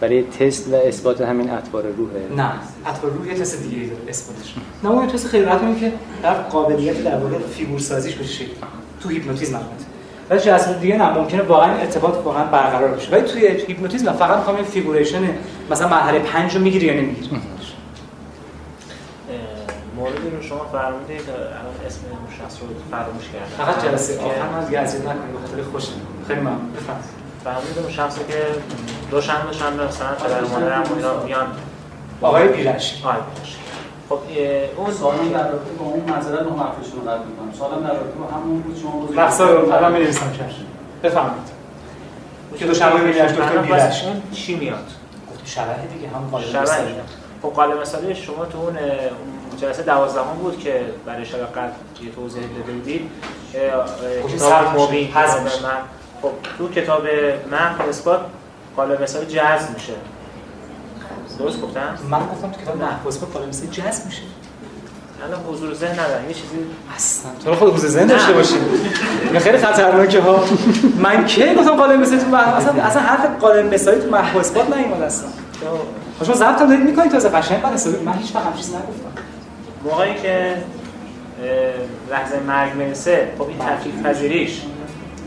[0.00, 2.52] برای تست و اثبات همین اطوار روحه نه.
[2.86, 4.54] اطوار روح یه تست دیگه داره اثباتش.
[4.84, 5.92] نه اون تست خیلی راحت که
[6.22, 8.52] در قابلیت در واقع فیگور سازیش بشه شکل.
[9.02, 9.84] تو هیپنوتیزم البته
[10.30, 14.56] ولی جلسات دیگه نه ممکنه واقعا ارتباط واقعا برقرار بشه ولی توی هیپنوتیزم فقط می‌خوام
[14.56, 15.22] این figuration
[15.70, 17.40] مثلا مرحله 5 رو می‌گیری یا نمی‌گیری.
[20.00, 22.00] موردی رو شما فرمودید الان اسم
[22.38, 23.64] شخص رو فراموش کردم.
[23.64, 25.84] فقط جلسه آخر من دیگه اذیت نکنید بخاطر خوش
[26.28, 26.72] خیلی ممنون.
[26.72, 27.20] بفرمایید.
[27.44, 28.38] فرمودید اون شخصی که
[29.10, 31.46] دو شنبه شنبه مثلا پدر مادرم و اینا میان
[32.22, 33.56] آقای بیرش آقای بیرش
[34.08, 34.18] خب
[34.76, 37.52] اون سوالم در رابطه با اون معذرت رو حرفشون رو قطع می‌کنم.
[37.58, 40.66] سوالم در رابطه با همون بود شما بود رفتار رو الان می‌نویسم چشم
[41.02, 41.50] بفرمایید.
[42.58, 44.86] که دو شنبه بیرش دکتر بیرش اون چی میاد؟
[45.30, 46.66] گفت شبه دیگه هم قالب شبه
[47.42, 48.78] خب قالب مثلا شما تو اون
[49.60, 51.70] جلسه دوازدهم بود که برای شب قبل
[52.02, 53.10] یه توضیح داده بودید.
[54.34, 55.78] کتاب مبین کتاب من
[56.22, 57.02] خب تو کتاب
[57.50, 58.20] من اثبات
[58.76, 59.92] قالب مثلا جذب میشه.
[61.38, 64.22] درست گفتم؟ من گفتم تو کتاب محو اثبات قالب مثلا جذب میشه.
[65.26, 66.56] الان حضور ذهن ندارم یه چیزی
[66.96, 67.30] اصلا.
[67.44, 68.54] تو خود حضور ذهن داشته باشی.
[69.38, 70.44] خیلی خطرناکه ها
[70.98, 75.02] من کی گفتم قالب مثلا تو اصلا اصلا حرف قالب مثالی تو محو اثبات نیومد
[75.02, 75.28] اصلا.
[76.24, 79.22] شما ضبط هم دارید می‌کنید تازه قشنگ من حسابی من هیچ وقت چیزی نگفتم.
[79.84, 80.56] موقعی که
[82.10, 84.60] لحظه مرگ می‌رسه خب این تفکیک پذیریش.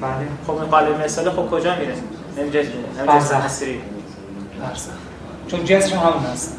[0.02, 0.12] بله.
[0.48, 1.94] خب این قالب مثال خب کجا میره
[2.38, 2.60] نمیشه
[2.98, 3.78] نمیشه
[5.48, 6.58] چون جنسش همون هست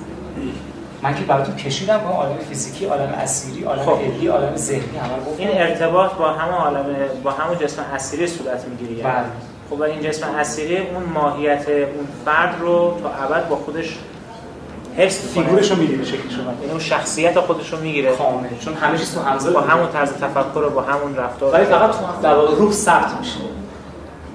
[1.03, 4.29] من که براتون کشیدم با عالم فیزیکی عالم اسیری عالم خب.
[4.31, 5.39] عالم ذهنی همه.
[5.39, 6.87] این ارتباط با همون عالم
[7.23, 9.03] با همون جسم اسیری صورت می‌گیره.
[9.03, 9.25] بله.
[9.71, 13.99] خب این جسم اسیری اون ماهیت اون فرد رو تا ابد با خودش
[14.97, 15.09] می‌کنه.
[15.09, 18.13] فیگورش رو میدی به شکلش یعنی اون شخصیت خودش رو می‌گیره.
[18.13, 18.49] کامل.
[18.61, 21.55] چون همه چیز تو همزه با همون طرز تفکر و با همون رفتار.
[21.55, 23.39] ولی فقط در روح ثبت میشه.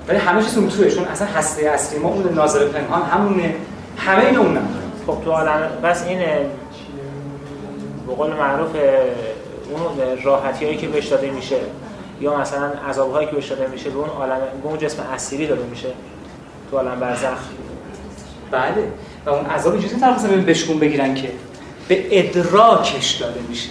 [0.07, 0.89] ولی همه چیز اون توه.
[0.89, 3.55] چون اصلا هسته اصلی ما اون ناظر پنهان همونه.
[3.97, 4.67] همه اینا اونم
[5.07, 6.19] خب تو عالم بس این
[8.07, 8.69] به قول معروف
[9.69, 9.81] اون
[10.23, 11.57] راحتی هایی که بهش داده میشه
[12.21, 15.47] یا مثلا عذاب هایی که بهش داده میشه به اون عالم به اون جسم اسیری
[15.47, 15.87] داده میشه
[16.71, 17.37] تو عالم برزخ.
[18.51, 18.91] بله.
[19.25, 21.31] و اون عذاب اینجوری طرف مثلا ببین بشکون بگیرن که
[21.87, 23.69] به ادراکش داده میشه.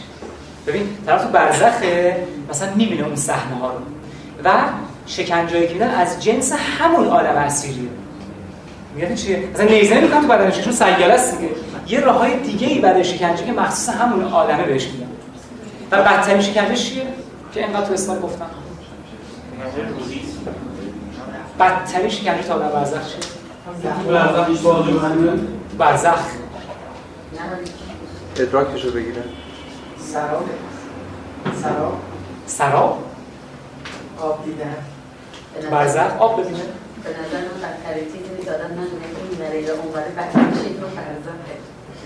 [0.66, 2.16] ببین طرف تو برزخه
[2.51, 3.78] مثلا می‌بینه اون صحنه ها رو.
[4.44, 4.51] و
[5.07, 7.88] شکنجایی که میدن از جنس همون عالم اسیریه.
[8.94, 11.53] میگن چیه؟ مثلا نیزه می‌کنن تو بدنش چون سیاله است دیگه.
[11.88, 15.09] یه راههای دیگه ای برای شکنجه که مخصوص همون عالمه بهش میدن.
[15.90, 17.03] و بدترین شکنجه چیه؟
[17.55, 18.46] که انقدر تو اسلام گفتن
[21.61, 23.38] بدترین شکنجه تا عالم برزخ چیه؟
[25.78, 26.18] برزخ.
[28.36, 29.22] ادراکش رو بگیره.
[29.98, 30.44] سراب.
[31.62, 31.96] سراب.
[32.46, 33.04] سراب؟
[34.20, 34.74] آب دیدن.
[35.58, 36.58] نظر- برزخ؟ آب ببینه.
[37.04, 38.86] به نظر من بدترین چیزی نیست آدم من
[39.30, 41.54] این نریده اونوره بدترین شکل و برزخه.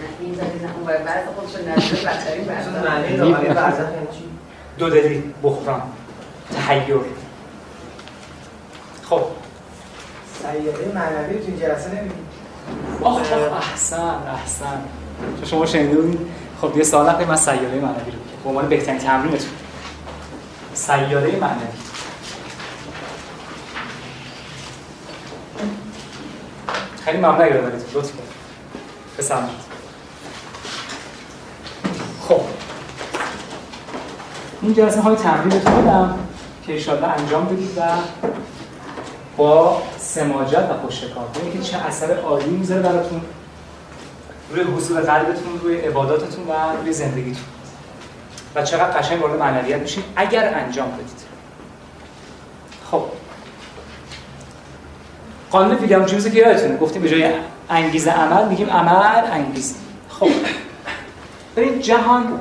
[0.03, 1.59] نه این زمین نه اونوره برز خودشو
[2.09, 4.25] بدترین اصلا برزخ برزخ یعنی چی؟
[4.79, 5.83] دو دلی بحران.
[6.57, 6.97] تحیر.
[9.11, 9.21] خب
[10.43, 12.27] سیاره معنوی تو این جلسه نمیدیم.
[13.03, 14.81] آخ احسن احسن.
[15.37, 16.19] چون شما شنیده بودین
[16.61, 19.51] خب یه سال من سیاره معنوی رو به عنوان بهترین تمرینتون.
[20.75, 21.67] سیاره معنوی.
[27.05, 28.33] خیلی ممنون اگر دارید لطف کنید.
[29.19, 29.51] بسلامت
[32.29, 32.41] خب.
[34.63, 36.19] این جلسه های تمرینتون بدم
[36.67, 37.83] که ایشالله انجام بدید و
[39.37, 43.21] با سماجت و پشتکار ببینید که چه اثر عالی می‌ذاره براتون.
[44.51, 46.53] روی حضور قلبتون روی عباداتتون و
[46.83, 47.45] روی زندگیتون.
[48.55, 50.05] و چقدر قشنگ وارد معنویت میشین.
[50.17, 51.23] اگر انجام بدید.
[52.91, 53.03] خب.
[55.51, 56.77] قانون ویلیام جیمز که یادتونه.
[56.77, 57.33] گفتیم به جای
[57.71, 59.75] انگیزه عمل میگیم عمل انگیزه
[60.09, 60.31] خب.
[61.57, 62.41] ببین جهان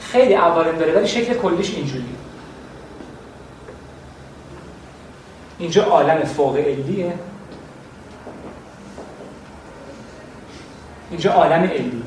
[0.00, 2.19] خیلی عوارم داره ولی شکل کلیش اینجوریه.
[5.60, 7.12] اینجا عالم فوق علیه.
[11.10, 12.02] اینجا عالم علی.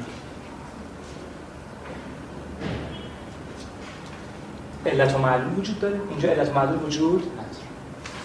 [4.86, 6.00] علت و معلول وجود داره.
[6.10, 7.48] اینجا علت و معلول وجود نداره.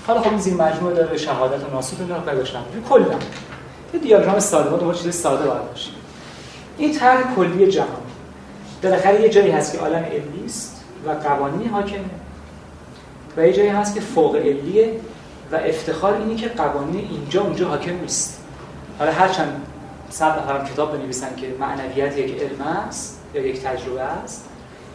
[0.06, 3.18] حالا خب این زیر مجموعه داره شهادت و ناسوت اینا رو داشتم کلا.
[3.94, 5.94] یه دیاگرام ساده دنبال چیز ساده باید باشیم
[6.78, 7.88] این طرح کلی جهان.
[8.82, 12.04] بالاخره یه جایی هست که عالم علی است و قوانین حاکمه.
[13.36, 15.00] و یه جایی هست که فوق علیه
[15.52, 18.40] و افتخار اینی که قوانین اینجا اونجا حاکم نیست.
[18.98, 19.62] حالا هرچند
[20.10, 24.44] صد نفرم کتاب بنویسن که معنویت یک علم است یا یک تجربه است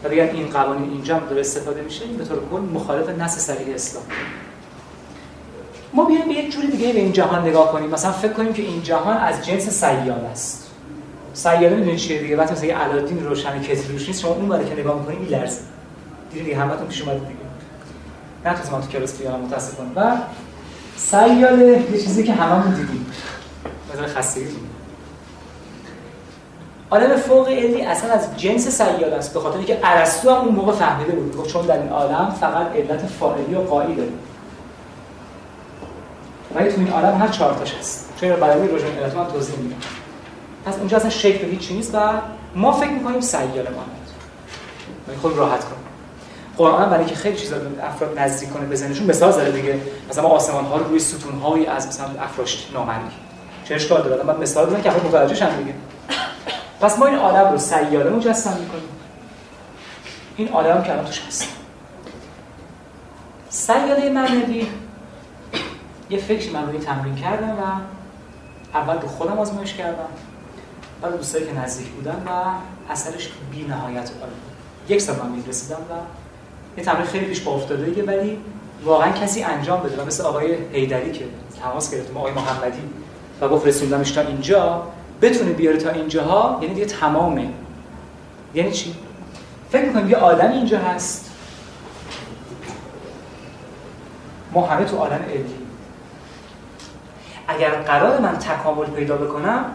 [0.03, 3.75] و بگن این قوانین اینجا هم استفاده میشه این به طور کل مخالف نص صریح
[3.75, 4.03] اسلام.
[5.93, 7.89] ما بیایم به یک جوری دیگه به این جهان نگاه کنیم.
[7.89, 10.71] مثلا فکر کنیم که این جهان از جنس سیال است.
[11.33, 14.79] سیاله می‌دونید چیه دیگه؟ وقتی مثلا یه علادین روشن کتری روش نیست شما اون که
[14.79, 15.59] نگاه می‌کنید میلرزه.
[16.31, 17.42] دیدید دیگه همتون پیش اومد دیگه.
[18.45, 19.89] نه تو ما کلاس بیارم متاسفانه.
[19.95, 20.17] و
[20.97, 23.05] سیاله یه چیزی که هممون دیدیم.
[23.93, 24.47] مثلا خستگی
[26.91, 30.71] عالم فوق علی اصلا از جنس سیال است به خاطر اینکه ارسطو هم اون موقع
[30.71, 31.37] فهمیده بود.
[31.37, 34.09] گفت چون در این عالم فقط علت فاعلی و قایی داره
[36.55, 38.13] ولی تو این عالم هر چهار تاش هست.
[38.21, 39.75] چون برای روشن علت من توضیح میدم.
[40.65, 41.99] پس اونجا اصلا شکل هیچ نیست و
[42.55, 43.67] ما فکر می‌کنیم سیال
[45.07, 45.82] ولی خود راحت کن.
[46.57, 49.79] قرآن برای اینکه خیلی چیزا به افراد نزدیک کنه به ذهنشون مثال زده دیگه.
[50.09, 52.99] مثلا ما آسمان ها رو روی ستون هایی از مثلا افراشت نامرئی.
[53.65, 55.73] چه اشکال داره؟ بعد مثال بزنم که افراد متوجه شن دیگه.
[56.81, 58.89] پس ما این عالم رو سیاله مجسم می‌کنیم.
[60.37, 61.47] این عالم که الان توش هست.
[63.49, 64.67] سیاله معنوی.
[66.09, 67.63] یه فکری من روی تمرین کردم و
[68.73, 70.09] اول رو خودم آزمایش کردم.
[71.01, 72.29] بعد دوستایی که نزدیک بودن و
[72.91, 74.33] اثرش بی نهایت عالی
[74.89, 75.93] یک سال من رسیدم و
[76.77, 78.37] یه تمرین خیلی پیش افتاده ولی
[78.83, 80.01] واقعا کسی انجام بده.
[80.01, 81.25] و مثل آقای حیدری که
[81.63, 82.81] تماس گرفتیم آقای محمدی
[83.41, 84.83] و گفت رسوندمش تا اینجا
[85.21, 87.49] بتونه بیاره تا اینجاها یعنی دیگه تمامه.
[88.53, 88.95] یعنی چی؟
[89.71, 91.29] فکر می‌کنیم یه آدمی اینجا هست.
[94.51, 95.45] ما همه تو عالم علی
[97.47, 99.65] اگر قرار من تکامل پیدا بکنم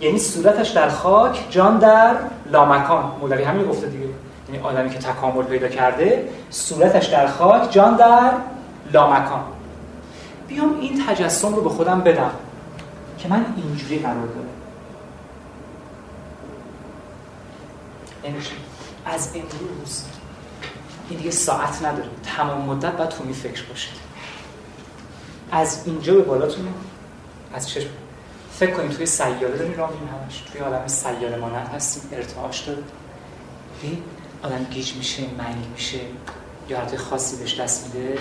[0.00, 2.16] یعنی صورتش در خاک جان در
[2.46, 3.12] لامکان.
[3.20, 4.08] مولوی همین گفته دیگه.
[4.48, 8.32] یعنی آدمی که تکامل پیدا کرده صورتش در خاک جان در
[8.92, 9.44] لامکان.
[10.48, 12.30] بیام این تجسم رو به خودم بدم
[13.18, 14.48] که من اینجوری قرار دارم.
[18.24, 18.36] یعنی
[19.06, 20.04] از امروز
[21.08, 23.94] این دیگه ساعت نداره تمام مدت باید تو فکر باشید
[25.50, 26.68] از اینجا به بالاتون
[27.54, 27.88] از چشم.
[28.52, 30.44] فکر کنید توی سیاره داریم راه همش.
[30.52, 32.02] توی عالم سیاره مانند هستیم.
[32.12, 32.82] ارتعاش داره
[34.42, 35.98] آدم گیج میشه منگ میشه
[36.68, 38.18] یا حالت خاصی بهش دست میده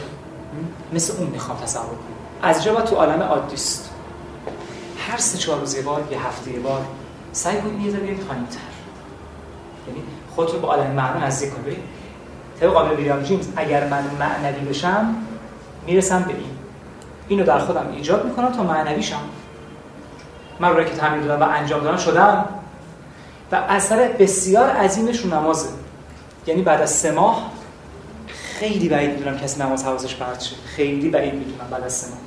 [0.93, 2.49] مثل اون می‌خوام تصور کنم.
[2.49, 3.89] از جا تو عالم عادیست
[5.07, 6.85] هر سه چهار روز بار یه هفته یه بار
[7.31, 8.59] سعی کنید یه ذره پایین تر
[9.87, 10.03] یعنی
[10.35, 11.79] خودت رو به عالم معنی نزدیک کن ببین
[12.59, 15.15] طبق قانون ویلیام جیمز اگر من معنوی بشم
[15.85, 16.57] می‌رسم به این.
[17.27, 19.21] اینو در خودم ایجاد می‌کنم تا معنوی شم.
[20.59, 22.45] من روی که تمرین دادم و انجام دادم شدم.
[23.51, 25.69] و اثر بسیار عظیمش رو نمازه.
[26.47, 27.51] یعنی بعد از سه ماه
[28.27, 32.17] خیلی بعید می‌دونم کسی نماز حواسش پرت شه خیلی بعید می‌دونم بعد از سه ماه.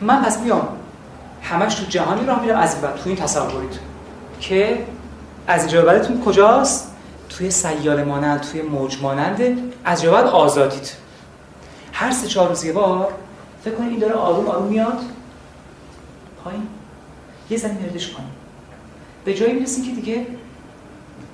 [0.00, 0.68] من پس میام.
[1.42, 2.58] همش تو جهانی راه میرم.
[2.58, 3.78] از بعد تو این تصورید
[4.40, 4.84] که
[5.46, 6.94] از اینجا بعدتون کجاست؟
[7.28, 10.92] توی سیال مانند توی موج مانند از بعد آزادید.
[11.92, 13.12] هر سه چهار روز یه بار
[13.64, 14.98] فکر کنید این داره آروم آروم میاد
[16.44, 16.62] پایین.
[17.50, 18.28] یه زنی مردش کنید
[19.24, 20.26] به جایی می‌رسید که دیگه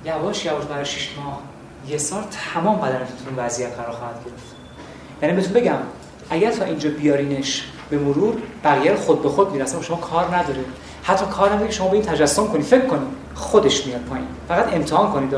[0.05, 1.39] یواش یواش برای شش ماه
[1.87, 2.23] یه سال
[2.53, 4.55] تمام بدنتون وضعیت قرار خواهد گرفت.
[5.21, 5.77] یعنی بهتون بگم
[6.29, 10.65] اگر تا اینجا بیارینش به مرور بقیه خود به خود می‌رسه شما کار نداره.
[11.03, 14.27] حتی کار نداره که شما به این تجسم کنید فکر کنید خودش میاد پایین.
[14.47, 15.33] فقط امتحان کنید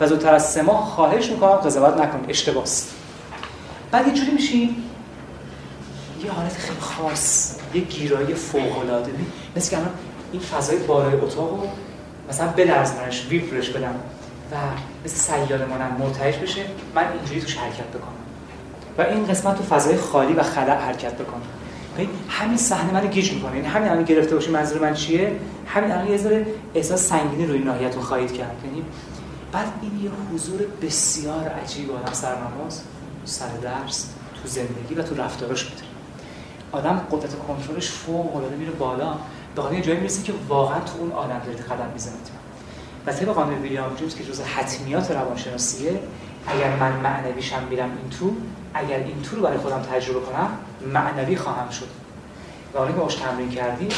[0.00, 2.30] و زودتر از سه ماه خواهش می‌کنم قضاوت نکنید.
[2.30, 2.94] اشتباست
[3.90, 4.76] بعد یه جوری میشین
[6.24, 7.56] یه حالت خیلی خاص.
[7.74, 9.12] یه گیرایی فوق العاده
[9.56, 9.78] مثل که
[10.32, 11.68] این فضای بالای اتاق رو
[12.28, 13.94] مثلا بلرزنش ویبرش بدم
[14.52, 14.56] و
[15.04, 16.62] مثل سیاره مانم مرتعش بشه
[16.94, 18.12] من اینجوری توش حرکت بکنم.
[18.98, 21.42] و این قسمت تو فضای خالی و خلع حرکت بکنم
[22.28, 23.56] همین صحنه منو گیج می‌کنه.
[23.56, 25.32] یعنی همین الان گرفته باشی منظور من چیه؟
[25.66, 28.56] همین الان یه ذره احساس سنگینی روی ناحیه‌تون خواهید کرد.
[28.64, 28.84] یعنی
[29.52, 32.80] بعد این یه حضور بسیار عجیب آدم سر نماز
[33.24, 34.06] سر درس
[34.42, 35.82] تو زندگی و تو رفتارش میده
[36.72, 39.14] آدم قدرت کنترلش فوق العاده میره بالا.
[39.56, 42.30] به جایی می‌رسه که واقعا تو اون عالم دارید قدم می‌زنید
[43.06, 46.00] و طبق قانون ویلیام جیمز که جزء حتمیات روانشناسیه
[46.46, 48.32] اگر من معنویشم میرم این تو
[48.74, 50.48] اگر این تو رو برای خودم تجربه کنم
[50.92, 51.88] معنوی خواهم شد.
[52.74, 53.88] و حالا که باش تمرین کردی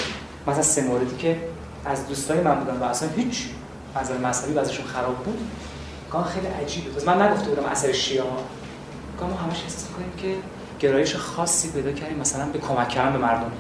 [0.47, 1.40] مثلا سه موردی که
[1.85, 3.48] از دوستای من بودن و اصلا هیچ
[3.94, 5.39] از مذهبی بعضشون خراب بود
[6.10, 7.05] گاه خیلی عجیبه.
[7.06, 8.24] من نگفته بودم اثر شیعه
[9.20, 9.86] گاه ما همش احساس
[10.16, 10.35] که
[10.80, 13.52] گرایش خاصی پیدا کردیم مثلا به کمک کردن به مردم.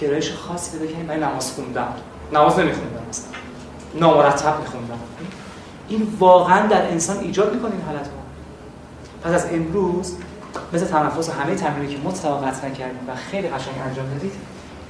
[0.00, 1.88] گرایش خاصی پیدا کردیم برای نماز خوندن.
[2.32, 3.26] نماز نمیخوندن مثلا.
[3.94, 4.98] نامرتب میخوندن
[5.88, 8.12] این واقعا در انسان ایجاد می‌کنه این حالت ها
[9.22, 10.14] پس از امروز
[10.72, 14.32] مثل تنفس همه تمرینی که مطابقت نکردیم و خیلی قشنگ انجام دادید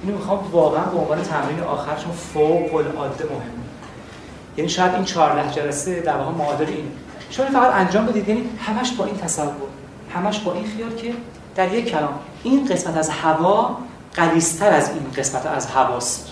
[0.03, 3.65] اینو می‌خوام واقعا به عنوان تمرین آخرشون فوق العاده مهمه.
[4.57, 6.89] یعنی شاید این 14 جلسه در واقع معادل این
[7.31, 9.53] شما فقط انجام بدید یعنی همش با این تصور
[10.15, 11.15] همش با این خیال که
[11.55, 13.79] در یک کلام این قسمت از هوا
[14.15, 16.29] قلیستر از این قسمت از هواست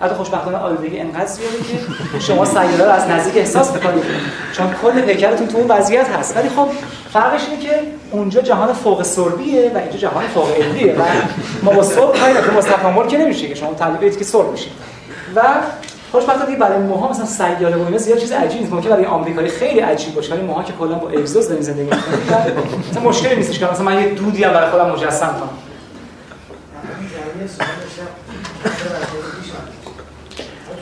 [0.00, 4.04] البته خوشبختانه آلودگی انقدر زیاده که شما سیاره رو از نزدیک احساس می‌کنید.
[4.52, 6.36] چون کل پیکرتون تو اون وضعیت هست.
[6.36, 6.68] ولی خب
[7.12, 7.80] فرقش اینه که
[8.10, 11.02] اونجا جهان فوق سربیه و اینجا جهان فوق علمیه و
[11.62, 14.72] ما با سرب کاری که که نمیشه که شما تعلیقید که سرب میشید
[15.36, 15.42] و
[16.12, 18.72] خوشبختانه برای موها مثلا سیاره و اینا زیاد چیز عجیبی نیست.
[18.72, 20.34] ممکنه برای آمریکایی خیلی عجیب باشه.
[20.34, 22.02] ولی موها که کلا با اگزوز داریم زندگی می‌کنیم
[22.90, 23.70] مثلا مشکلی نیستش که.
[23.70, 25.69] مثلا من یه دودی هم برای خودم مجسم کنم.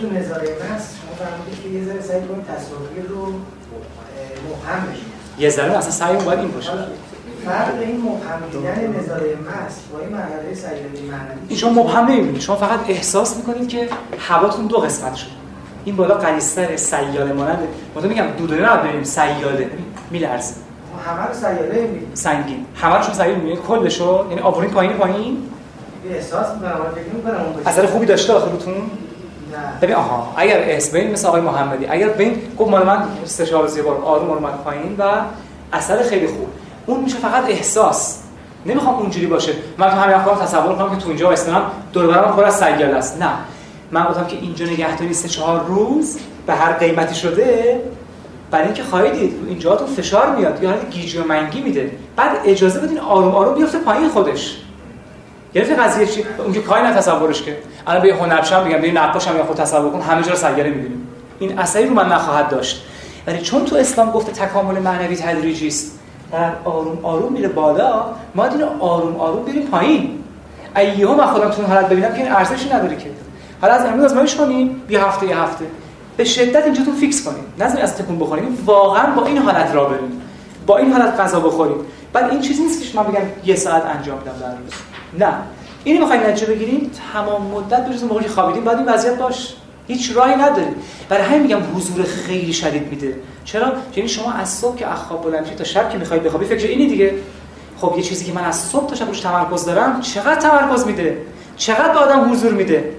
[0.00, 3.26] تو نظاره مست شما فرمودید که یه ذره سعی کنید تصاویر رو
[4.48, 5.04] مبهم بشید
[5.38, 6.70] یه ذره اصلا سعی باید این باشه.
[7.44, 12.40] فرق این مبهم دیدن نظاره مست با این مرحله سیاره معنوی شما مبهم نمی‌بینید.
[12.40, 13.88] شما فقط احساس می‌کنید که
[14.18, 15.30] هواتون دو قسمت شده.
[15.84, 17.58] این بالا قلیستر سیاله مانند
[17.94, 19.70] تو میگم دودونه رو بریم سیاله.
[20.10, 20.54] میلرزه.
[21.06, 22.66] همه رو سیاله می‌بینید سنگین.
[22.76, 23.60] همه رو شما سیاله می‌بینید.
[23.60, 25.50] کلشو یعنی آبورین پایین پایین.
[26.14, 28.74] احساس می‌کنم فکر می‌کنم اثر خوبی داشته آخرتون
[29.82, 33.70] ببین آها اگر اس بین مثل آقای محمدی اگر بین گفت مال من سه چهار
[33.76, 35.02] یه بار آروم اومد پایین و
[35.72, 36.46] اثر خیلی خوب.
[36.86, 38.18] اون میشه فقط احساس.
[38.66, 39.52] نمی‌خوام اونجوری باشه.
[39.78, 41.62] من تو همین خودم تصور کنم که تو اینجا وایسادم
[41.92, 43.22] دور برم پر از سیال است.
[43.22, 43.30] نه.
[43.90, 47.80] من گفتم که اینجا نگهداری سه چهار روز به هر قیمتی شده
[48.50, 51.90] برای اینکه خواهید دید اینجا تو فشار میاد یا حالت گیجی و منگی میده.
[52.16, 54.56] بعد اجازه بدین آروم آروم بیفته پایین خودش.
[55.54, 57.56] گرفتی قضیه چی؟ اون که کاری تصورش که
[57.86, 61.08] الان به هنرشم میگم به نقاشم یا خود تصور کن همه جا رو سیاره می‌بینیم.
[61.38, 62.84] این اثری رو من نخواهد داشت.
[63.26, 65.98] ولی چون تو اسلام گفته تکامل معنوی تدریجی است
[66.32, 68.04] در آروم آروم میره بالا
[68.34, 70.24] ما اینو آروم آروم بریم پایین.
[70.76, 73.10] ایهو من خودم تو حالت ببینم که این ارزشی نداره که.
[73.60, 75.64] حالا از امروز آزمایش کنیم یه هفته یه هفته.
[76.16, 77.44] به شدت اینجا تو فیکس کنیم.
[77.58, 78.62] نذارید از تکون بخوریم.
[78.66, 80.22] واقعا با این حالت را بریم.
[80.66, 81.76] با این حالت غذا بخوریم.
[82.12, 84.72] بعد این چیزی نیست که من بگم یه ساعت انجام بدم در روز.
[85.18, 85.34] نه.
[85.84, 89.54] اینو می‌خوایم نتیجه بگیریم تمام مدت جز موقعی خوابیدیم بعد این وضعیت باش.
[89.88, 90.74] هیچ راهی نداری
[91.08, 93.16] برای همین میگم حضور خیلی شدید میده.
[93.44, 96.86] چرا؟ یعنی شما از صبح که اخواب بلند تا شب که می‌خواید بخوابی فکر اینی
[96.86, 97.14] دیگه.
[97.80, 101.18] خب یه چیزی که من از صبح تا شب روش تمرکز دارم چقدر تمرکز میده؟
[101.56, 102.90] چقدر به آدم حضور میده؟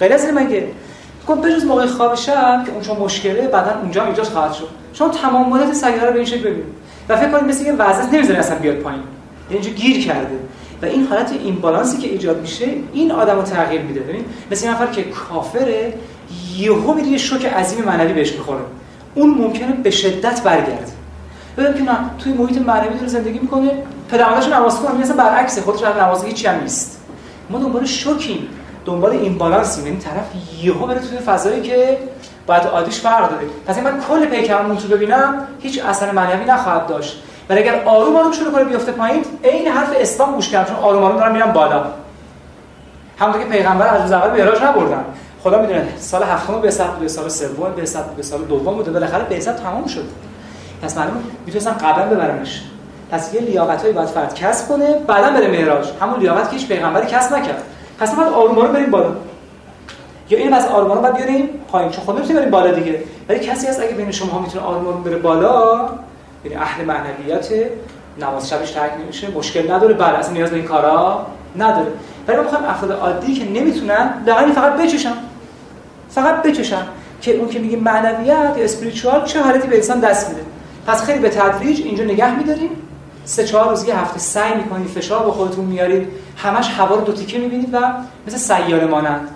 [0.00, 0.68] غیر از این مگه؟
[1.26, 4.68] خب بجز موقع خواب شب که اونجا مشکله بعدا اونجا ایجاد خواهد شد.
[4.92, 6.83] شما تمام مدت سیاره به این شکل ببینید.
[7.08, 9.02] و فکر کنید مثل یه وضعیت نمی‌ذاره اصلا بیاد پایین.
[9.50, 10.38] یعنی گیر کرده.
[10.82, 14.00] و این حالت این بالانسی که ایجاد میشه این آدمو تغییر میده.
[14.00, 15.94] ببین مثل نفر که کافره
[16.56, 18.60] یهو میره یه شوک عظیم معنوی بهش می‌خوره.
[19.14, 20.92] اون ممکنه به شدت برگرده.
[21.56, 23.70] ببین که نه توی محیط معنوی داره زندگی می‌کنه
[24.10, 27.00] پدرمادرش نماز کنه مثلا برعکس خودش از نماز هیچی هم نیست.
[27.50, 28.48] ما دنبال شوکیم
[28.84, 30.24] دنبال این بالانس این طرف
[30.62, 31.98] یهو بره توی فضایی که
[32.46, 37.22] باید عادیش فرق داره پس من کل پیکرمون تو ببینم هیچ اثر معنوی نخواهد داشت.
[37.48, 41.02] ولی اگر آروم آروم شروع کنه بیفته پایین عین حرف اسلام گوش کردم چون آروم
[41.02, 41.84] آروم دارم میرم بالا.
[43.18, 45.04] همونطور که پیغمبر از روز اول معراج نبردن.
[45.42, 48.90] خدا می‌دونه سال هفتم به سال به سال سوم به سال به سال دوم بوده.
[48.90, 50.04] بالاخره به تمام شد.
[50.82, 52.62] پس معلومه می‌تونستن قبلا ببرنش
[53.10, 55.88] پس یه لیاقتایی باید فرد کسب کنه بعدا بره معراج.
[56.00, 57.62] همون لیاقت که هیچ پیغمبری کسب نکرد.
[58.00, 59.10] پس ما آروم آروم بریم بالا.
[60.30, 61.90] یا این از آروم بعد بیاریم پایین.
[61.90, 63.02] چون خود نمی‌تونیم بریم بالا دیگه.
[63.28, 65.88] ولی کسی هست اگه بین شما می‌تونه آروم بره بالا
[66.44, 67.48] یعنی اهل معنویت
[68.20, 69.94] نماز شبش ترک نمیشه مشکل نداره.
[69.94, 71.26] بله اصلا نیاز به این کارا
[71.56, 71.92] نداره.
[72.28, 75.14] ولی ما می‌خوایم افراد عادی که نمی‌تونن لاغری فقط بچشن.
[76.10, 76.86] فقط بچشن.
[77.20, 80.42] که اون که میگه معنویت یا اسپریچوال چه حالتی به انسان دست میده.
[80.86, 82.70] پس خیلی به تدریج اینجا نگه میداریم.
[83.24, 86.08] سه چهار روز یه هفته سعی می‌کنید فشار به خودتون میارید.
[86.36, 87.78] همش هوا رو دو تیکه می‌بینید و
[88.26, 89.28] مثل سیاره مانند.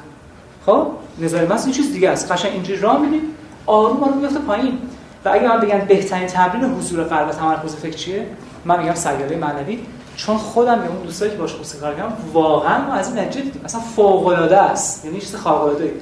[0.69, 0.86] خب
[1.19, 2.32] نظر من این چیز دیگه است.
[2.32, 3.23] قشنگ اینجوری راه می‌دید
[3.66, 4.78] آروم آروم میفته پایین.
[5.24, 8.27] و اگه من بگم بهترین تمرین حضور قلب تمرکز فکر چیه؟
[8.65, 9.78] من میگم سیاره معنوی.
[10.16, 13.45] چون خودم به اون دوستایی که باش خوب کار کردم واقعا ما از این نتیجه
[13.45, 13.62] دیدیم.
[13.65, 15.05] اصلا فوق العاده است.
[15.05, 15.93] یعنی چیز خارق العاده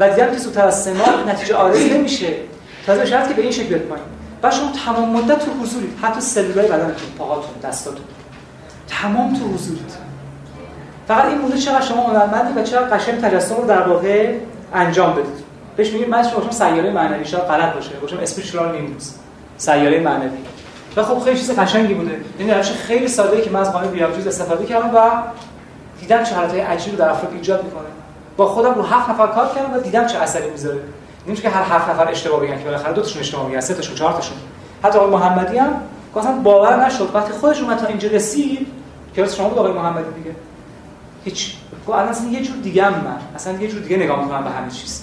[0.00, 0.88] و دیدم که زودتر از
[1.26, 2.34] نتیجه آرز نمیشه.
[2.86, 4.04] تازه شرط که به این شکل بیاد پایین.
[4.42, 5.98] و شما تمام مدت تو حضورید.
[6.02, 8.04] حتی سلولای بدنتون پاهاتون دستاتون.
[8.88, 10.05] تمام تو حضورید.
[11.08, 14.34] فقط این مونده چقدر شما هنرمندی و چقدر قشنگ تجسم رو در واقع
[14.74, 15.46] انجام بدید.
[15.76, 17.90] بهش میگیم من شما سیاره معنوی شاید غلط باشه.
[17.90, 19.12] باشم اسپریچوال نیمز
[19.56, 20.38] سیاره معنوی.
[20.96, 22.20] و خب خیلی چیز قشنگی بوده.
[22.38, 25.00] یعنی روش خیلی ساده ای که من از قانون بیابجوز استفاده کردم و
[26.00, 27.86] دیدم چه حالتهای عجیبی در افراد ایجاد می‌کنه.
[28.36, 30.80] با خودم رو هفت نفر کار کردم و دیدم چه اثری می‌ذاره.
[31.26, 33.94] نمیشه که هر هفت نفر اشتباه بگن که بالاخره دو تاشون اشتباه میگن سه تاشون
[33.94, 34.36] چهار تاشون.
[34.82, 35.80] حتی آقای محمدی هم
[36.16, 37.10] اصلا باور نشد.
[37.14, 38.66] وقتی خودش اومد تا اینجا رسید
[39.14, 40.36] که شما بود آقای محمدی دیگه.
[41.26, 41.56] هیچ.
[41.88, 43.18] گفت اصلا یه جور دیگه هم من.
[43.34, 45.02] اصلا یه جور دیگه نگاه می‌کنم به همه چیز.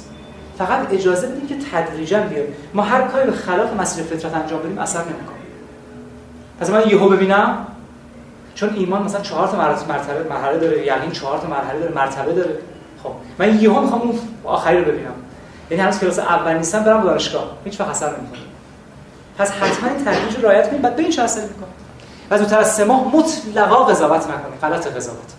[0.57, 4.77] فقط اجازه بدید که تدریجا بیاد ما هر کاری به خلاف مسیر فطرت انجام بدیم
[4.77, 5.37] اثر نمی‌کنه.
[6.59, 7.67] پس من یهو ببینم
[8.55, 12.57] چون ایمان مثلا چهار تا مرتبه مرحله داره یقین چهار تا مرحله داره مرتبه داره.
[13.03, 15.13] خب من یهو می‌خوام اون آخری رو ببینم.
[15.71, 17.51] یعنی هنوز کلاس اول نیستم برم دانشگاه.
[17.65, 18.39] هیچ وقت اثر نمی‌کنه.
[19.37, 21.67] پس حتما این تدریج رو رعایت کنید بعد ببین چه اثر می‌کنه.
[22.31, 25.33] و زودتر از سه ماه مطلقا قضاوت نکنید غلط قضاوت.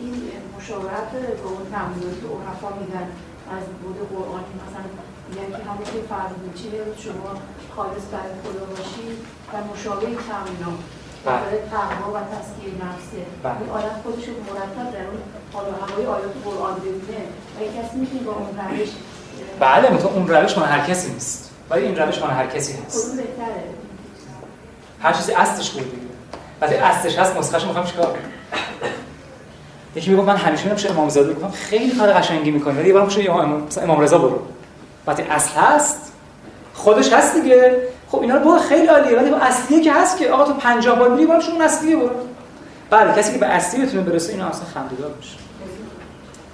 [0.00, 0.14] این
[0.56, 1.10] مشاورت
[1.42, 3.06] به اون تمریناتی که عرفا میدن
[3.56, 4.52] از بود قرآنی.
[4.64, 4.86] مثلا
[5.28, 6.32] میگن که همون که فرض
[7.04, 7.30] شما
[7.76, 9.08] خالص برای خدا باشی
[9.52, 10.80] و مشابه تمرینات
[11.24, 13.60] برای تقوا و تسکیه نفسه بله.
[13.60, 15.20] این آیت خودش مرتب در اون
[15.52, 17.22] حال هوای آیات قرآن ببینه.
[17.56, 18.88] و کسی می‌تونه با اون روش
[19.60, 21.50] بله مثلا اون روش مال هر کسی نیست.
[21.70, 23.18] ولی این روش مال هر کسی هست
[25.02, 25.84] هر چیزی اصلش خوبه
[26.60, 28.18] وقتی اصلش هست نسخه‌شو می‌خوام چیکار
[29.96, 33.06] یکی میگه من همیشه میرم امام زاده گفتم خیلی کار قشنگی می‌کنه ولی یه بار
[33.06, 34.42] پیش امام امام رضا برو.
[35.06, 36.12] وقتی اصل هست
[36.74, 37.76] خودش هست دیگه.
[38.08, 41.24] خب اینا رو خیلی عالیه ولی اصلیه که هست که آقا تو 50 بار میری
[41.24, 42.10] اون اصلیه برو.
[42.90, 45.36] بله کسی که به اصلی بتونه برسه اینا اصلا خنده‌دار میشه.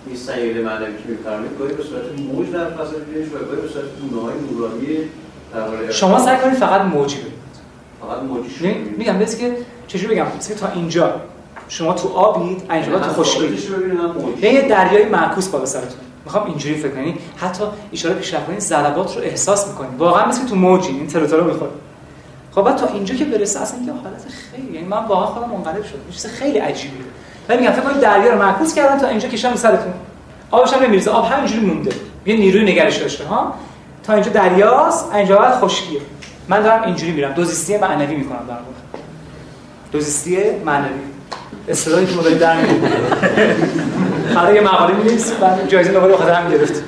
[0.07, 2.03] این سیل معنوی که میفرمایید گاهی به صورت
[2.35, 7.17] موج در فضا ببینید و گاهی به صورت دونه‌های نورانی شما سعی کنید فقط موجی
[7.17, 7.41] ببینید.
[8.01, 9.57] فقط موجی میگم بس که
[9.91, 11.15] چجوری بگم؟ بس تا اینجا.
[11.69, 13.59] شما تو آبید اینجا تو خشکی
[14.43, 15.99] یه دریای معکوس بالا سرتون.
[16.25, 20.57] می‌خوام اینجوری فکر کنی؟ حتی اشاره پیشرفت کنید ضربات رو احساس می‌کنید واقعا مثل تو
[20.57, 21.71] موجی این تروتورو می‌خوره.
[22.55, 25.85] خب بعد تا اینجا که برسه اصلا یه حالت خیلی یعنی من واقعا خودم منقلب
[25.85, 26.01] شدم.
[26.11, 27.05] چیز خیلی عجیبیه.
[27.49, 29.93] ولی میگم فکر کنید دریا رو معکوس کردن تا اینجا کشم سرتون.
[30.51, 31.11] آبش هم نمیریزه.
[31.11, 31.93] آب همینجوری مونده.
[32.27, 33.55] یه نیروی نگرش داشته ها؟
[34.05, 36.01] تا اینجا دریاست اینجا بعد خشکیه.
[36.49, 37.33] من دارم اینجوری میرم.
[37.33, 38.80] دوزیستی معنوی می‌کنم در واقع.
[39.93, 40.91] دوزیستی معنوی.
[41.69, 42.81] اصطلاحی که مدل در میاد.
[44.35, 46.83] قرار یه مقاله می‌نویسی بعد جایزه نوبل بخاطر همین گرفت.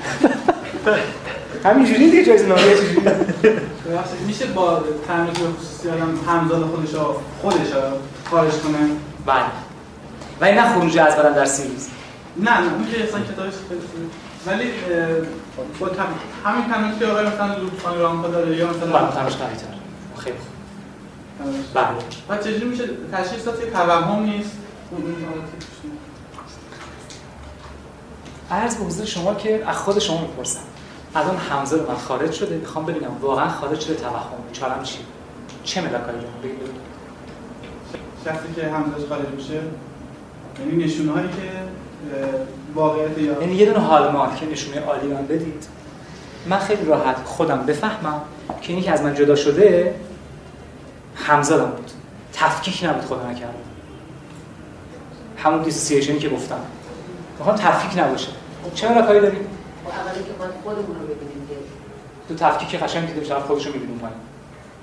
[1.64, 6.90] همینجوری دیگه جایزه نوبل چجوری میشه با تعمیر خصوصی آدم همزاد خودش
[7.42, 7.72] خودش
[8.30, 8.78] خارج کنه؟
[9.26, 9.44] بله.
[10.40, 11.88] ولی نه خروج از بدن در سی روز
[12.36, 13.52] نه نه اون که اصلا کتابش.
[14.46, 14.64] ولی
[15.80, 15.86] با.
[16.44, 19.66] همین تمرین که آقای مثلا لوتفان رامپا داره یا مثلا بله تمش قوی تر
[20.18, 20.61] خیلی خوب.
[21.74, 21.86] بله.
[22.28, 24.59] و چجوری میشه تشخیص داد که توهم نیست؟
[28.51, 30.60] عرض به حضور شما که از خود شما می‌پرسم.
[31.14, 32.56] الان حمزه رو من خارج شده.
[32.56, 34.98] می‌خوام ببینم واقعا خارج شده توهم چالم چی؟
[35.64, 36.56] چه ملاکایی بگید.
[38.24, 39.60] شخصی که همزاش خارج میشه.
[40.59, 41.51] یعنی نشونه هایی که
[42.74, 45.66] واقعیت یا یعنی یه دونه هالمارک که نشونه عالی من بدید.
[46.47, 48.20] من خیلی راحت خودم بفهمم
[48.62, 49.94] که اینی که از من جدا شده
[51.22, 51.90] همزادم بود
[52.32, 53.54] تفکیک نبود خدا نکرده
[55.36, 56.60] همون دیسوسییشنی که گفتم.
[57.38, 58.28] می‌خوام تفکیک نباشه.
[58.74, 59.46] چه ملاکایی داریم
[59.84, 61.54] خب اولی که باید خودمون رو ببینیم که
[62.28, 64.16] تو تفکیک قشنگ دیده میشه خودش رو می‌بینیم پایین.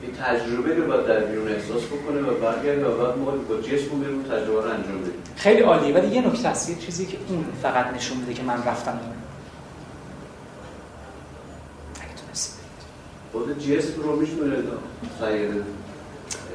[0.02, 4.00] این تجربه رو باید در بیرون احساس بکنه و برگرده و بعد موقعی با جسم
[4.00, 5.14] بریم تجربه رو انجام بدیم.
[5.36, 5.96] خیلی عالیه.
[5.96, 9.00] ولی یه نکته هست یه چیزی که اون فقط نشون میده که من رفتم
[11.96, 12.60] اگه تونستی
[13.32, 14.64] خود جسم رو میشمره
[15.20, 15.64] سیاره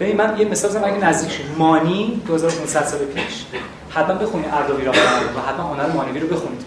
[0.01, 3.45] ببین من یه مثال بزنم اگه نزدیک شد مانی 2500 سال پیش
[3.91, 6.62] حتما بخونید اردوی را و حتما هنر مانوی رو بخونید.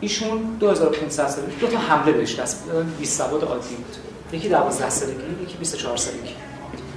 [0.00, 2.96] ایشون 2500 سال پیش دو تا حمله بهش دست داد.
[2.98, 3.96] 20 سواد عادی بود.
[4.32, 6.34] یکی 12 سالگی یکی 24 سالگی.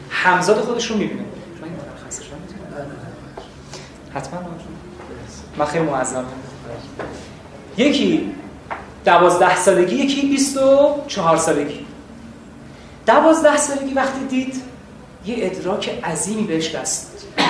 [0.09, 1.21] همزاد خودش رو می‌بینه.
[1.21, 2.63] می‌تونید؟
[4.15, 4.39] حتما
[5.57, 6.25] من خیلی معظمم
[7.77, 8.35] یکی
[9.05, 11.85] 12 سالگی یکی 24 سالگی.
[13.05, 14.68] 12 سالگی وقتی دید
[15.29, 17.45] یه ادراک عظیمی بهش دست داد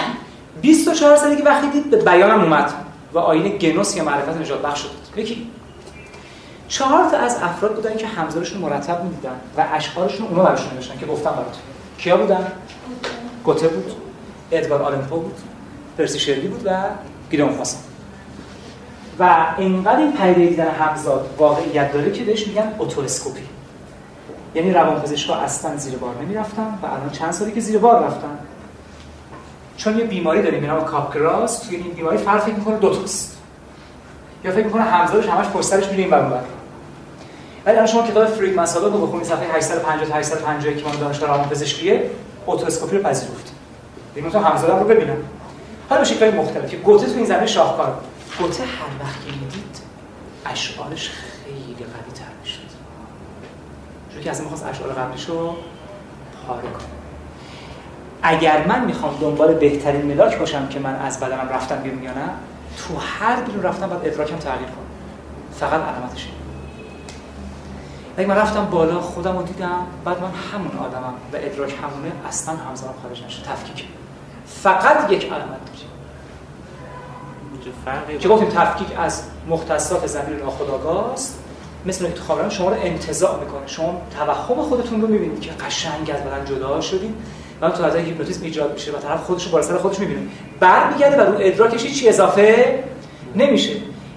[0.62, 2.74] 24 سالگی وقتی دید به بیانم اومد
[3.14, 5.48] و آینه گنوس یا معرفت نجات بخش شد یکی
[6.68, 11.06] چهار تا از افراد بودن که همزارشون مرتب می‌دیدن و اشعارشون اونا براشون نوشتن که
[11.06, 11.62] گفتم براتون
[11.98, 12.52] کیا بودن؟
[13.44, 13.92] گوته بود
[14.52, 15.38] ادگار آلنپو بود
[15.98, 16.84] پرسی شرلی بود و
[17.32, 17.82] گیدون فاسان
[19.20, 23.42] و اینقدر این پدیده دیدن همزاد واقعیت داره که بهش میگن اتواسکوپی
[24.56, 28.40] یعنی روانپزشکا اصلا زیر بار نمی‌رفتن و الان چند سالی که زیر بار رفتن
[29.78, 33.38] چون یه بیماری داریم به نام کاپگراس توی این بیماری فرق فکر می‌کنه دو تاست
[34.44, 36.44] یا فکر می‌کنه همزادش همش پشت سرش میره این ور اون ور.
[37.66, 42.10] ولی الان شما کتاب فرید مسالات رو بخونید صفحه 850 تا 850 که دانشگاه روانپزشکیه
[42.48, 43.54] اتواسکوپی رو پذیرفت
[44.16, 45.18] دیگه می‌تونم همزادم رو ببینم
[45.90, 47.98] حالا به شکل‌های مختلفی گوته تو این زمینه شاهکار.
[48.40, 49.78] گوته هر وقت که می‌دید
[50.46, 51.12] اشعارش
[54.14, 55.56] چون که اصلا می‌خواست اشعار قبلیشو
[56.48, 56.88] پاره کنه.
[58.22, 62.30] اگر من می‌خوام دنبال بهترین ملاک باشم که من از بدنم رفتم بیرون یا نه
[62.78, 64.86] تو هر بیرون رفتم باید ادراکم تغییر کنه.
[65.60, 66.30] فقط علامتش.
[68.18, 72.56] اگه من رفتم بالا خودم رو دیدم بعد من همون آدمم و ادراک همونه اصلا
[72.56, 73.86] همزمان خارج نشه تفکیک.
[74.46, 75.60] فقط یک علامت
[77.86, 81.40] داره که گفتیم؟ تفکیک از مختصات زمین ناخودآگاه است
[81.86, 83.68] مثل خواب شما رو انتزاع می‌کنه.
[83.68, 87.14] شما توهم خودتون رو می‌بینید که قشنگ از بدن جدا شدید
[87.62, 90.22] و تو فضای هیپنوتیزم ایجاد میشه و طرف خودش رو بالا سر خودش می‌بینه.
[90.60, 92.84] برمیگرده و اون ادراکش چی اضافه
[93.36, 93.74] نمیشه.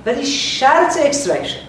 [0.06, 1.60] ولی شرط extraction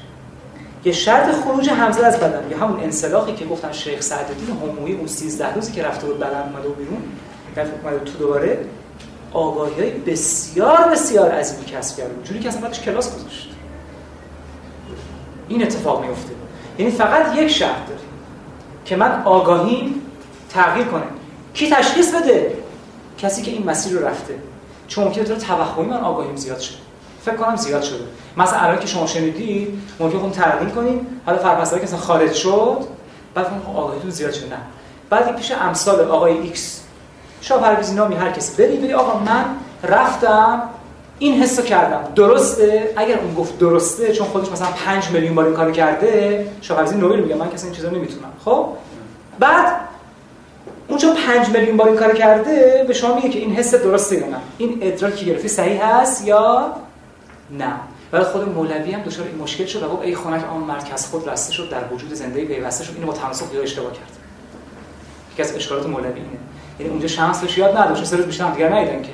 [0.85, 5.07] یه شرط خروج همزاد از بدن یا همون انسلاخی که گفتن شیخ سعدالدین حمویی اون
[5.07, 7.01] 13 روزی که رفته بود بدن اومده بود بیرون
[7.83, 8.65] اومده تو دوباره
[9.33, 13.52] آگاهی های بسیار بسیار عظیمی کسب بود جوری که اصلا بعدش کلاس گذاشت.
[15.47, 16.33] این اتفاق میفته
[16.77, 17.99] یعنی فقط یک شرط داره
[18.85, 20.01] که من آگاهیم
[20.49, 21.03] تغییر کنه.
[21.53, 22.57] کی تشخیص بده؟
[23.17, 24.33] کسی که این مسیر رو رفته.
[24.87, 26.77] چون ممکنه تو توهمی من آگاهیم زیاد شده
[27.25, 28.03] فکر کنم زیاد شده.
[28.37, 31.07] مثلا الان که شما شنیدید ممکنه خودتون تلقین کنین.
[31.25, 32.77] حالا فرپسرا که مثلا خارج شد
[33.33, 34.57] بعد فکر آگاهیتون زیاد شده نه.
[35.09, 36.81] بعد پیش امثال آقای ایکس.
[37.41, 38.63] شاه پرویز نامی هر کسی.
[38.63, 39.45] برید بگی آقا من
[39.83, 40.61] رفتم
[41.19, 42.13] این حسو کردم.
[42.15, 46.77] درسته؟ اگر اون گفت درسته چون خودش مثلا 5 میلیون بار این کارو کرده شاه
[46.77, 47.35] پرویز نوبل میگه.
[47.35, 48.33] من کسی این چیزا نمی‌تونم.
[48.45, 48.67] خب؟
[49.39, 49.75] بعد
[50.87, 54.15] اون چون 5 میلیون بار این کارو کرده به شما میگه که این حس درسته
[54.15, 56.71] یا نه؟ این ادراکی گرفتی صحیح هست یا
[57.51, 57.73] نه؟
[58.13, 61.29] ولی خود مولوی هم دچار این مشکل شد و گفت ای خنک آن مرکز خود
[61.29, 62.93] رسته شد در وجود زنده پیوسته شد.
[62.95, 64.11] اینو با تناسخ یا اشتباه کرد.
[65.33, 66.27] یکی از اشکالات مولوی اینه.
[66.79, 68.05] یعنی اونجا شانس داشت یاد نداشت.
[68.05, 69.09] سر روز بیشتر دیگر نیدن که.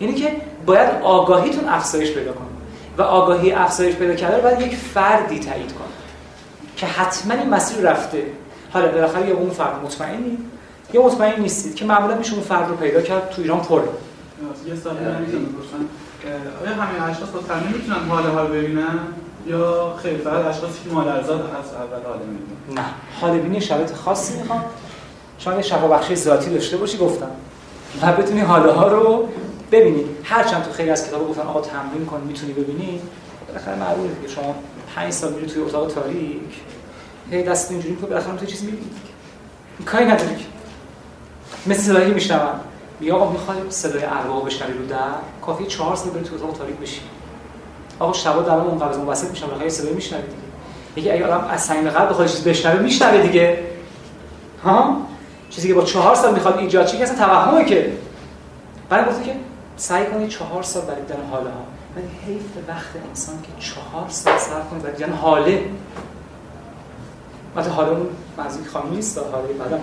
[0.00, 0.32] یعنی که
[0.66, 2.46] باید آگاهیتون افزایش پیدا کنه.
[2.98, 5.88] و آگاهی افزایش پیدا کرده باید یک فردی تایید کنه.
[6.76, 8.22] که حتما این مسیر رفته.
[8.72, 10.38] حالا بالاخره یا اون فرد مطمئنی.
[10.92, 13.80] یا مطمئن نیستید که معمولا میشه اون فرد رو پیدا کرد تو ایران پر.
[14.66, 15.84] یه بپرسم.
[16.64, 18.98] آیا همه اشخاص با تمرین می‌تونن حال حال ببینن؟
[19.46, 22.84] یا خیلی فقط اشخاصی که مادرزاد هست اول حال می‌بینن؟ نه.
[23.20, 24.64] حال بینی شرایط خاصی می‌خوام.
[25.38, 27.30] شما یه شفا بخشی ذاتی داشته باشی گفتم.
[28.02, 29.28] و بتونی حاله ها رو
[29.74, 33.00] ببینی هرچند تو خیلی از کتابا گفتن آقا تمرین کن می‌تونی ببینی.
[33.48, 34.54] بالاخره معلومه که شما
[34.94, 36.40] 5 سال میری توی اتاق تاریک.
[37.30, 38.90] هی دست اینجوری تو بالاخره تو چیزی می‌بینی
[39.86, 40.36] کاری نداری.
[40.36, 40.44] که
[41.66, 42.60] مثل صدایی میشنوم.
[43.00, 44.96] میگه آقا می‌خوای صدای ارواح بشنوی رو در؟
[45.46, 47.00] کافی 4 سال بری تو اتاق تاریک بشی.
[47.98, 50.36] آقا شبا در اون قبض مبسط میشم بالاخره صدایی میشنوی دیگه.
[50.96, 53.58] یکی اگه آدم از صمیم قلب بخواد چیز بشنوه میشنوه دیگه.
[54.64, 54.96] ها؟
[55.50, 57.92] چیزی که با چهار سال می‌خواد ایجاد چه اصلا توهمه که.
[58.88, 59.34] برای گفته که
[59.76, 61.64] سعی کنید چهار سال برای دیدن حاله ها.
[61.96, 65.64] ولی حیف وقت انسان که چهار سال صرف کنه برای دیدن حاله.
[67.56, 68.06] مثلا حاله اون
[68.38, 69.80] منظوری خانم نیست حاله بعدم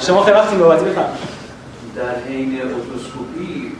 [0.00, 1.40] شما خیلی وقتی نوبتی بفرمایید
[1.96, 3.72] در حین اتوسکوپی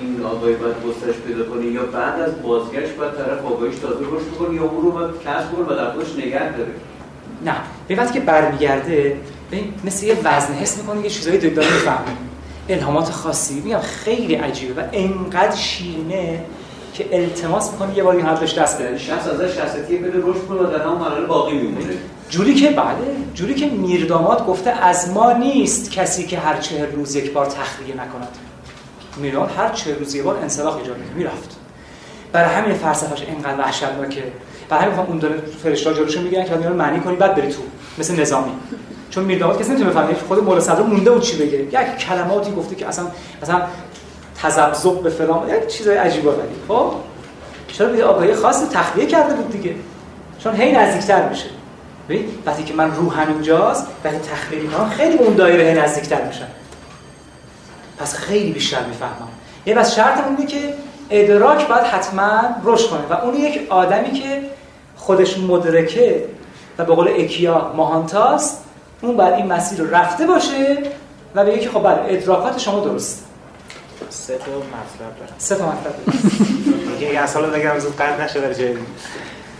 [0.00, 4.38] این آگاهی باید گسترش پیدا کنی یا بعد از بازگشت باید طرف آگاهیش تازه رشد
[4.38, 6.70] کنه یا اون رو باید کسب کنه و در خودش نگه داره؟
[7.44, 7.54] نه.
[7.88, 9.16] به وقتی که برمیگرده
[9.84, 12.16] مثل یه وزن حس می‌کنه یه چیزایی داره می‌فهمه
[12.68, 13.60] الهامات خاصی.
[13.60, 16.40] میگم خیلی عجیبه و انقدر شیرینه
[16.94, 18.98] که التماس می‌کنه یه بار این حرفش دست بده.
[18.98, 21.94] شخص ازش شخصیتی بده رشد کنه و در همون مرحله باقی میمونه
[22.30, 22.96] جوری که بله
[23.34, 27.94] جوری که میرداماد گفته از ما نیست کسی که هر چهر روز یک بار تخلیه
[27.94, 28.28] نکند.
[29.16, 31.16] میران هر چهر روز یک بار انسلاخ ایجاد می‌کنه.
[31.16, 31.56] می‌رفت.
[32.32, 34.22] برای همین فلسفه‌اش اینقدر وحشتناکه.
[34.68, 37.62] برای همین اون داره فرشته جلوشو میگن که رو معنی کنی بعد بری تو.
[37.98, 38.52] مثل نظامی.
[39.10, 40.14] چون میرداماد کسی نمی‌تونه بفهمه.
[40.28, 41.58] خود مولا صدر مونده بود چی بگه.
[41.58, 43.06] یک کلماتی گفته که اصلا
[43.42, 43.62] مثلا
[44.42, 46.92] تذبذب به فلان یک چیزای عجیبه ولی خب؟
[47.68, 49.74] چرا به آگاهی خاص تخلیه کرده بود دیگه؟
[50.38, 51.46] چون هی نزدیکتر میشه.
[52.08, 56.46] ببین وقتی که من روحم اینجاست وقتی تخلیه می‌کنم خیلی اون دایره نزدیکتر میشم.
[57.98, 59.28] پس خیلی بیشتر می‌فهمم.
[59.66, 60.74] یه بس شرط اینه که
[61.10, 63.00] ادراک باید حتما رشد کنه.
[63.10, 64.42] و اون یک آدمی که
[64.96, 66.24] خودش مدرکه
[66.78, 68.63] و به قول اکیا ماهانتاست
[69.04, 70.78] اون باید این مسیر رو رفته باشه
[71.34, 73.24] و بگه که خب بله ادراکات شما درست.
[74.10, 75.34] سه تا مطلب دارم.
[75.38, 75.94] سه تا مطلب.
[76.92, 78.78] میگه یه اصلا بگم زود قرد نشه برای جایی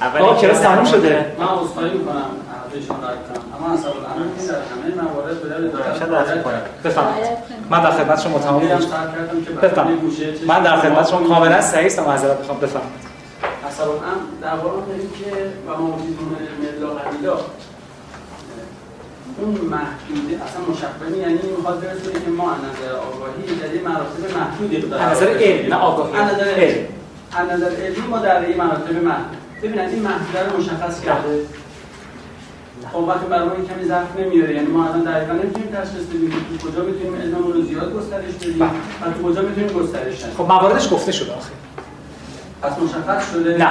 [0.01, 1.27] اول کلاس تموم شده.
[1.39, 2.17] من عذرخواهی می‌کنم
[2.53, 3.67] حرفشون رو کنم.
[3.67, 6.63] اما اصلا الان این در همه موارد به دلیل شاید رفت کنم.
[6.85, 7.27] بفرمایید.
[7.71, 8.63] من در خدمت شما تمام
[9.63, 10.01] بفرمایید.
[10.47, 12.59] من در خدمت شما کاملا صحیح هستم معذرت می‌خوام.
[12.59, 13.15] بفرمایید.
[13.69, 15.31] اصلا هم در واقع داریم که
[15.69, 17.37] و ما وجودون ملا قبیلا
[19.39, 24.39] اون محدوده اصلا مشخصه یعنی می‌خواد برسونه که ما از نظر آگاهی در یه مراتب
[24.39, 26.17] محدودی از نظر علم نه آگاهی.
[26.17, 26.87] از نظر علم.
[27.33, 29.39] از نظر علمی ما در یه مراتب محدود.
[29.63, 31.41] ببینید این محدوده رو مشخص کرده.
[32.93, 36.31] خب وقتی برای ما این کمی ظرف نمیاره یعنی ما الان دقیقا نمی‌تونیم تشخیص بدیم
[36.31, 38.69] که تو کجا می‌تونیم علممون رو زیاد گسترش بدیم و
[39.17, 40.37] تو کجا می‌تونیم گسترش ندیم.
[40.37, 41.51] خب مواردش گفته شده آخه.
[42.63, 43.71] پس مشخص شده؟ نه.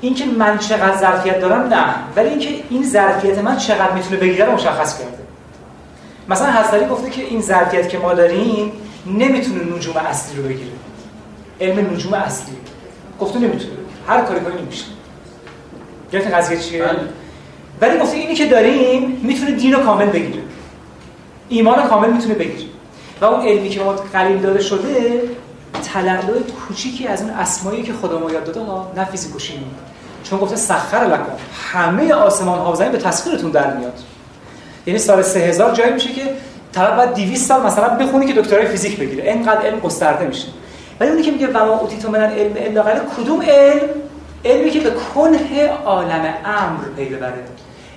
[0.00, 1.84] اینکه من چقدر ظرفیت دارم نه.
[2.16, 5.18] ولی اینکه این ظرفیت من چقدر می‌تونه بگیره رو مشخص کرده.
[6.28, 8.72] مثلا حسنی گفته که این ظرفیت که ما داریم
[9.06, 10.70] نمی‌تونه نجوم اصلی رو بگیره.
[11.60, 12.56] علم نجوم اصلی.
[13.20, 13.72] گفته نمی‌تونه.
[14.08, 14.84] هر کاری کنی نمیشه.
[16.12, 16.84] گرفت قضیه چیه؟
[17.80, 20.42] ولی گفته اینی که داریم می‌تونه دین رو کامل بگیره.
[21.48, 22.68] ایمان کامل می‌تونه بگیره.
[23.20, 25.22] و اون علمی که ما قلیل داده شده
[25.94, 29.64] تلالای کوچیکی از اون اسمایی که خدا ما یاد داده ها نه فیزیک و شیمی.
[30.24, 31.32] چون گفته سخر لکم
[31.72, 33.98] همه آسمان ها و زمین به تسخیرتون در میاد.
[34.86, 36.22] یعنی سال 3000 جایی میشه که
[36.72, 39.30] طرف بعد 200 سال مثلا بخونی که دکترای فیزیک بگیره.
[39.30, 40.46] اینقدر علم گسترده میشه.
[41.00, 43.88] ولی اونی که میگه و ما اوتیتو من علم الا کدوم علم؟
[44.44, 47.44] علمی که به کنه عالم امر پی ببره.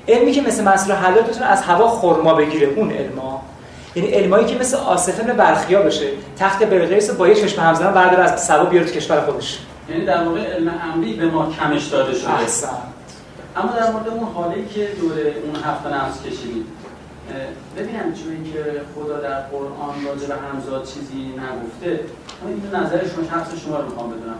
[0.08, 2.68] علمی که مثل مسئله حلاتتون از هوا خرما بگیره.
[2.68, 3.42] اون علما
[3.96, 6.08] یعنی علمایی که مثل آصف ابن برخیا بشه
[6.40, 9.60] تخت بلقیس با یه چشم همزدن برداره از سبا بیاره تو کشور خودش.
[9.90, 12.34] یعنی در واقع علم امری به ما کمش داده شده.
[12.34, 12.68] احسن
[13.56, 16.66] اما در مورد اون حالی که دوره اون هفت نفس کشیدید
[17.78, 22.00] ببینم چون که خدا در قرآن راجع به همزاد چیزی نگفته
[22.42, 24.36] اما این نظر شما شخص شما رو می‌خوام بدونم.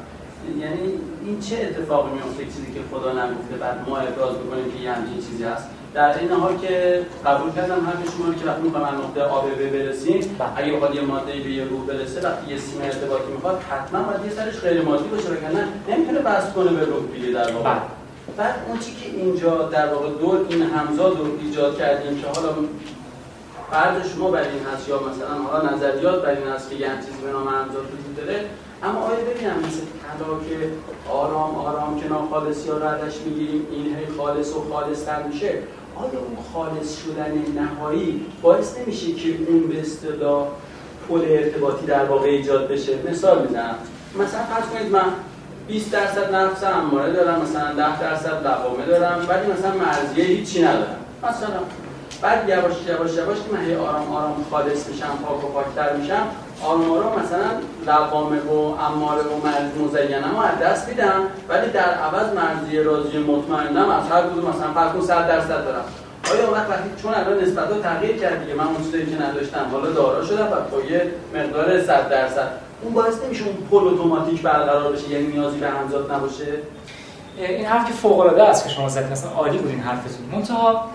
[0.60, 4.92] یعنی این چه اتفاقی میفته چیزی که خدا نگفته بعد ما ابراز بکنیم که یه
[4.92, 9.22] همچین چیزی هست؟ در این حال که قبول کردم هر شما که وقتی می‌خوایم نقطه
[9.22, 13.62] آبه برسیم اگه بخواد یه ماده به یه روح برسه وقتی یه سیم ارتباطی می‌خواد
[13.62, 17.52] حتما باید یه سرش غیر مادی باشه وگرنه نمی‌تونه بس کنه به روح دیگه در
[17.52, 17.70] واقع.
[18.38, 22.50] بعد اون چی که اینجا در واقع دور این همزاد رو ایجاد کردیم که حالا
[23.72, 27.22] فرض شما بر این هست یا مثلا حالا نظریات بر این هست که یه چیزی
[27.26, 28.46] به نام همزاد وجود داره
[28.84, 30.72] اما آیا ببینم مثل طلا که
[31.10, 35.54] آرام آرام که ناخالصی ها رو ازش می‌گیریم این هی خالص و خالص تر میشه؟
[35.96, 40.48] آیا اون خالص شدن نهایی باعث نمیشه که اون به اصطلاح
[41.10, 43.76] پل ارتباطی در واقع ایجاد بشه؟ مثال می‌زنم.
[44.16, 45.06] مثلا فرض کنید من
[45.68, 51.06] 20 درصد نفس اماره دارم مثلا 10 درصد لوامه دارم ولی مثلا مرزیه هیچی ندارم.
[51.24, 51.60] مثلا
[52.22, 56.28] بعد یواش یواش یواش که من هی آرام آرام خالص میشم پاک و پاکتر میشم
[56.64, 57.50] آرام آرام مثلا
[57.88, 63.90] لوامه و اماره و مرز مزینم از دست میدم ولی در عوض مرزی راضی مطمئنم
[63.90, 65.86] از هر کدوم مثلا فرق 100 درصد دارم.
[66.32, 69.92] آیا اون وقتی چون الان نسبت ها تغییر کرد دیگه من اون که نداشتم حالا
[69.92, 72.52] دارا شدم و با یه مقدار 100 درصد.
[72.82, 76.46] اون باعث نمیشه اون پل اتوماتیک برقرار بشه یعنی نیازی به همزاد نباشه؟
[77.38, 80.26] این حرف که فوق العاده است که شما زدید مثلا عالی بود این حرفتون.
[80.32, 80.90] منتها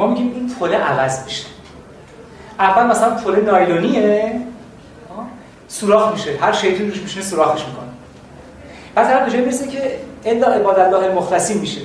[0.00, 1.46] ما میگیم این پل عوض میشه.
[2.58, 4.40] اول مثلا پل نایلونیه.
[5.68, 6.36] سوراخ میشه.
[6.40, 7.86] هر شیطون روش میشه سوراخش می‌کنه.
[8.94, 11.80] بعد به جای می‌رسه که الا عباد الله المخلصین میشه.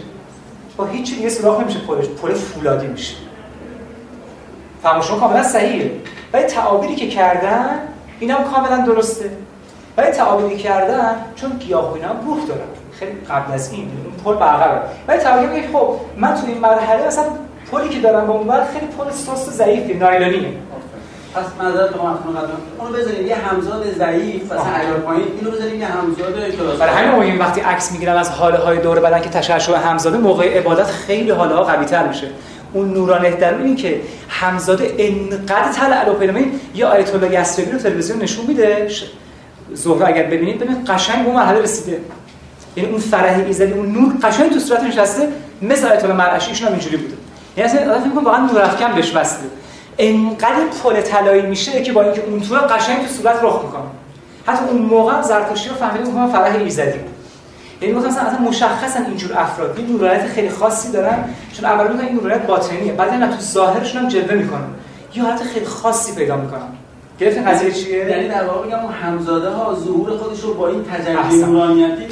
[0.77, 3.15] با هیچ دیگه سوراخ نمیشه پلش پل فولادی میشه.
[4.83, 5.91] فرمایشون کاملا صحیحه.
[6.33, 7.79] ولی تعابیری که کردن
[8.19, 9.31] اینم کاملا درسته.
[9.97, 12.67] ولی تعابیری کردن چون گیاه اینا هم روح دارن.
[12.99, 14.81] خیلی قبل از این اون پل برقراره.
[15.07, 17.25] ولی تعابیر میگه خب من تو این مرحله مثلا
[17.75, 20.49] پلی که دارم با اون خیلی پل سست ضعیفی نایلونیه.
[21.33, 25.27] پس معذرت ما افغان قدم اونو بذاریم یه همزاد ضعیف مثلا عیار پایین.
[25.39, 26.79] اینو بذاریم یه همزاد کلاس.
[26.79, 30.57] برای همین موقع وقتی عکس می‌گیرم از حاله های دور بدن که تشعشع همزاده موقع
[30.57, 32.27] عبادت خیلی حاله ها قوی تر میشه.
[32.73, 36.33] اون نورانه در این که همزاده انقدر تلعلو پیدا
[36.75, 38.87] یا آیت الله یسربی رو تلویزیون نشون میده.
[39.73, 41.99] زهره اگر ببینید ببینید قشنگ به اون مرحله رسیده.
[42.75, 45.27] یعنی اون فرح ایزدی اون نور قشنگ تو صورت نشسته
[45.61, 47.24] مثل آیت الله مرعشی ایشون هم اینجوری بوده.
[47.57, 49.49] یعنی اصلا آدم فکر واقعا نور افکن بهش وصله
[49.97, 53.81] انقدر پل طلایی میشه که با اینکه اون طور قشنگ تو صورت رخ می‌کنه.
[54.45, 56.99] حتی اون موقع زرتشتی رو فهمیده می‌کنه فرح ایزدی
[57.81, 61.23] یعنی مثلا اصلا مشخصا اینجور افراد یه نورانیت خیلی خاصی دارن
[61.53, 64.67] چون اولا میگن این نورانیت باطنیه بعد نه تو ظاهرشون هم جلوه می‌کنن.
[65.15, 66.67] یه حالت خیلی خاصی پیدا می‌کنن.
[67.19, 70.83] گرفتین قضیه چیه؟ یعنی در واقع میگم اون همزاده ها ظهور خودش رو با این
[70.83, 72.05] تجلی نورانیتی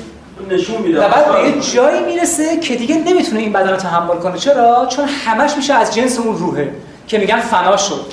[0.49, 4.15] نشون میده و بعد به یه جایی می‌رسه که دیگه نمی‌تونه این بدن رو تحمل
[4.15, 4.37] کنه.
[4.37, 6.75] چرا؟ چون همش میشه از جنس اون روحه
[7.07, 8.05] که میگن فنا شد.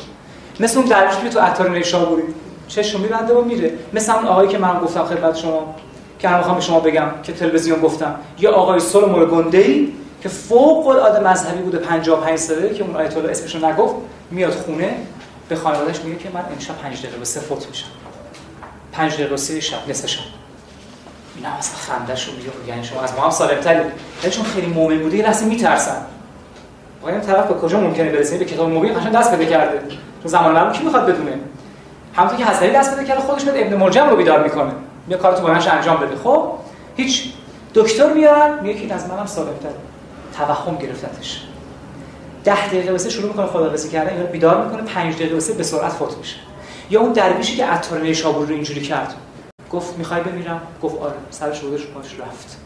[0.61, 2.23] مثل اون درویش که تو عطار نیشابوری
[2.69, 3.73] چشم میبنده و میره.
[3.93, 5.75] مثل اون آقایی که من گفتم خدمت شما
[6.19, 8.15] که الان می‌خوام به شما بگم که تلویزیون گفتم.
[8.39, 9.93] یه آقای سولومون گنده‌ای
[10.23, 13.95] که فوق العاده مذهبی بوده 55 ساله که اون آیت الله اسمش رو نگفت
[14.31, 14.97] میاد خونه
[15.49, 17.87] به خانواده‌اش میگه که من امشب 5 دقیقه به سه فوت میشم.
[18.93, 20.40] 5 دقیقه سه شب نصف شب.
[21.41, 23.81] اینا اصلا خندش رو میگه یعنی شما از ما هم سالم‌تری.
[24.23, 25.97] ولی چون خیلی مؤمن بوده یه لحظه میترسن.
[27.03, 29.81] آقا این طرف به کجا ممکنه برسه؟ به کتاب مبین قشنگ دست پیدا کرده.
[30.23, 31.39] تو زمان قبل کی می‌خواد بدونه؟
[32.15, 34.73] همونطور که حسنی دست پیدا کرده خودش میاد ابن مرجم رو بیدار می‌کنه.
[35.09, 36.17] بیا کارتو بلندش انجام بده.
[36.17, 36.53] خب
[36.97, 37.33] هیچ
[37.75, 39.75] دکتر میاد میگه که از منم سالم‌تره
[40.37, 41.43] توهم گرفتتش.
[42.45, 45.93] ده دقیقه واسه شروع می‌کنه خداحافظی کردن اینو بیدار می‌کنه 5 دقیقه واسه به سرعت
[45.93, 46.37] فوت میشه.
[46.91, 49.15] یا اون درویشی که عطار نیشابور رو اینجوری کرد.
[49.73, 50.61] گفت می‌خوای بمیرم.
[50.83, 51.15] گفت آره.
[51.31, 52.57] سرش رو پاش رفت.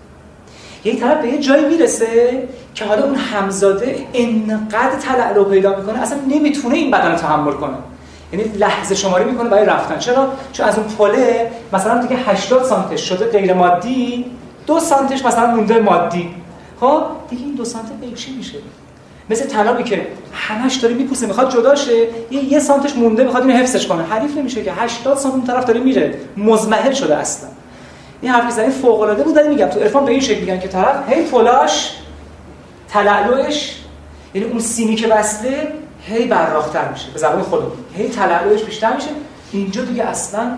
[0.84, 6.18] یه طرف به یه جایی می‌رسه که حالا اون همزاده انقدر تلعلو پیدا می‌کنه اصلا
[6.28, 7.76] نمی‌تونه این بدن رو تحمل کنه.
[8.32, 9.98] یعنی لحظه شماری می‌کنه برای رفتن.
[9.98, 14.24] چرا؟ چون از اون پله مثلا دیگه 80 سانتش شده غیر مادی
[14.66, 16.34] دو سانتش مثلا مونده مادی.
[16.80, 18.58] خب؟ دیگه این دو سانت به چی میشه؟
[19.30, 21.96] مثل طلبی که همش داره میپوسه می‌خواد جدا شه
[22.30, 24.02] یه یه سانتش مونده می‌خواد اینو حفظش کنه.
[24.02, 26.14] حریف نمیشه که 80 سانت اون طرف داره میره.
[26.36, 27.48] مزمحل شده اصلا.
[28.20, 31.08] این حرفی زنی فوق العاده بود میگم تو عرفان به این شکل میگن که طرف
[31.08, 31.90] هی فلاش
[32.88, 33.72] تلعلوش
[34.34, 37.10] یعنی اون سیمی که وصله هی براختر میشه.
[37.12, 39.08] به زبان خودمون هی تلعلوش بیشتر میشه.
[39.52, 40.50] اینجا دیگه اصلا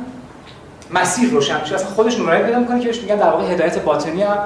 [0.94, 1.74] مسیر روشن میشه.
[1.74, 4.38] اصلا خودش نورانی پیدا می‌کنه که بهش میگن در واقع هدایت باطنی هم.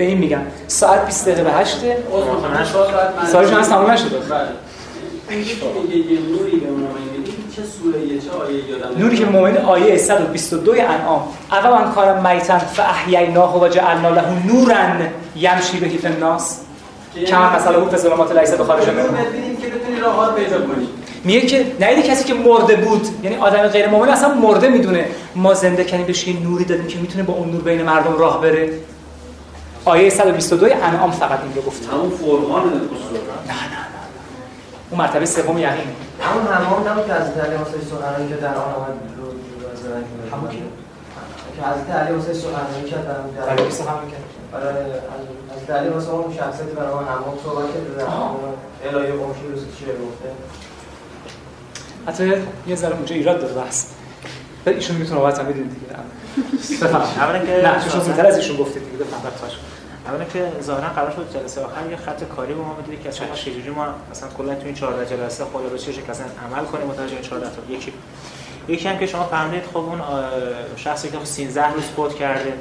[0.00, 1.76] به این میگن ساعت 20 دقیقه به 8
[3.32, 4.16] ساعتش هست تموم نشده.
[8.98, 11.22] نوری که مومن آیه 122 انعام.
[11.52, 14.76] اول من کارم میتن فاحییناه و جعلنا له نورا
[15.36, 16.60] یمشی به فی الناس.
[17.26, 20.88] کما مثلا او ظلمات لیس به خارج منه ببینیم که بتونی راه پیدا کنی.
[21.24, 23.06] میگه که نه کسی که مرده بود.
[23.22, 25.04] یعنی آدم غیر مؤمن اصلا مرده می‌دونه.
[25.36, 28.40] ما زنده کنیم بهش یه نوری دادیم که می‌تونه با اون نور بین مردم راه
[28.40, 28.70] بره.
[29.84, 33.90] آیه 122 انعام فقط این رو گفت همون فرقان نه نه نه
[34.90, 35.84] اون مرتبه سوم یقین.
[36.20, 39.26] همون همون نبود که از علی حسین سخنرانی که در آن آمد رو
[40.36, 40.56] همون که.
[41.56, 44.22] که حضرت علی واسه سخنرانی کرد در برای کی سخنرانی کرد
[44.54, 44.86] آره
[45.56, 48.04] حضرت علی واسه اون شخصیتی برای ما همون صحبت کرد در
[48.88, 50.30] الهی قمشی روز چی گفته؟
[52.06, 53.86] حتی یه ذره اونجا ایراد داره بحث.
[54.66, 55.86] ایشون می‌تونه نوبت هم بدید دیگه.
[57.20, 59.20] اولا که نه چون زودتر از ایشون گفتید دیگه بفهم
[60.06, 63.26] اولا که ظاهرا قرار شد جلسه آخر یه خط کاری به ما بدید که اصلا
[63.34, 66.86] چجوری ما مثلا کلا تو این 14 جلسه خدا به چه شکل اصلا عمل کنیم
[66.86, 67.72] متوجه این 14 تا.
[67.72, 67.92] یکی
[68.68, 70.00] یکی هم که شما فهمیدید خب اون
[70.76, 72.52] شخصی که 13 روز فوت کرده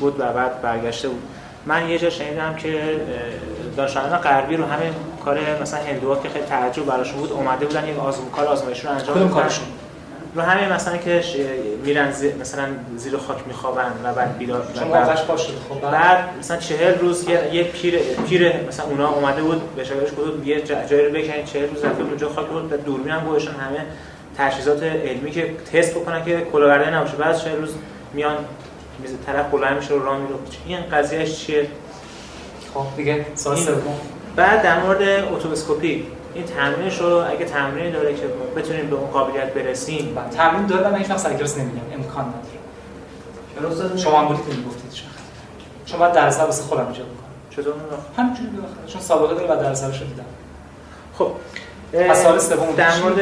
[0.00, 1.22] بود و بعد برگشته بود.
[1.66, 3.00] من یه جا شنیدم که
[3.76, 4.92] دانشمندان غربی رو همین
[5.24, 8.92] کار مثلا هندوها که خیلی تعجب براشون بود اومده بودن یک آزمون کار آزمایشی رو
[8.92, 9.64] انجام کارشون؟
[10.34, 11.22] رو همین مثلا که
[11.84, 12.32] میرن زی...
[12.32, 12.64] مثلا
[12.96, 17.28] زیر خاک میخوابن و بعد بیدار شما بعد باش شده خب بعد مثلا 40 روز
[17.28, 17.98] یه یه پیر
[18.28, 22.02] پیر مثلا اونا اومده بود به شاگردش گفت یه جایی رو بکنید 40 روز رفته
[22.02, 23.84] اونجا خاک بود دوربین هم گوشن همه
[24.38, 27.16] تجهیزات علمی که تست بکنن که کلاهبرداری نباشه.
[27.16, 27.74] بعد 40 روز
[28.14, 28.36] میان
[29.02, 30.34] میز طرف کلاه میشه رو راه میره.
[30.66, 31.66] این قضیهش چیه؟
[32.74, 33.94] خب دیگه سوال سوم.
[34.36, 35.02] بعد در مورد
[35.32, 36.06] اتوبوسکوپی.
[36.38, 38.22] این تمرینش رو اگه تمرینی داره که
[38.56, 40.14] بتونیم به اون قابلیت برسیم.
[40.14, 41.80] بعد تمرین داره و من هیچ وقت سرکلاس نمیگم.
[41.94, 43.96] امکان نداره.
[43.96, 45.08] شما هم بودید نمی‌گفتید شما
[45.86, 47.74] شما باید درس واسه خودم ایجاد بکنم چطور
[48.16, 48.86] همینجوری بالاخره.
[48.86, 50.24] چون سابقه داره و درس رو دیدم
[51.18, 51.30] خب
[52.10, 53.18] پس سال سوم در مورد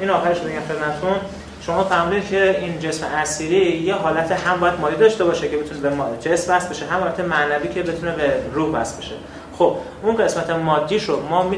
[0.00, 1.16] این آخرش بگم خدمتتون.
[1.60, 5.80] شما فهمیدید که این جسم اسیری یه حالت هم باید مادی داشته باشه که بتونه
[5.80, 9.14] به جسم وصل بشه هم حالت معنوی که بتونه به روح وصل بشه.
[9.58, 11.50] خب اون قسمت مادیش رو ما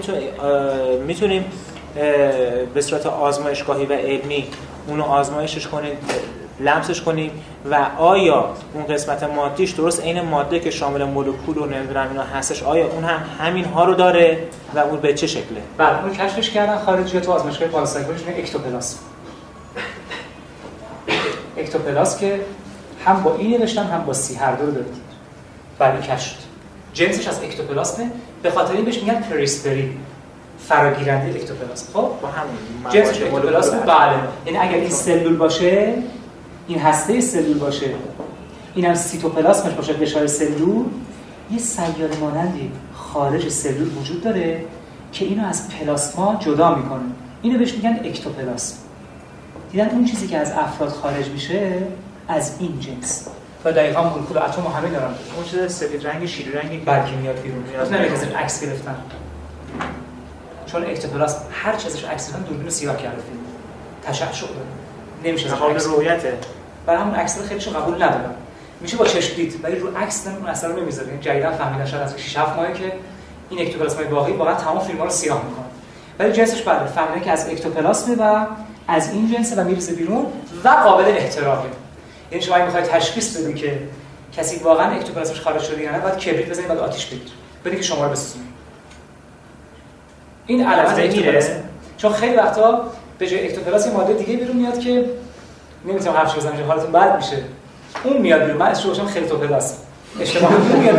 [1.07, 1.45] می‌تونیم
[2.75, 4.47] به صورت آزمایشگاهی و علمی
[4.89, 5.97] اونو آزمایشش کنیم
[6.61, 7.31] لمسش کنیم
[7.71, 12.63] و آیا اون قسمت مادیش درست عین ماده که شامل مولکول و نمی‌دونم اینا هستش
[12.63, 14.39] آیا اون هم همین ها رو داره
[14.75, 18.99] و اون به چه شکله؟ بله اون کشفش کردن خارجی تو آزمایشگاه parapsychology ectoplasm.
[21.57, 22.41] ectoplasm که
[23.05, 24.95] هم با این نوشتن هم با C هر دو رو دارید
[25.79, 26.31] بله کشف.
[26.31, 26.48] شد
[26.99, 28.11] جنسش از ectoplasm ه.
[28.43, 29.97] به خاطر این بهش میگن périsprit
[30.69, 31.87] فراگیرنده ectoplasm.
[31.93, 34.19] خب؟ با همون جنسش ectoplasm بله.
[34.47, 35.95] یعنی اگر این سلول باشه
[36.69, 37.87] این هسته سلول باشه
[38.75, 40.85] اینم سیتوپلاسمش باشه غشای سلول
[41.51, 44.65] یه سیاره مانندی خارج سلول وجود داره
[45.13, 47.01] که اینو از پلاسما جدا می‌کنه.
[47.43, 48.77] اینو بهش میگن اکتوپلاسم.
[49.73, 51.73] دیدن اون چیزی که از افراد خارج میشه؟
[52.29, 53.27] از این جنس.
[53.65, 55.11] و دقیقا مولکول اتم همه دارن.
[55.37, 57.59] اون چیز سفید رنگ شیری رنگی برکی میاد بیرون.
[57.59, 58.97] میاد نمیشه عکس گرفتن.
[60.67, 63.39] چون اکتوپلاسم هر چیزش عکس گرفتن دوربین سیاه کرده فیلم.
[64.03, 64.61] تشعشع داره
[65.25, 66.39] نمیشه قابل رؤیته
[66.87, 68.35] برای همون عکس رو خیلیشون قبول ندارم.
[68.81, 72.03] میشه با چشم دید ولی رو عکس اون اثر رو نمی‌ذاره یعنی جدیدا فهمیدن شاید
[72.03, 72.93] از 6 7 ماهه که
[73.51, 75.65] این اکتوپلاسم واقعی واقعا تمام فیلم ها رو سیاه می‌کنه
[76.19, 78.47] ولی جنسش بله فهمیدن که از اکتوپلاسم و
[78.89, 80.27] از این جنس و می‌رسه بیرون
[80.65, 81.69] و قابل احتراقه
[82.31, 83.79] یعنی شما می‌خواید تشخیص بدید که
[84.37, 87.23] کسی واقعا اکتوپلاسمش خارج شده یا نه باید کبریت بزنید بعد آتیش بگیر
[87.65, 88.49] بدید که شما رو بسوزونید
[90.47, 91.63] این علامت اکتوپلاسم
[91.97, 95.11] چون خیلی وقتا به جای اکتوپلاس یه ماده دیگه بیرون میاد که
[95.85, 97.43] نمی‌تونم حرفش بزنم حالتون بد میشه.
[98.05, 98.57] اون میاد بیرون.
[98.57, 99.75] من اسمش خیلی توپلاس
[100.21, 100.59] اشتباه.
[100.59, 100.97] میاد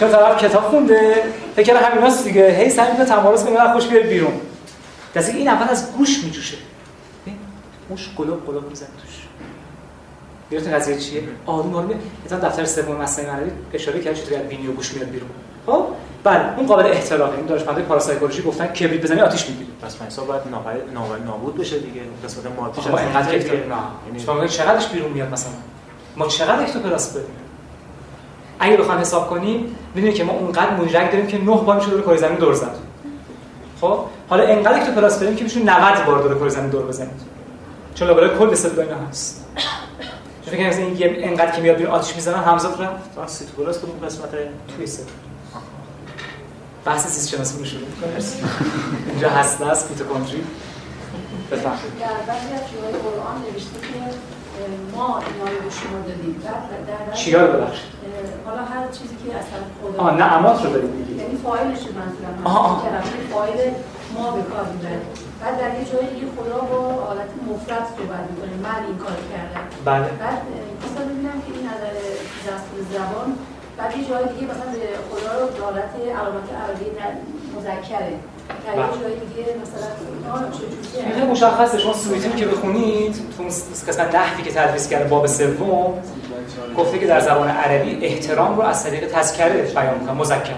[0.00, 1.22] چون طرف کتاب خونده.
[1.56, 2.50] فکر کنم همیناست دیگه.
[2.50, 4.40] هی سعی می‌کنه تمارض کنه خوش بیاد بیرون.
[5.14, 6.56] دستی این اول از گوش میجوشه.
[7.88, 9.27] گوش قلوب قلوب می‌زنه توش.
[10.50, 11.90] یادتون قضیه چیه؟ آروم آروم
[12.26, 15.28] مثلا دفتر سوم مصنوی معنوی اشاره کرد چطوری از بینی و گوش میاد بیرون.
[15.66, 15.84] خب
[16.24, 17.36] بله اون قابل احترامه.
[17.36, 19.70] این دانشمندای parapsychology گفتن کبریت بزنی آتیش می‌گیره.
[19.82, 20.42] پس مثلا باید
[20.94, 22.00] نابود نابود بشه دیگه.
[22.24, 23.60] قسمت مادیش خب اینقدر ecto نه.
[24.06, 25.52] یعنی شما چقدرش بیرون میاد مثلا؟
[26.16, 27.30] ما چقدر ectoplasm بدیم؟
[28.58, 32.02] اگه بخوام حساب کنیم می‌دونید که ما اونقدر مویرگ داریم که 9 بار میشه دور
[32.02, 32.74] کره زمین دور زد.
[33.80, 33.98] خب
[34.28, 37.20] حالا انقدر ectoplasm داریم که میشه 90 بار دور کره زمین دور بزنید
[37.94, 39.44] چون لابلای کل سلول اینا هست.
[40.48, 44.30] فکر کنم این انقدر که میاد بیرون آتیش می‌زنن همزاد رفت واسه سیتوپلاس کدوم قسمت
[44.76, 45.08] توی سلول
[46.84, 47.82] بحث زیست شناسی رو شروع
[49.10, 50.44] اینجا هست است میتوکندری.
[51.50, 51.98] بفرمایید.
[52.00, 53.98] در بعضی از جاهای قرآن نوشته که
[54.96, 56.42] ما اینا رو به شما دادیم.
[56.44, 57.90] بعد چیا رو ببخشید؟
[58.46, 59.48] حالا هر چیزی که طرف
[59.82, 63.70] خدا آه نعمات رو دیگه یعنی فاعلش رو منظورم آه کلمه فاعل
[64.14, 65.00] ما به کار می‌بره
[65.40, 68.54] بعد در یه جایی دیگه خدا با حالت مفرد صحبت می‌کنه.
[68.66, 69.66] من این کار کردم.
[69.84, 70.08] بله.
[70.24, 70.38] بعد
[70.84, 71.94] مثلا ببینم که این نظر
[72.48, 73.28] دستور زبان
[73.78, 76.88] بعد یه جای دیگه مثلا به خدا رو به حالت علامت عربی
[77.56, 78.18] مذکره.
[81.14, 81.78] خیلی مشخصه.
[81.78, 83.44] شما سویتی که بخونید تو
[83.88, 86.02] قسمت نحوی که تدریس کرده باب سوم
[86.78, 90.54] گفته که در زبان عربی احترام رو از طریق تذکره بیان می‌کنه مذکر.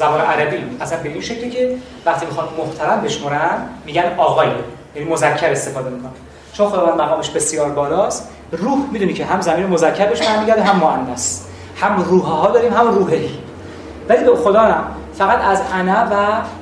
[0.00, 4.48] زبان عربی اصلا به این شکلی که وقتی می‌خوان محترم بشمرن میگن آقای.
[4.96, 6.10] یعنی مذکر استفاده می‌کنن.
[6.52, 11.40] چون خداوند مقامش بسیار بالاست روح می‌دونی که هم زمین مذکر بهش برمیگرده هم مؤنث
[11.80, 13.30] هم روح ها داریم هم روحی.
[14.08, 14.76] ولی به خدا نه.
[15.18, 16.14] فقط از انا و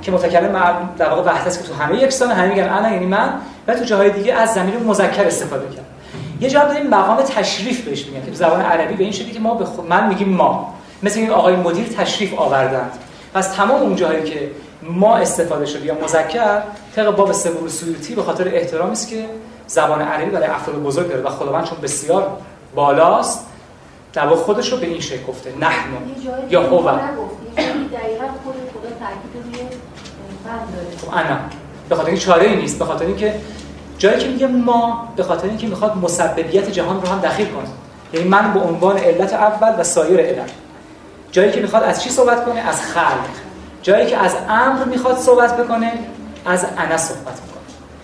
[0.03, 3.33] که متکلم در واقع وحدت که تو همه یکسان همه میگن انا یعنی من
[3.67, 5.87] و تو جاهای دیگه از زمین مذکر استفاده کرد
[6.41, 8.27] یه جا داریم مقام تشریف بهش میگن.
[8.27, 10.75] که زبان عربی به این شکلی که ما به خود من میگیم ما.
[11.03, 12.91] مثل این آقای مدیر تشریف آوردند.
[13.39, 14.51] پس تمام اون جایی که
[14.83, 16.63] ما استفاده شد یا مذکر
[16.97, 19.25] طبق باب سبور سیوطی به خاطر احترامی است که
[19.67, 22.37] زبان عربی برای افراد بزرگ داره و خداوند چون بسیار
[22.75, 23.47] بالاست
[24.13, 25.89] در واقع خودش رو به این شکل گفته نحن
[26.51, 26.83] یا هو.
[26.83, 26.99] دقیقا
[28.45, 29.69] خود خدا تاکید روی
[31.01, 31.39] خب انا.
[31.89, 33.35] به خاطر این چاره ای نیست به خاطر اینکه
[33.99, 37.69] جایی که میگه ما به خاطر اینکه می‌خواد مسببیت جهان رو هم دخیل کنه.
[38.13, 40.51] یعنی من به عنوان علت اول و سایر علت.
[41.33, 43.29] جایی که می‌خواد از چی صحبت کنه؟ از خلق.
[43.83, 45.93] جایی که از امر می‌خواد صحبت بکنه
[46.47, 47.49] از انا صحبت می‌کنه.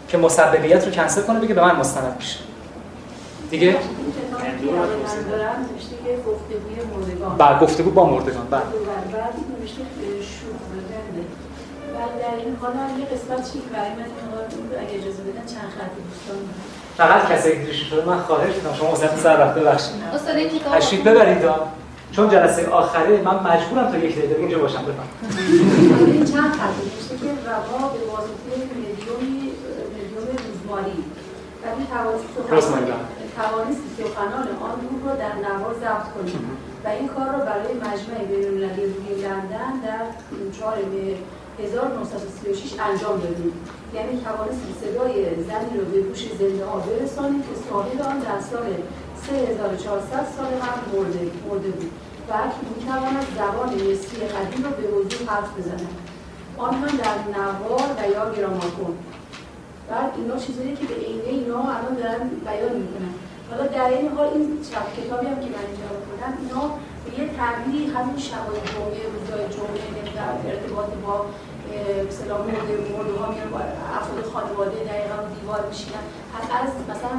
[0.09, 2.39] که مسببیت رو کنسل کنه بگه به من مستند میشه
[3.51, 3.77] دیگه؟
[7.39, 8.63] بعد گفتگو با مردگان بعد.
[12.21, 14.05] در این حال یه قسمت چی برای من
[14.81, 16.37] اگه اجازه بدن چند خطی دوستان
[16.97, 21.05] فقط کسی که شده من خواهش می‌کنم شما واسه سر رفته بخشید استاد این کتاب
[21.05, 21.45] ببرید
[22.17, 25.09] چون جلسه آخره من مجبورم تا یک دقیقه اینجا باشم بفهم
[26.07, 29.51] این چند خط نوشته که روا به واسطه مدیومی
[29.95, 31.05] مدیوم روزماری.
[31.65, 31.87] ولی
[33.37, 36.37] توانستی سخنان آن روح را در نوار ضبط کنید
[36.85, 40.05] و این کار را برای مجمع بین‌المللی روی لندن در
[40.61, 41.19] 4 مهر
[41.59, 43.55] 1936 انجام دادید
[43.95, 45.15] یعنی توانستید صدای
[45.49, 48.67] زنی رو به گوش زنده ها برسانید که صاحب آن در سال
[49.31, 51.91] 3400 سال قبل مرده, مرده بود.
[52.29, 55.89] و اکنون می‌تواند زبان مصری قدیم رو به وضوح حرف بزند.
[56.59, 58.95] آن هم در نوار و یا گرامافون
[59.91, 63.13] بعد اینا چیزایی که به عینه اینا الان دارن بیان می‌کنن.
[63.51, 66.65] حالا در این حال این چپ کتابی هم که من اینجا کنم اینا
[67.05, 71.27] به یه تعبیری همین شبای جمعه روزای جمعه در ارتباط با
[72.09, 73.49] مثلا مرده مرده ها میان
[73.99, 76.05] افراد خانواده دقیقا دیوار میشینن.
[76.61, 77.15] از مثلا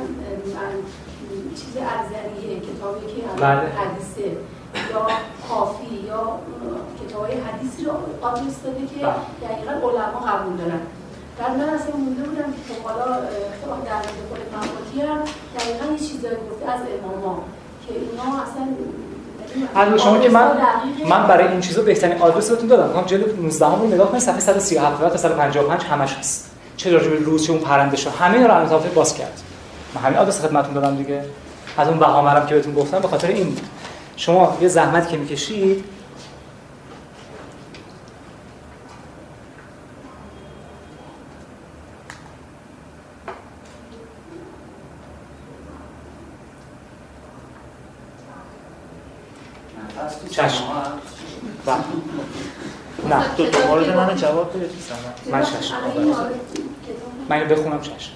[1.60, 3.66] چیز ارزنیه کتابی که بله.
[3.80, 4.28] حدیثه.
[4.92, 5.02] یا
[5.50, 6.40] کافی یا
[7.00, 7.92] کتاب های حدیثی رو
[8.22, 9.14] آدرس داده که بله.
[9.44, 10.82] دقیقا علما قبول دارن.
[11.40, 13.06] در من اصلا مونده بودم که خب حالا
[13.62, 15.20] خب در مورد خود مفاتی هم
[15.58, 17.44] دقیقا یه چیزایی گفته از اماما
[17.88, 18.68] که اینا اصلا
[19.76, 20.58] الان شما که من
[21.10, 22.88] من برای این چیزا بهترین آدرس بهتون دادم.
[22.88, 26.52] میگم جلد 19 رو نگاه کنید صفحه 137 تا 155 همش هست.
[26.78, 29.42] چه راجع به روز چه اون پرنده شو همه رو الان باز کرد.
[29.96, 31.24] من همین آدرس خدمتتون دادم دیگه.
[31.78, 33.58] از اون بهامرم که بهتون گفتم به خاطر این
[34.16, 35.84] شما یه زحمت که می‌کشید.
[50.32, 50.64] چشم.
[53.10, 53.36] نه.
[53.38, 54.70] دو تا مورد من جواب بدید
[55.32, 55.76] من چشم.
[57.30, 58.12] من اینو بخونم چشم.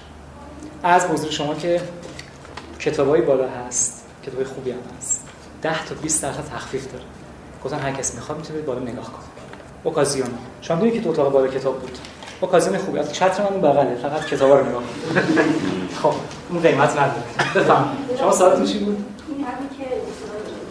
[0.82, 1.80] از حضور شما که
[2.80, 5.24] کتابای بالا هست کتابای خوبی هم هست.
[5.62, 7.04] 10 تا 20 درصد تخفیف داره.
[7.64, 9.24] گفتن هر کسی می‌خواد می‌تونه بالا نگاه کنه.
[9.84, 10.28] اوکازیون.
[10.60, 11.98] شما دونید که تو اتاق بالا کتاب بود.
[12.40, 12.98] اوکازیون خوبی.
[12.98, 13.94] از چتر من اون بغله.
[13.94, 14.82] فقط کتابا رو نگاه
[16.02, 16.12] خب
[16.50, 17.22] اون قیمت نداره.
[17.54, 17.96] بفهم.
[18.18, 19.84] شما ساعتتون چی بود؟ این همین که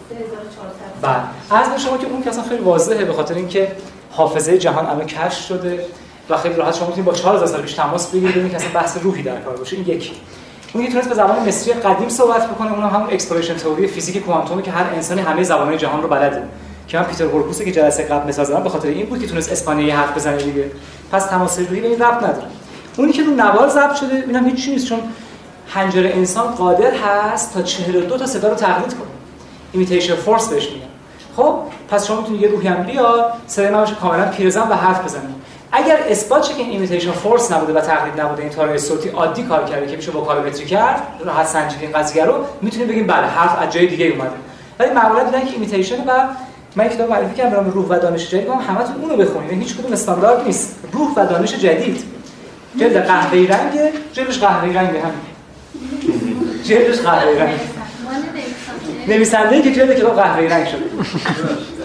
[0.08, 3.72] 3400 بعد از شما که اون که اصلا خیلی واضحه به خاطر اینکه
[4.10, 5.86] حافظه جهان الان کشف شده
[6.30, 8.98] و خیلی راحت شما می‌تونید با 4000 سال پیش تماس بگیرید ببینید که اصلا بحث
[9.02, 9.76] روحی در کار باشه.
[9.76, 10.12] این یکی.
[10.72, 14.62] اون که تونست به زبان مصری قدیم صحبت بکنه اونم همون exploration theory فیزیک کوانتومه
[14.62, 16.42] که هر انسانی همه زبانهای جهان رو بلده.
[16.88, 19.52] که من پیتر هورکوس که جلسه قبل مثال زدم به خاطر این بود که تونست
[19.52, 20.70] اسپانیایی حرف بزنه دیگه.
[21.12, 22.46] پس تماس روحی به این ربط نداره.
[22.96, 24.98] اونی که رو نوار ضبط شده اینم هیچ نیست چون
[25.66, 29.08] حنجره انسان قادر هست تا 42 تا صدا رو تقلید کنه.
[29.72, 30.86] imitation force بهش میگن.
[31.36, 35.39] خب پس شما می‌تونید یه روحی هم بیاد صدای من کاملا پیرزن و حرف بزنید
[35.72, 39.42] اگر اثبات شه که این imitation force نبوده و تقلید نبوده این تارای صوتی عادی
[39.42, 43.62] کار کرده که میشه کالومتری کرد راحت سنجید این قضیه رو می‌تونید بگیم بله حرف
[43.62, 44.30] از جای دیگه اومده.
[44.78, 46.28] ولی معمولا دیدن که imitation و
[46.76, 49.62] من کتاب معرفی کردم به روح و دانش جدید هم همتون اونو بخونید.
[49.62, 50.76] هیچ کدوم استاندارد نیست.
[50.92, 52.04] روح و دانش جدید.
[52.76, 53.80] جلد قهوه‌ای رنگ
[54.12, 55.12] جلدش قهوه‌ای رنگ هم.
[56.64, 57.54] جلدش قهوه‌ای رنگ.
[59.08, 59.62] نویسنده.
[59.62, 60.84] که جلد کتاب قهوه‌ای رنگ شده.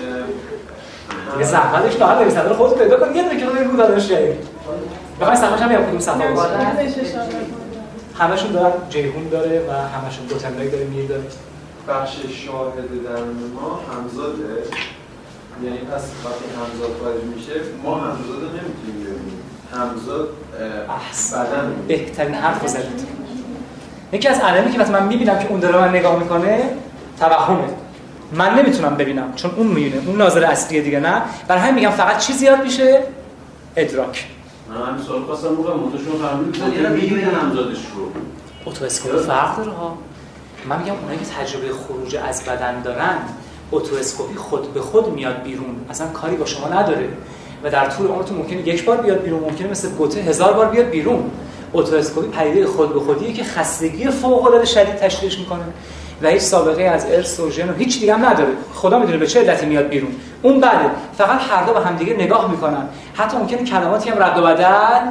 [1.39, 3.15] یه زحمتش تا حد نویسنده رو خودت پیدا کن.
[3.15, 4.47] یه دونه کتاب روح و دانش جدید.
[5.21, 6.45] بخواید صفحه‌ش هم کدوم صفحه بود
[8.19, 11.21] همشون دارن جیهون داره و همشون گوتنبرگ داره میر داره.
[11.87, 12.11] بخش
[12.45, 13.23] شاهد در
[13.55, 14.63] ما همزاده.
[15.63, 17.51] یعنی پس وقتی همزاد خارج میشه
[17.83, 19.41] ما همزاد رو نمی‌تونیم ببینیم.
[19.73, 20.29] همزاد
[21.33, 21.73] بدن.
[21.87, 23.07] بهترین حرف رو زدید.
[24.11, 26.69] یکی از علائمی که مثلا من می‌بینم که اون داره من نگاه می‌کنه
[27.19, 27.63] توهمه.
[28.37, 31.21] من نمی‌تونم ببینم چون اون میونه اون ناظر اصلیه دیگه نه.
[31.47, 33.03] برای همین میگم فقط چی زیاد میشه
[33.75, 34.27] ادراک.
[34.69, 38.11] من همین سوال خواستم بگم متوشون فرمودید یعنی می‌بینه همزادش رو.
[38.65, 39.97] اتواسکوپ فرق داره ها.
[40.69, 43.17] من میگم اونایی که تجربه خروج از بدن دارن
[43.71, 45.75] اتواسکوپی خود به خود میاد بیرون.
[45.89, 47.09] اصلا کاری با شما نداره.
[47.63, 50.85] و در طول عمرتون ممکنه یک بار بیاد بیرون ممکنه مثل گوته هزار بار بیاد
[50.85, 51.31] بیرون.
[51.73, 55.63] اتواسکوپی پدیده خود به خودیه که خستگی فوق العاده شدید تشخیص می‌کنه.
[56.21, 58.51] و هیچ سابقه از ارث و ژن و هیچ دیگه هم نداره.
[58.73, 60.15] خدا می‌دونه به چه علتی میاد بیرون.
[60.41, 62.87] اون بعده فقط هر دو به هم دیگه نگاه می‌کنن.
[63.13, 65.01] حتی ممکنه کلماتی هم رد و بدل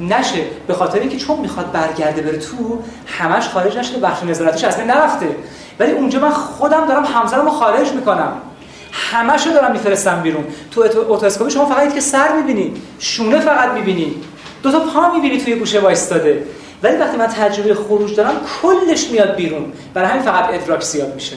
[0.00, 0.44] نشه.
[0.66, 5.36] به خاطر اینکه چون می‌خواد برگرده بره تو همش خارج نشه بخش نظارتش اصلا نرفته.
[5.78, 8.32] ولی اونجا من خودم دارم همزه رو خارج می‌کنم.
[8.92, 10.44] همشو دارم میفرستم بیرون.
[10.70, 14.14] تو اتواسکوپی شما فقط که سر می‌بینی شونه فقط می‌بینی.
[14.62, 16.42] دو تا پا می‌بینی توی گوشه وایستاده.
[16.84, 19.72] ولی وقتی من تجربه خروج دارم کلش میاد بیرون.
[19.94, 21.36] برای همین فقط ادراک زیاد میشه.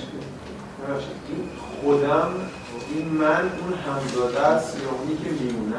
[1.84, 2.30] خودم
[2.96, 5.76] این من اون همزاده است یا اونی که میمونه؟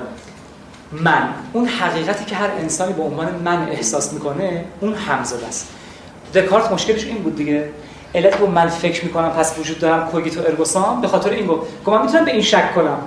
[0.92, 1.28] من.
[1.52, 5.68] اون حقیقتی که هر انسانی به عنوان من احساس می‌کنه اون همزاده است.
[6.34, 7.70] دکارت مشکلش این بود دیگه.
[8.14, 11.84] علت با من فکر می‌کنم پس وجود دارم کوگیتو ارگوسام به خاطر این گفت.
[11.84, 12.98] گفت من می‌تونم به این شک کنم.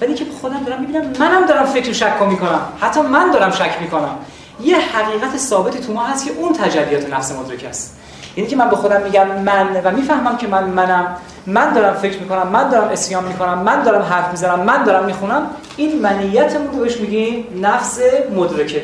[0.00, 2.60] ولی که خودم دارم می‌بینم منم دارم فکر شک می‌کنم.
[2.80, 4.18] حتی من دارم شک می‌کنم.
[4.60, 7.98] یه حقیقت ثابتی تو ما هست که اون تجلیات نفس مدرک است.
[8.36, 11.16] یعنی که من به خودم میگم من و می‌فهمم که من منم.
[11.46, 15.50] من دارم فکر می‌کنم من دارم اسیان می‌کنم من دارم حرف می‌زنم من دارم می‌خونم.
[15.76, 18.00] این منیتمون رو بهش میگیم نفس
[18.34, 18.82] مدرکه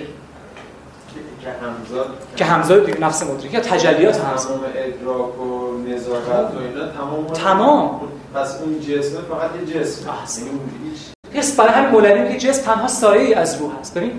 [2.37, 7.27] که همزاد دیگه نفس مدرکه یا تجلیات همزاد تمام ادراک و نظارت و اینا تمام.
[7.27, 8.01] تمام.
[8.35, 10.11] پس اون جسمه فقط یه جسم.
[10.11, 10.47] احسن.
[10.47, 10.99] یعنی اون هیچ.
[11.33, 13.95] حس برای همین مولوی میگه جسم تنها سایه از روح هست.
[13.95, 14.13] ببین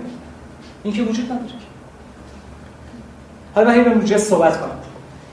[0.84, 1.64] این که وجود نداره.
[3.54, 4.78] حالا من این صحبت کنم.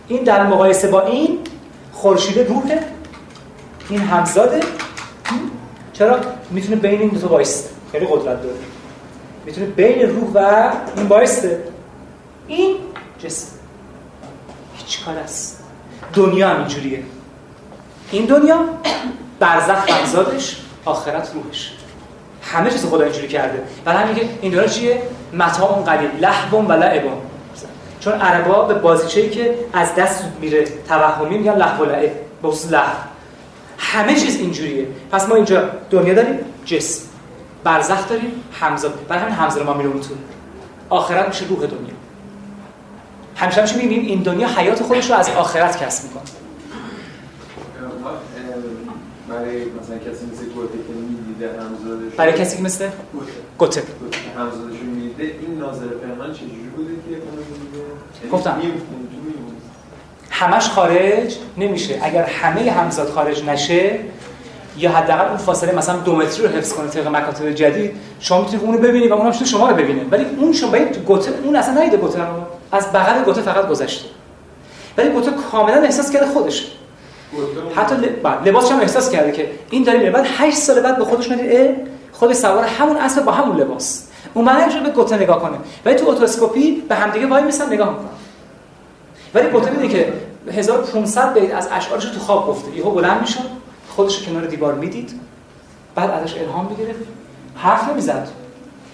[0.07, 1.39] این در مقایسه با این
[1.91, 2.79] خورشید روحه.
[3.89, 4.59] این همزاده.
[5.93, 6.19] چرا؟
[6.51, 8.55] می‌تونه بین این دو تا وایسته خیلی قدرت داره.
[9.45, 11.63] می‌تونه بین روح و این وایسته
[12.47, 12.75] این
[13.19, 13.47] جسم.
[14.75, 15.63] هیچ کار است.
[16.13, 17.03] دنیا هم اینجوریه.
[18.11, 18.59] این دنیا
[19.39, 21.71] برزخ همزادش آخرت روحش.
[22.41, 23.63] همه چیز خدا اینجوری کرده.
[23.85, 25.01] برای همین که این دنیا چیه؟
[25.33, 27.03] متاع قلیل لهو و لعب.
[27.99, 32.11] چون عربا به بازیچه‌ای که از دست میره توهمی میگن لهو و لعب
[32.43, 32.95] خصوص لهو.
[33.77, 34.87] همه چیز اینجوریه.
[35.11, 37.01] پس ما اینجا دنیا داریم جسم.
[37.63, 40.13] برزخ داریم همزاد برای همین همزاد ما میره اون تو.
[40.89, 41.93] آخرت میشه روح دنیا.
[43.35, 46.23] همیشه همیشه می‌بینیم این دنیا حیات خودش رو از آخرت کسب می‌کنه.
[49.29, 50.77] برای مثلا کسی مثل گوته
[51.47, 52.15] همزادش.
[52.17, 52.87] برای کسی که مثل
[53.57, 53.83] گوته.
[54.37, 57.41] همزادش رو می‌دیده این ناظر پنهان چجوری بوده که اونو
[58.19, 58.57] یعنی گفتم.
[58.57, 58.81] میمون.
[60.29, 61.99] همش خارج نمیشه.
[62.01, 63.99] اگر همه همزاد خارج نشه
[64.77, 68.65] یا حداقل اون فاصله مثلا دو متری رو حفظ کنه طبق مکاتب جدید شما می‌تونید
[68.65, 70.01] اونو ببینید و اونم شما رو ببینه.
[70.11, 72.33] ولی اون شما باید گوته اون اصلا ندیده گوته رو.
[72.71, 74.05] از بغل گوته فقط گذشته.
[74.97, 76.80] ولی گوته کاملا احساس کرده خودش گوته اون-
[77.75, 77.95] حتی
[78.45, 81.75] لباسش هم احساس کرده که این داره میره بعد 8 سال بعد به خودش میگه
[82.11, 84.07] خود سوار همون اسب با همون لباس.
[84.33, 85.57] اون معنی به گوته نگاه کنه.
[85.85, 88.07] ولی تو اتوسکوپی به همدیگه وای میسن نگاه می‌کنن.
[89.33, 90.13] ولی گوته میده که
[90.51, 92.77] 1500 بیت از اشعارش تو خواب گفته.
[92.77, 93.43] یهو بلند می‌شد
[93.89, 95.19] خودش کنار دیوار می‌دید.
[95.95, 96.99] بعد ازش الهام می‌گرفت.
[97.55, 98.27] حرف نمی‌زد.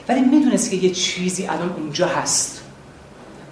[0.10, 2.62] ولی می‌دونست که یه چیزی الان اونجا هست.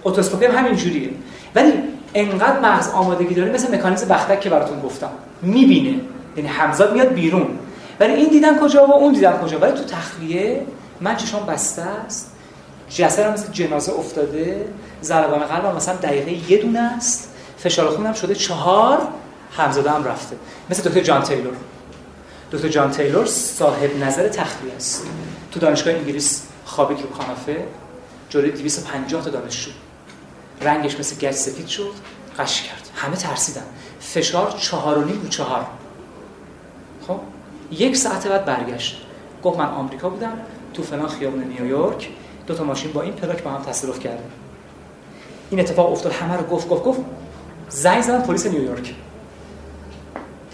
[0.04, 1.10] اتوسکوپی هم همین جوریه.
[1.54, 1.72] ولی
[2.14, 5.10] انقدر مغز آمادگی داره مثل مکانیزم بختک که براتون گفتم.
[5.42, 6.00] می‌بینه.
[6.36, 7.58] یعنی همزاد میاد بیرون.
[8.00, 9.58] ولی این دیدن کجا و اون دیدن کجا.
[9.58, 10.62] ولی تو تخلیه
[11.00, 12.32] من چشام بسته است.
[12.88, 14.64] جسدم مثل جنازه افتاده.
[15.02, 17.32] ضربان قلبم مثلا دقیقه یه دونه است.
[17.58, 18.98] فشار خونم شده چهار.
[19.56, 20.36] همزاده هم رفته.
[20.70, 21.54] مثل دکتر جان تیلور.
[22.52, 25.06] دکتر جان تیلور صاحب نظر تخلیه است.
[25.52, 27.64] تو دانشگاه انگلیس خوابید رو کاناپه
[28.28, 29.70] جلوی 250 تا دانشجو.
[30.60, 31.92] رنگش مثل گچ سفید شد
[32.38, 32.90] قش کرد.
[32.94, 33.64] همه ترسیدن.
[34.00, 35.66] فشار چهار و نیم رو چهار.
[37.06, 37.20] خب
[37.70, 39.02] یک ساعت بعد برگشت.
[39.44, 40.38] گفت من آمریکا بودم
[40.74, 42.08] تو فلان خیابون نیویورک.
[42.46, 44.22] دو تا ماشین با این پلاک با هم تصادف کرده
[45.50, 47.00] این اتفاق افتاد همه رو گفت گفت گفت.
[47.68, 48.94] زنگ زدن پلیس نیویورک.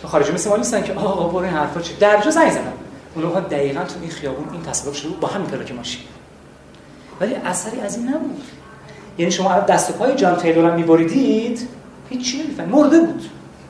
[0.02, 2.72] تو خارجی مثل ما نیستن که آقا برو این حرفا چی؟ درجا زنگ زدن.
[3.14, 6.02] اونها دقیقا تو این خیابون این تصادف شده با همین پلاک ماشین.
[7.20, 8.42] ولی اثری از این نبود.
[9.18, 11.68] یعنی شما الان دست و پای جان تیلور هم میبریدید؟
[12.10, 13.22] هیچ چی نمیفهم مرده بود.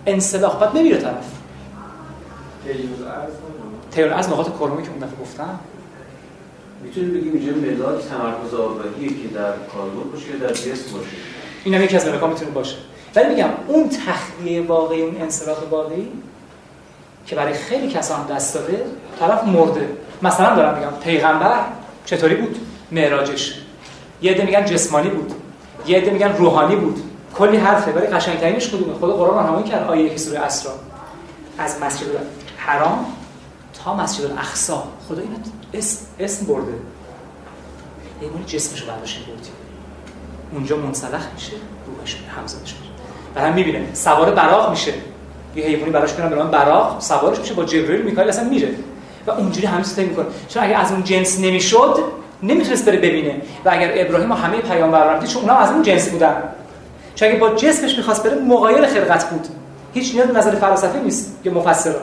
[0.06, 1.24] انسلاخ بعد نمیره طرف.
[3.90, 5.58] تیلور از نقاط کرونی که اون دفعه گفتم.
[6.82, 11.06] می‌تونیم بگیم اینجا ملاک تمرکز آگاهیه که در کاربرد باشه در جسم باشه؟
[11.64, 12.76] این هم یکی از ملکا می‌تونه باشه.
[13.14, 16.08] ولی میگم اون تخلیه واقعی اون انصراف واقعی
[17.26, 18.84] که برای خیلی کسان دست داده
[19.20, 19.88] طرف مرده.
[20.22, 21.60] مثلا دارم میگم پیغمبر
[22.04, 22.58] چطوری بود؟
[22.92, 23.61] معراجش.
[24.22, 25.32] یه عده میگن جسمانی بود.
[25.86, 27.02] یه عده میگن روحانی بود.
[27.34, 29.88] کلی حرفه ولی قشنگترینش کدومه؟ خود قرآن راهنمایی کرد.
[29.88, 30.74] آیه که سوره اسراء
[31.58, 32.06] از مسجد
[32.56, 33.06] حرام
[33.84, 34.72] تا مسجد الاقصی.
[35.08, 35.34] خدا اینو
[35.74, 36.72] اسم, اسم برده.
[38.22, 39.48] یه مونی جسمشو برداشت بردی
[40.52, 41.52] اونجا منسلخ میشه
[41.86, 42.92] روحش همزادش میره
[43.34, 43.94] و هم می‌بینه.
[43.94, 44.92] سوار براق میشه.
[45.56, 47.00] یه حیوانی براش کنن به نام براق.
[47.00, 48.74] سوارش میشه با جبرئیل میکائیل اصلا میره.
[49.26, 50.26] و اونجوری همین فکر می‌کنه.
[50.48, 51.98] چون اگه از اون جنس نمی‌شد
[52.42, 53.34] نمی‌تونست بره ببینه.
[53.64, 56.42] و اگر ابراهیم و همه پیامبران رفتی چون اونها از اون جنس بودن.
[57.14, 59.46] چون اگه با جسمش می‌خواست بره مغایر خلقت بود.
[59.94, 62.00] هیچ نیاز نظر فلسفی نیست که مفسرا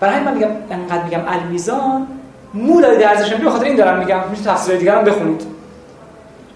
[0.00, 2.06] برای همین من میگم انقدر میگم المیزان
[2.54, 4.20] مولای درزش به خاطر این دارم میگم.
[4.30, 5.42] میشه تفسیر دیگه هم بخونید.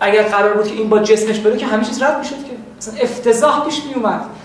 [0.00, 2.54] اگر قرار بود که این با جسمش بره که همه چیز رد می‌شد که.
[2.78, 4.02] مثلا افتضاح پیش می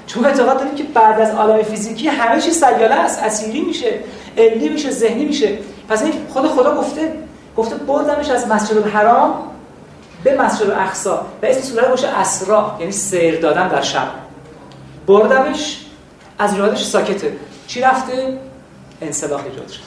[0.08, 3.24] چون اعتقاد داریم که بعد از عالم فیزیکی همه چیز سیاله است.
[3.24, 4.00] اسیری میشه
[4.38, 5.58] علی میشه ذهنی میشه.
[5.90, 7.14] پس این خود خدا گفته
[7.60, 9.34] گفته بردمش از مسجد الحرام
[10.24, 14.08] به مسجد الاقصی و اسم سوره باشه اسرا یعنی سیر دادن در شب.
[15.08, 15.86] بردمش
[16.40, 17.34] از ایرادش ساکته.
[17.68, 18.38] چی رفته؟
[19.02, 19.82] انسلاخ ایجاد شد.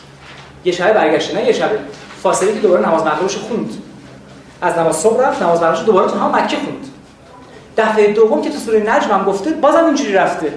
[0.65, 1.71] یه شب برگشته نه یه شب
[2.23, 3.71] فاصله که دوباره نماز مغربش خوند.
[4.63, 6.89] از نماز صبح رفت نماز مغربش دوباره تو هم مکه خوند.
[7.77, 10.55] دفعه دوم که تو سوره نجم هم گفته بازم اینجوری رفته.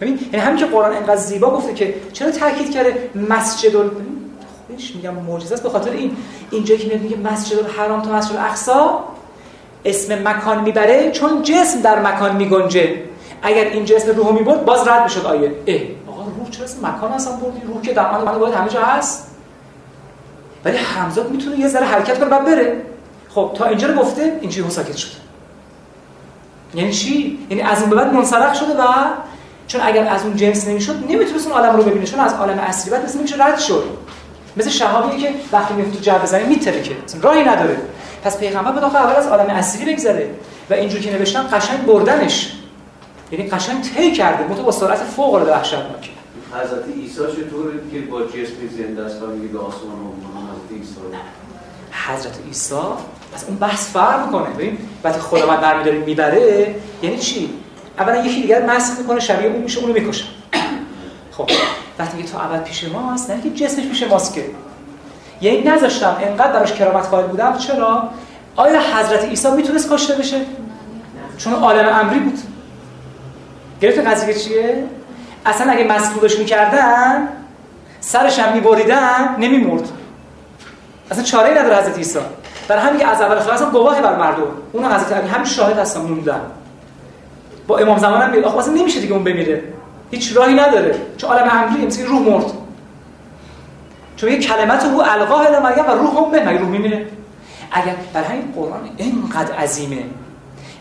[0.00, 3.76] یعنی همین که قرآن انقدر زیبا گفته که چرا تاکید کرده مسجد
[4.72, 6.16] خودش میگم معجزه است به خاطر این
[6.50, 8.70] اینجا که میگه مسجد الحرام تا مسجد الاقصی
[9.84, 13.02] اسم مکان می‌بره چون جسم در مکان میگنجه.
[13.42, 15.52] اگر این جسم روحو می‌برد باز رد می‌شد آیه.
[15.66, 18.82] اه آقا روح چرا اسم مکان اصلا بردی؟ روح که در من باید همه جا
[18.82, 19.30] هست.
[20.64, 22.82] ولی همزاد می‌تونه یه ذره حرکت کنه بعد بره.
[23.28, 25.16] خب تا اینجا رو گفته اینجوری ساکت شده.
[26.74, 28.84] یعنی چی؟ یعنی از اون بعد منسلخ شده و
[29.66, 32.06] چون اگر از اون جنس نمی‌شد نمی‌تونست اون عالم رو ببینه.
[32.06, 33.84] چون از عالم اصلی بعد مثل میشه رد شد.
[34.56, 37.76] مثل شهابی که وقتی میفته تو جو بزنه میترکه راهی نداره.
[38.24, 40.30] پس پیغمبر باید اول از عالم اصلی بگذره
[40.70, 42.52] و اینجوری که نوشتم قشنگ بردنش.
[43.32, 46.10] یعنی قشنگ طی کرده متو با سرعت فوق العاده وحشتناک
[46.52, 50.94] حضرت عیسی چطوره که با جسم زنده است و میگه آسمان و عیسی.
[52.08, 52.74] حضرت عیسی
[53.34, 54.54] از اون بحث فرق می‌کنه.
[54.54, 57.50] ببین وقتی خداوند برمیداره می‌بره یعنی چی؟
[57.98, 60.24] اولا یکی دیگر مسخ می‌کنه شبیه اون میشه اونو می‌کشه.
[61.30, 61.50] خب.
[61.98, 64.44] وقتی میگه تو اول پیش ماست نه که جسمش پیش ماست که.
[65.40, 67.56] یعنی نذاشتم انقدر براش کرامت قائل بودم.
[67.56, 68.08] چرا؟
[68.56, 70.36] آیا حضرت عیسی می‌تونست کشته بشه؟
[71.38, 72.38] چون عالم امری بود.
[73.80, 74.84] گرفت قضیه چیه؟
[75.46, 77.28] اصلا اگه مسئولش می‌کردن
[78.00, 79.88] سرش هم میبریدن نمیمرد.
[81.10, 82.18] اصلا چاره ای نداره حضرت عیسی.
[82.68, 84.42] برای همین که از اول خلاص گواهه بر مردم.
[84.72, 86.40] اون حضرت علی همین شاهد هستن موندن.
[87.66, 89.62] با امام زمان هم میگه آخه اصلا نمیشه دیگه اون بمیره.
[90.12, 90.94] هیچ راهی نداره.
[91.16, 92.52] چون عالم امری مثل روح مرد.
[94.16, 97.06] چون یه کلمت هو القاه الی مریم و روح هم مگه روح میمیره؟
[97.72, 100.04] اگر برای همین قرآن اینقدر عظیمه.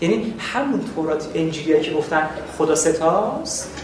[0.02, 3.82] یعنی همون تورات انجیلی که گفتن خدا ستاست.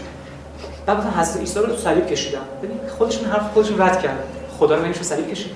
[0.86, 2.38] بعد گفتن حضرت عیسی رو تو صلیب کشیدن.
[2.62, 4.24] ببین خودشون حرف خودشون رد کرد
[4.58, 5.52] خدا رو نمیشه صلیب کشید.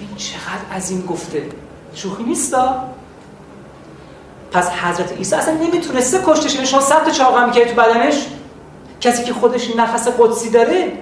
[0.00, 1.42] این چقدر عظیم گفته.
[1.94, 2.84] شوخی نیستا
[4.56, 8.26] پس حضرت عیسی اصلا نمی‌تونسته کشتش شما صد تا چاق هم تو بدنش؟
[9.00, 10.92] کسی که خودش نفس قدسی داره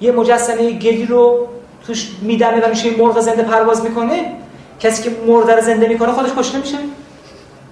[0.00, 1.48] یه مجسمه گلی رو
[1.86, 4.32] توش میدمه و میشه مرغ زنده پرواز می‌کنه.
[4.80, 6.76] کسی که مرده رو زنده می‌کنه خودش کشته میشه.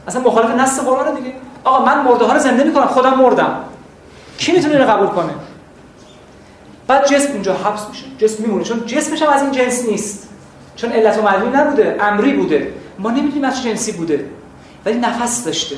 [0.09, 1.33] اصلا مخالف نص قرآن دیگه.
[1.65, 3.59] آقا من مرده ها رو زنده می‌کنم خودم مردم.
[4.39, 5.33] کی می‌تونه اینو قبول کنه؟
[6.87, 8.65] بعد جسم اونجا حبس میشه جسم میمونه.
[8.65, 10.29] چون جسمش هم از این جنس نیست.
[10.77, 12.75] چون علت و معلولی نبوده امری بوده.
[12.99, 14.25] ما نمی‌دونیم از جنسی بوده.
[14.87, 15.77] ولی نفس داشته.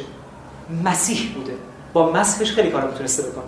[0.84, 1.52] مسیح بوده.
[1.92, 3.44] با مسخش خیلی کارا می‌تونسته بکنه.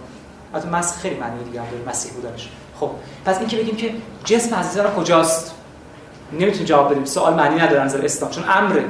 [0.55, 2.49] البته مسخ خیلی معنی دیگه هم داره مسیح بودنش.
[2.81, 2.91] خب
[3.25, 5.55] پس این که بگیم که جسم عزیزا کجاست؟
[6.33, 7.05] نمی‌تونیم جواب بدیم.
[7.05, 8.85] سوال معنی نداره نظر اسلام چون امره.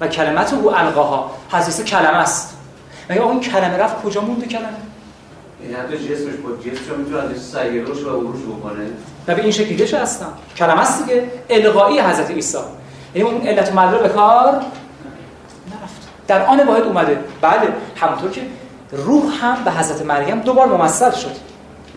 [0.00, 1.30] و کلمت او القاها.
[1.50, 2.56] حدیث کلمه است.
[3.10, 4.68] مگه اون کلمه رفت کجا مونده کلمه؟
[5.60, 8.86] این حتی جسمش با جسمش می‌تونه ازش سیروش و عروج بکنه؟
[9.28, 11.30] و به این شکلی دیگه هستم کلمه است دیگه.
[11.50, 12.58] القایی حضرت عیسی.
[13.14, 14.62] یعنی اون علت و به کار
[16.30, 17.18] در آن واحد اومده.
[17.40, 18.40] بله همونطور که
[18.92, 21.36] روح هم به حضرت مریم دوبار ممثل شد.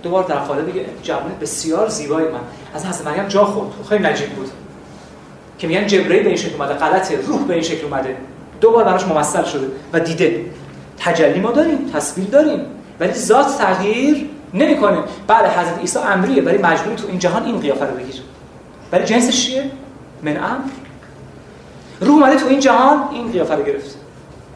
[0.04, 0.72] دوبار در قالب
[1.04, 2.40] جوان بسیار زیبای من.
[2.74, 3.70] از حضرت مریم جا خورد.
[3.90, 4.50] خیلی نجیب بود.
[5.58, 7.20] که میگن جبرئیل به این شکل اومده غلطه.
[7.28, 8.18] روح به این شکل اومده.
[8.62, 10.46] دوبار براش ممثل شده و دیده.
[10.98, 12.66] تجلی ما داریم تصویر داریم
[13.00, 14.98] ولی ذات تغییر نمی‌کنه.
[15.28, 18.22] بله حضرت عیسی امریه ولی مجبوری تو این جهان این قیافه رو بگیر
[18.92, 19.72] ولی جنسش چیه؟
[20.24, 20.70] من امر
[22.02, 24.03] روح اومده تو این جهان این قیافه رو گرفت.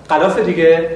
[0.10, 0.90] غلاف دیگه.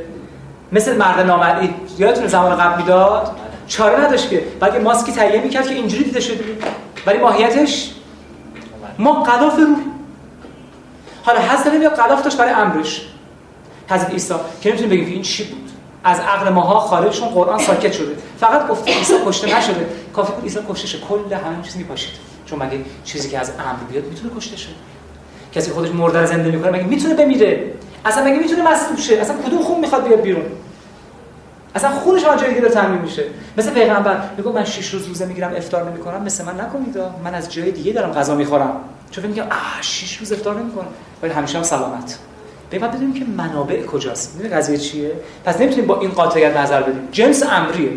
[0.71, 3.31] مثل مرد نامرئی یادتونه زمان قبل می‌داد
[3.67, 4.43] چاره نداشت که.
[4.59, 6.43] بعد ماسکی تهیه می‌کرد که اینجوری دیده شده.
[7.05, 7.91] ولی ماهیتش؟
[8.99, 9.77] ما غلاف روح
[11.23, 13.01] حالا حضرت نمیاد غلاف داشت برای امرش.
[13.89, 14.33] حضرت عیسی.
[14.61, 15.71] که نمی‌تونیم بگیم این چی بود.
[16.03, 18.15] از عقل ماها خارج چون قرآن ساکت شده.
[18.39, 19.87] فقط گفته عیسی کشته نشده.
[20.13, 22.13] کافی بود عیسی کشته شه کل همه چیز میپاشید.
[22.45, 24.69] چون مگه چیزی که از امر بیاد می‌تونه کشته شه؟
[25.53, 27.73] کسی خودش مرده رو زنده می‌کنه مگه می‌تونه بمیره؟
[28.05, 30.45] اصلا مگه می‌تونه مصلوب شه؟ اصلا کدوم خون می‌خواد بیاد بیرون؟
[31.75, 33.23] اصلا خونش آن جای دیگه تامین میشه.
[33.57, 37.51] مثل پیغمبر میگه من 6 روز روزه می‌گیرم افطار نمی‌کنم مثل من نکنید من از
[37.51, 38.75] جای دیگه دارم غذا می‌خورم.
[39.11, 40.87] چون میگم آ 6 روز افطار نمی‌کنم.
[41.23, 42.19] ولی همیشه هم سلامت.
[42.71, 44.35] بعد بدونیم که منابع کجاست.
[44.35, 45.11] می‌دونی قضیه چیه؟
[45.45, 47.07] پس نمی‌تونیم با این قاطعیت نظر بدیم.
[47.11, 47.91] جنس امریه.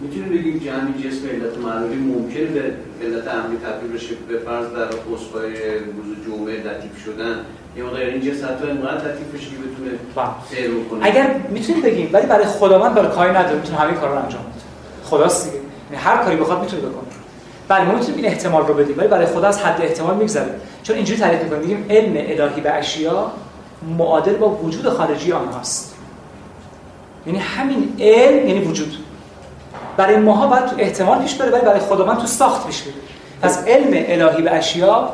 [0.00, 2.60] می‌تونیم بگیم همین جسم علت معلولی ممکن به
[3.06, 7.36] علت امری تبدیل بشه به فرض در خسبای روز جمعه لطیف شدن.
[7.76, 9.90] یا مقدار این لطیف بتونه
[10.50, 14.22] سیر کنه اگر می‌تونیم بگیم ولی برای خداوند برای کاری نداره می‌تونه همه کارا رو
[14.22, 14.50] انجام بده
[15.04, 15.62] خداست دیگه.
[15.90, 17.04] یعنی هر کاری بخواد می‌تونه بکنه.
[17.68, 20.54] بله ما می‌تونیم این احتمال رو بدیم ولی برای خدا از حد احتمال میگذره.
[20.82, 23.30] چون اینجوری تعریف می‌کنیم میگیم علم الهی به اشیا
[23.98, 25.94] معادل با وجود خارجی آنهاست.
[27.26, 28.96] یعنی همین علم یعنی وجود.
[29.96, 32.94] برای ماها باید تو احتمال پیش بره ولی برای خداوند تو ساخت پیش بره.
[33.42, 35.08] پس علم الهی به اشیا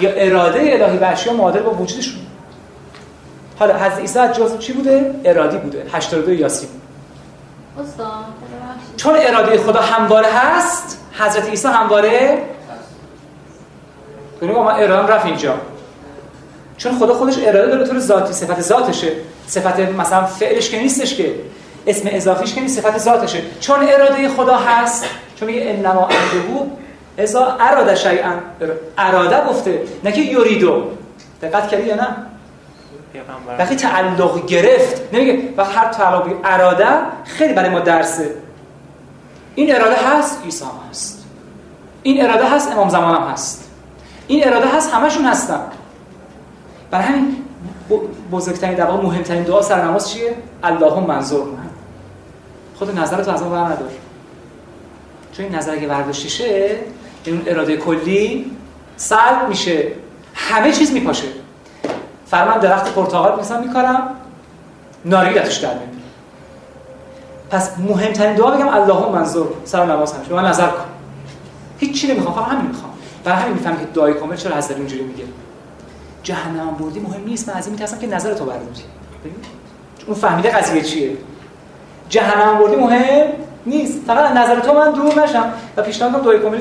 [0.00, 2.20] یا اراده الهی به اشیا معادل با وجودشون
[3.58, 5.86] حالا حضرت عیسی جز چی بوده؟ ارادی بوده.
[5.92, 6.68] 82 یاسین.
[7.80, 8.06] استاد
[8.96, 12.38] چون اراده خدا همواره هست حضرت عیسی همواره
[14.40, 15.54] کنیم ما اراده رفت اینجا.
[16.76, 19.12] چون خدا خودش اراده داره طور ذاتی صفت ذاتشه.
[19.46, 21.34] صفت مثلا فعلش که نیستش که.
[21.86, 23.42] اسم اضافیش که نیست صفت ذاتشه.
[23.60, 25.04] چون اراده خدا هست
[25.40, 26.66] چون میگه انما امره
[27.18, 28.32] اذا اراده شیئا.
[28.98, 30.84] اراده گفته نه که یریدو.
[31.42, 32.16] دقت کردی یا نه؟
[33.58, 36.86] وقتی تعلق گرفت نمیگه وقتی هر تعلق اراده
[37.24, 38.30] خیلی برای ما درسه.
[39.54, 41.24] این اراده هست عیسی هست.
[42.02, 43.70] این اراده هست امام زمان هم هست.
[44.26, 45.60] این اراده هست همشون هستن.
[46.90, 47.36] برای همین
[48.32, 50.34] بزرگترین دعا مهمترین دعا سر نماز چیه؟
[50.64, 51.70] اللهم منظور من
[52.78, 53.90] خود نظرتو از ما بر ندار.
[55.32, 56.78] چون این نظر اگه شه
[57.26, 58.50] این اراده کلی
[58.96, 59.92] سلب میشه.
[60.34, 61.26] همه چیز میپاشه.
[62.26, 64.08] فرمان درخت پرتقال مثلا میکارم.
[65.04, 65.88] نارگیل ازش در میاد.
[67.50, 70.84] پس مهمترین دعا بگم اللهم منظور سر نماز همیشه من نظر کن
[71.78, 72.92] هیچ چی نمی‌خوام فقط همین می‌خوام.
[73.24, 75.24] برای همین می‌فهمم که دعای کامل چرا حضرت اینجوری میگه.
[76.22, 77.48] جهنم بردی مهم نیست.
[77.48, 78.66] من از این میترسم که نظر تو برداری
[80.06, 81.16] اون فهمیده قضیه چیه.
[82.08, 83.26] جهنم بردی مهم
[83.66, 83.98] نیست.
[84.06, 85.52] فقط نظر تو من دور نشم.
[85.76, 86.60] و پیشنهاد کنم دعای کامل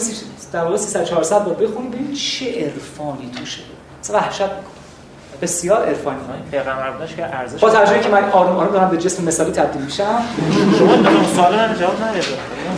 [0.55, 3.61] در واقع 300 400 بار بخونیم ببین چه عرفانی توشه.
[4.01, 4.41] اصلا وحشت
[5.41, 6.17] بسیار عرفانی.
[6.51, 9.81] پیغمبر بودش که ارزش با توجه که من آروم آروم دارم به جسم مثالی تبدیل
[9.81, 10.21] میشم.
[10.79, 12.23] شما دو سوال من جواب ندید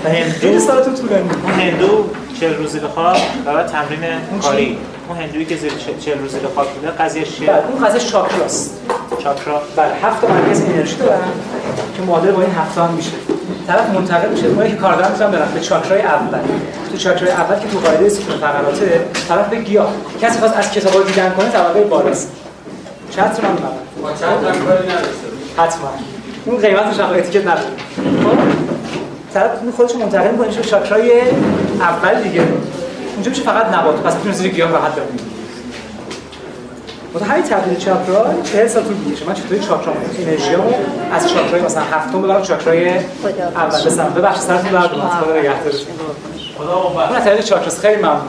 [0.05, 1.29] هندو سالتون طولانی.
[1.43, 2.09] اون هندو
[2.39, 3.99] 40 روزی به خواب و تمرین
[4.41, 4.77] کاری.
[5.07, 8.81] اون هندویی که زیر 40 روزی به خواب بوده قضیه چیه؟ بله اون قضیه چاکراست
[9.23, 11.19] چاکرا بله هفت مرکز انرژی دارن
[11.97, 13.11] که معادل با این هفت هم میشه.
[13.67, 16.39] طرف منتقل میشه اونایی که کار دارن می‌تونن برن به چاکرای اول.
[16.91, 19.91] تو چاکرای اول که تو قاعده ستون فقراته طرف به گیاه.
[20.21, 22.31] کسی خواست از کتابا دیدن کنه طبقه بالاست.
[23.11, 23.55] چت رو من
[24.01, 25.27] با هم کاری نداشته
[25.57, 25.89] حتما.
[26.45, 27.67] اون قیمتش هم اتیکت نداره.
[28.23, 28.37] خب؟
[29.33, 31.21] طرف خودش منتقل می‌کنه به چاکرای
[31.79, 32.41] اول دیگه.
[33.13, 33.95] اونجا میشه فقط نبات.
[33.95, 35.36] پس می‌تونه زیر گیاه راحت بمونه.
[37.15, 39.25] مثلا همین تبدیل چاکرا 40 سال طول می‌کشه.
[39.27, 40.71] من چطوری چاکرا انرژیامو
[41.13, 42.89] از چاکرای مثلا هفتم ببرم چاکرای
[43.55, 45.95] اول بسم ببخشید سرتون درد اومد خدا نگهدارتون.
[46.59, 48.19] اون از چاکراس خیلی ممنون.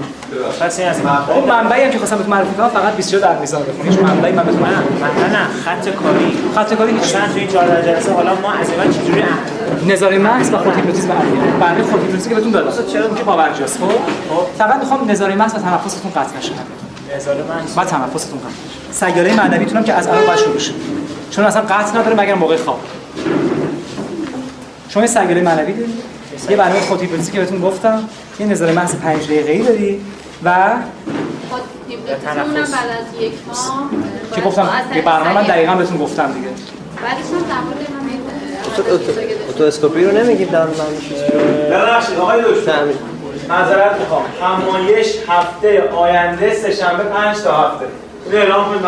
[0.61, 0.97] پس این از
[1.37, 4.33] اون منبعی هم که خواستم بهتون معرفی کنم فقط 24 در میزان بخونید هیچ منبعی
[4.33, 4.77] من بهتون نه نه
[5.33, 5.47] نه.
[5.65, 6.39] خط کاری.
[6.55, 9.25] خط کاری هیچ مثلا توی این 14 جلسه حالا ما از این چجوری
[9.87, 11.31] نظاره محض و خود هیپنوتیزم عملی
[11.61, 13.89] برنامه خود هیپنوتیزم که بهتون دادم چرا که باورجاست؟ خب
[14.59, 16.53] فقط می‌خوام نظاره محض و تنفستون قطع نشه.
[17.77, 18.49] بعد تنفستون قطع
[18.93, 20.73] سیاره معنویتونم که از الان باید شروع شه.
[21.31, 22.81] چون اصلا قطع نداره مگر موقع خواب.
[24.89, 25.95] شما یه سیاره معنوی دارید.
[26.51, 28.09] یه برنامه خود هیپنوتیزم که بهتون گفتم.
[28.41, 30.01] یه نظاره محض 5 دقیقه‌ای داری
[30.45, 30.73] و
[32.25, 32.73] تنفس.
[32.73, 33.91] بعد از یک ماه
[34.35, 36.49] که گفتم یه برنامه من دقیقاً بهتون گفتم دیگه.
[36.49, 37.89] بعدش هم در مورد
[39.63, 40.73] اسکوپی رو نمیگیم در من
[41.71, 42.85] ببخشید آقای دکتر.
[43.49, 44.23] معذرت می‌خوام.
[44.43, 47.87] همایش هفته آینده سه شنبه 5 تا هفته.
[48.33, 48.87] اعلام کنید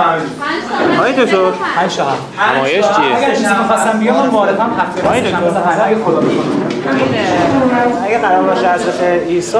[0.98, 1.36] آقای دکتر.
[1.76, 2.06] 5 تا
[2.56, 5.36] نمایش چیه؟ اگر چیزی می‌خواستم بگم من معارفم هفته آقای دکتر.
[5.84, 6.30] اگه خدا بکنه
[8.04, 9.56] اگه قرار باشه حضرت عیسی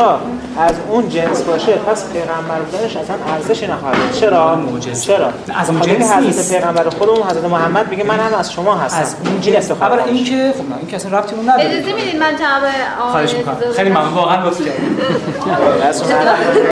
[0.58, 4.20] از اون جنس باشه پس پیغمبر بودنش اصلا ارزشی نخواهد داشت.
[4.20, 4.58] چرا؟
[5.06, 6.54] چرا؟ از اون جنس حضرت نیست.
[6.54, 9.00] پیغمبر خودمون حضرت محمد میگه من هم از شما هستم.
[9.00, 9.70] از اون این جنس.
[9.70, 11.68] اولا این که خب این که اصلا ربطی اون نداره.
[11.70, 12.62] اجازه می‌دید من جواب
[13.00, 13.56] آقای خواهش می‌کنم.
[13.76, 14.14] خیلی ممنون.
[14.14, 15.00] واقعا لطف کردید.